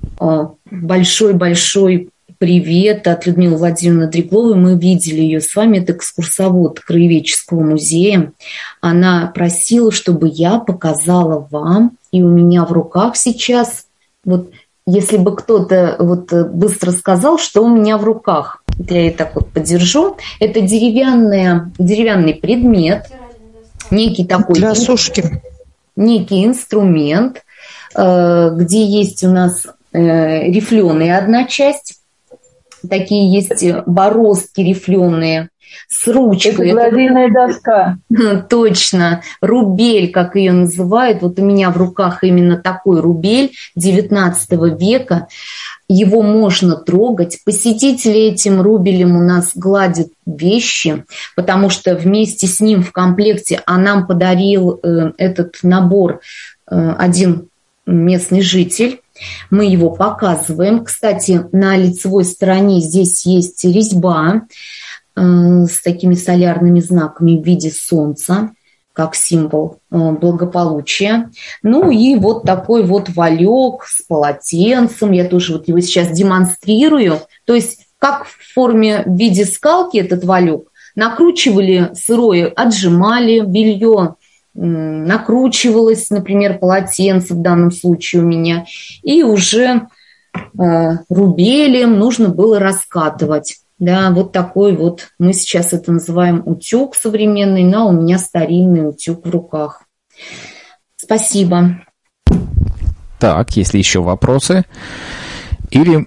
большой-большой 0.70 2.08
привет 2.38 3.06
от 3.06 3.26
Людмилы 3.26 3.56
Владимировны 3.56 4.08
Дрегловой. 4.08 4.56
Мы 4.56 4.76
видели 4.78 5.20
ее 5.20 5.40
с 5.40 5.54
вами. 5.54 5.78
Это 5.78 5.92
экскурсовод 5.92 6.80
Краеведческого 6.80 7.60
музея. 7.60 8.32
Она 8.80 9.30
просила, 9.32 9.92
чтобы 9.92 10.28
я 10.32 10.58
показала 10.58 11.46
вам, 11.50 11.98
и 12.10 12.22
у 12.22 12.28
меня 12.28 12.64
в 12.64 12.72
руках 12.72 13.16
сейчас, 13.16 13.86
вот 14.24 14.50
если 14.86 15.18
бы 15.18 15.36
кто-то 15.36 15.96
вот 16.00 16.32
быстро 16.32 16.90
сказал, 16.90 17.38
что 17.38 17.62
у 17.64 17.68
меня 17.68 17.96
в 17.96 18.04
руках, 18.04 18.61
я 18.78 19.00
ее 19.00 19.12
так 19.12 19.34
вот 19.34 19.50
подержу, 19.50 20.16
это 20.40 20.60
деревянная, 20.60 21.72
деревянный 21.78 22.34
предмет, 22.34 23.10
некий 23.90 24.24
такой... 24.24 24.56
Для 24.56 24.74
сушки. 24.74 25.42
Некий 25.94 26.46
инструмент, 26.46 27.42
э, 27.94 28.50
где 28.54 28.84
есть 28.84 29.22
у 29.24 29.28
нас 29.28 29.66
Э, 29.92 30.44
рифленые 30.50 31.18
одна 31.18 31.44
часть, 31.44 32.00
такие 32.88 33.30
есть 33.30 33.62
бороздки 33.86 34.62
рифленые 34.62 35.50
с 35.88 36.08
ручкой. 36.08 36.70
Это 36.70 36.80
гладильная 36.80 37.30
доска. 37.30 37.98
Точно. 38.48 39.22
Рубель, 39.42 40.10
как 40.10 40.36
ее 40.36 40.52
называют. 40.52 41.20
Вот 41.20 41.38
у 41.38 41.44
меня 41.44 41.70
в 41.70 41.76
руках 41.76 42.24
именно 42.24 42.56
такой 42.56 43.00
рубель 43.00 43.52
19 43.76 44.50
века. 44.80 45.28
Его 45.94 46.22
можно 46.22 46.76
трогать. 46.76 47.40
Посетители 47.44 48.18
этим 48.18 48.62
рубелем 48.62 49.14
у 49.14 49.22
нас 49.22 49.50
гладят 49.54 50.08
вещи, 50.24 51.04
потому 51.36 51.68
что 51.68 51.94
вместе 51.94 52.46
с 52.46 52.60
ним 52.60 52.82
в 52.82 52.92
комплекте, 52.92 53.60
а 53.66 53.76
нам 53.76 54.06
подарил 54.06 54.80
э, 54.82 55.12
этот 55.18 55.58
набор 55.62 56.20
э, 56.70 56.94
один 56.98 57.48
местный 57.84 58.40
житель, 58.40 59.00
мы 59.50 59.66
его 59.66 59.90
показываем. 59.90 60.82
Кстати, 60.82 61.44
на 61.52 61.76
лицевой 61.76 62.24
стороне 62.24 62.80
здесь 62.80 63.26
есть 63.26 63.62
резьба 63.62 64.42
э, 65.14 65.20
с 65.20 65.82
такими 65.82 66.14
солярными 66.14 66.80
знаками 66.80 67.38
в 67.38 67.44
виде 67.44 67.70
солнца 67.70 68.50
как 68.92 69.14
символ 69.14 69.78
э, 69.90 69.96
благополучия. 69.96 71.30
Ну 71.62 71.90
и 71.90 72.14
вот 72.16 72.44
такой 72.44 72.84
вот 72.84 73.08
валек 73.10 73.84
с 73.84 74.02
полотенцем. 74.02 75.12
Я 75.12 75.24
тоже 75.24 75.54
вот 75.54 75.68
его 75.68 75.80
сейчас 75.80 76.10
демонстрирую. 76.10 77.20
То 77.44 77.54
есть 77.54 77.86
как 77.98 78.26
в 78.26 78.54
форме 78.54 79.02
в 79.06 79.16
виде 79.16 79.44
скалки 79.44 79.96
этот 79.96 80.24
валек 80.24 80.68
накручивали 80.94 81.90
сырое, 81.94 82.48
отжимали 82.48 83.40
белье, 83.40 84.16
накручивалось, 84.54 86.10
например, 86.10 86.58
полотенце 86.58 87.34
в 87.34 87.40
данном 87.40 87.70
случае 87.70 88.22
у 88.22 88.26
меня, 88.26 88.66
и 89.02 89.22
уже 89.22 89.88
э, 90.34 90.90
рубелем 91.08 91.98
нужно 91.98 92.28
было 92.28 92.58
раскатывать. 92.58 93.61
Да, 93.82 94.12
вот 94.12 94.30
такой 94.30 94.76
вот, 94.76 95.08
мы 95.18 95.32
сейчас 95.32 95.72
это 95.72 95.90
называем 95.90 96.40
утюг 96.46 96.94
современный, 96.94 97.64
но 97.64 97.88
у 97.88 97.90
меня 97.92 98.16
старинный 98.16 98.88
утюг 98.88 99.26
в 99.26 99.30
руках. 99.30 99.82
Спасибо. 100.94 101.80
Так, 103.18 103.56
если 103.56 103.78
еще 103.78 104.00
вопросы? 104.00 104.62
Или 105.72 106.06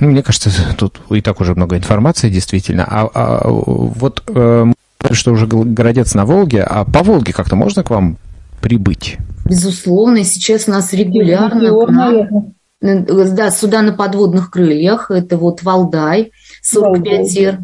ну, 0.00 0.10
мне 0.10 0.22
кажется, 0.22 0.50
тут 0.78 1.00
и 1.10 1.20
так 1.20 1.40
уже 1.40 1.56
много 1.56 1.76
информации, 1.76 2.30
действительно. 2.30 2.86
А, 2.88 3.10
а 3.12 3.48
вот 3.48 4.22
э, 4.28 4.66
что 5.10 5.32
уже 5.32 5.48
городец 5.48 6.14
на 6.14 6.24
Волге, 6.24 6.62
а 6.62 6.84
по 6.84 7.02
Волге 7.02 7.32
как-то 7.32 7.56
можно 7.56 7.82
к 7.82 7.90
вам 7.90 8.18
прибыть? 8.60 9.18
Безусловно, 9.44 10.22
сейчас 10.22 10.68
у 10.68 10.70
нас 10.70 10.92
регулярно... 10.92 12.28
Э, 12.84 13.04
да, 13.32 13.50
суда 13.50 13.82
на 13.82 13.92
подводных 13.92 14.50
крыльях, 14.50 15.10
это 15.10 15.38
вот 15.38 15.62
Валдай, 15.62 16.32
45 16.64 17.36
ир. 17.36 17.58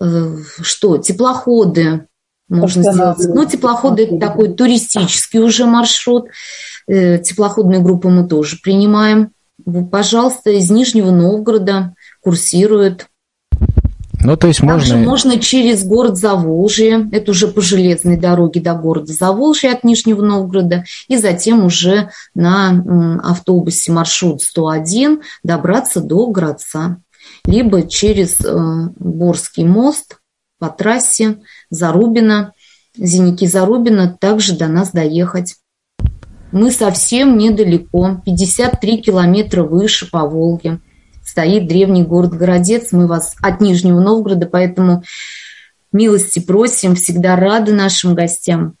Э, 0.00 0.36
что, 0.62 0.98
теплоходы 0.98 2.06
можно 2.48 2.82
сделать. 2.92 3.18
Ну, 3.18 3.44
теплоходы– 3.46 4.04
это 4.04 4.18
такой 4.18 4.54
туристический 4.54 5.40
уже 5.40 5.66
маршрут. 5.66 6.28
Э, 6.86 7.18
теплоходные 7.18 7.80
группы 7.80 8.08
мы 8.08 8.26
тоже 8.26 8.58
принимаем. 8.62 9.30
Пожалуйста, 9.90 10.50
из 10.50 10.70
Нижнего 10.70 11.10
Новгорода 11.10 11.94
курсируют 12.20 13.06
ну, 14.24 14.36
то 14.36 14.46
есть 14.46 14.60
Также 14.60 14.94
можно... 14.94 15.32
можно 15.32 15.40
через 15.40 15.84
город 15.84 16.16
Заволжье, 16.16 17.08
это 17.10 17.32
уже 17.32 17.48
по 17.48 17.60
железной 17.60 18.16
дороге 18.16 18.60
до 18.60 18.74
города 18.74 19.12
Заволжье 19.12 19.72
от 19.72 19.82
Нижнего 19.82 20.22
Новгорода, 20.22 20.84
и 21.08 21.16
затем 21.16 21.64
уже 21.64 22.10
на 22.34 23.20
автобусе 23.24 23.90
маршрут 23.90 24.42
101 24.42 25.22
добраться 25.42 26.00
до 26.00 26.28
Градца. 26.28 26.98
Либо 27.44 27.88
через 27.88 28.40
э, 28.40 28.88
Борский 28.98 29.64
мост 29.64 30.18
по 30.58 30.68
трассе 30.68 31.38
Зарубина, 31.70 32.52
Зеники 32.96 33.46
Зарубина, 33.46 34.16
также 34.20 34.56
до 34.56 34.68
нас 34.68 34.92
доехать. 34.92 35.56
Мы 36.52 36.70
совсем 36.70 37.38
недалеко, 37.38 38.20
53 38.24 38.98
километра 38.98 39.62
выше 39.62 40.10
по 40.10 40.26
Волге 40.26 40.80
стоит 41.24 41.66
древний 41.66 42.02
город 42.02 42.34
Городец. 42.34 42.92
Мы 42.92 43.06
вас 43.06 43.36
от 43.40 43.60
Нижнего 43.60 44.00
Новгорода, 44.00 44.46
поэтому 44.46 45.02
милости 45.92 46.40
просим, 46.40 46.94
всегда 46.94 47.36
рады 47.36 47.72
нашим 47.72 48.14
гостям. 48.14 48.74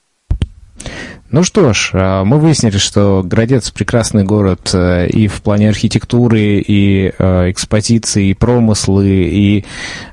Ну 1.32 1.44
что 1.44 1.72
ж, 1.72 1.92
а, 1.94 2.24
мы 2.24 2.38
выяснили, 2.38 2.76
что 2.76 3.22
Городец 3.24 3.70
прекрасный 3.70 4.22
город 4.22 4.70
э, 4.74 5.06
и 5.08 5.28
в 5.28 5.40
плане 5.40 5.70
архитектуры, 5.70 6.58
и 6.60 7.10
э, 7.18 7.50
экспозиции, 7.50 8.28
и 8.28 8.34
промыслы, 8.34 9.08
и, 9.08 9.64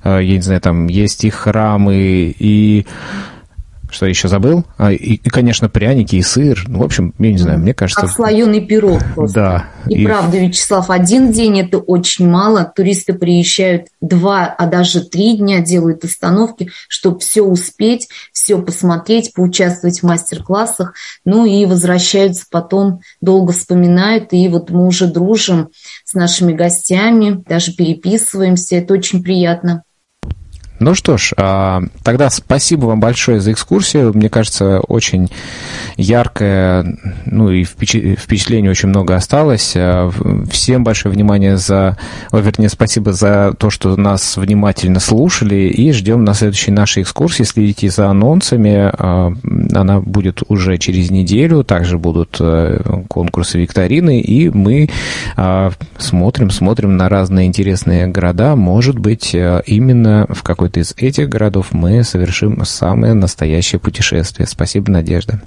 э, 0.05 0.19
я 0.23 0.35
не 0.35 0.41
знаю, 0.41 0.61
там 0.61 0.87
есть 0.87 1.25
и 1.25 1.29
храмы, 1.29 2.33
и 2.39 2.87
что 3.89 4.05
еще 4.05 4.27
забыл? 4.27 4.65
А, 4.77 4.91
и, 4.91 5.15
и, 5.15 5.29
конечно, 5.29 5.69
пряники 5.69 6.15
и 6.15 6.21
сыр. 6.21 6.63
Ну, 6.67 6.79
в 6.79 6.83
общем, 6.83 7.13
я 7.19 7.31
не 7.31 7.37
знаю, 7.37 7.59
мне 7.59 7.73
кажется... 7.73 8.01
Как 8.01 8.11
слоеный 8.11 8.61
пирог 8.65 9.01
просто. 9.15 9.35
Да. 9.35 9.65
И, 9.89 10.01
и 10.01 10.05
правда, 10.05 10.37
Вячеслав, 10.37 10.89
один 10.89 11.31
день 11.31 11.59
это 11.59 11.79
очень 11.79 12.29
мало. 12.29 12.71
Туристы 12.75 13.13
приезжают 13.13 13.87
два, 14.01 14.45
а 14.45 14.67
даже 14.67 15.01
три 15.01 15.37
дня 15.37 15.61
делают 15.61 16.03
остановки, 16.03 16.69
чтобы 16.87 17.19
все 17.19 17.41
успеть, 17.41 18.07
все 18.31 18.61
посмотреть, 18.61 19.33
поучаствовать 19.33 19.99
в 19.99 20.03
мастер-классах. 20.03 20.93
Ну 21.25 21.45
и 21.45 21.65
возвращаются 21.65 22.45
потом, 22.49 23.01
долго 23.21 23.53
вспоминают. 23.53 24.33
И 24.33 24.47
вот 24.49 24.69
мы 24.69 24.85
уже 24.85 25.07
дружим 25.07 25.69
с 26.05 26.13
нашими 26.13 26.53
гостями, 26.53 27.43
даже 27.47 27.73
переписываемся. 27.73 28.75
Это 28.75 28.93
очень 28.93 29.23
приятно. 29.23 29.83
Ну 30.80 30.95
что 30.95 31.18
ж, 31.18 31.34
а, 31.35 31.84
тогда 32.03 32.30
спасибо 32.30 32.85
вам 32.85 33.01
большое 33.01 33.41
за 33.41 33.51
экскурсию. 33.51 34.14
Мне 34.15 34.30
кажется, 34.30 34.80
очень 34.80 35.30
яркое, 35.97 36.97
ну 37.26 37.49
и 37.49 37.65
впечатлений 37.65 38.69
очень 38.69 38.88
много 38.88 39.15
осталось. 39.15 39.73
А, 39.76 40.10
всем 40.49 40.85
большое 40.85 41.14
внимание 41.14 41.57
за, 41.57 41.97
вернее, 42.31 42.69
спасибо 42.69 43.11
за 43.11 43.53
то, 43.57 43.69
что 43.69 43.97
нас 43.97 44.38
внимательно 44.38 45.01
слушали. 45.01 45.56
И 45.56 45.91
ждем 45.91 46.23
на 46.23 46.34
следующей 46.34 46.72
нашей 46.72 47.03
экскурсии. 47.03 47.43
Следите 47.43 47.89
за 47.89 48.07
анонсами. 48.07 48.89
А, 48.93 49.34
она 49.73 49.99
будет 49.99 50.43
уже 50.47 50.77
через 50.77 51.11
неделю. 51.11 51.65
Также 51.65 51.97
будут 51.97 52.39
конкурсы 53.10 53.60
викторины. 53.60 54.22
И 54.22 54.49
мы 54.49 54.89
смотрим, 55.97 56.51
смотрим 56.51 56.95
на 56.95 57.10
разные 57.10 57.47
интересные 57.47 58.07
города. 58.07 58.56
Может 58.56 58.97
быть, 58.97 59.34
именно 59.34 60.26
в 60.30 60.41
какой 60.43 60.68
какой-то 60.69 60.79
из 60.79 60.93
этих 60.97 61.29
городов, 61.29 61.67
мы 61.71 62.03
совершим 62.03 62.63
самое 62.65 63.13
настоящее 63.13 63.79
путешествие. 63.79 64.47
Спасибо, 64.47 64.91
Надежда. 64.91 65.37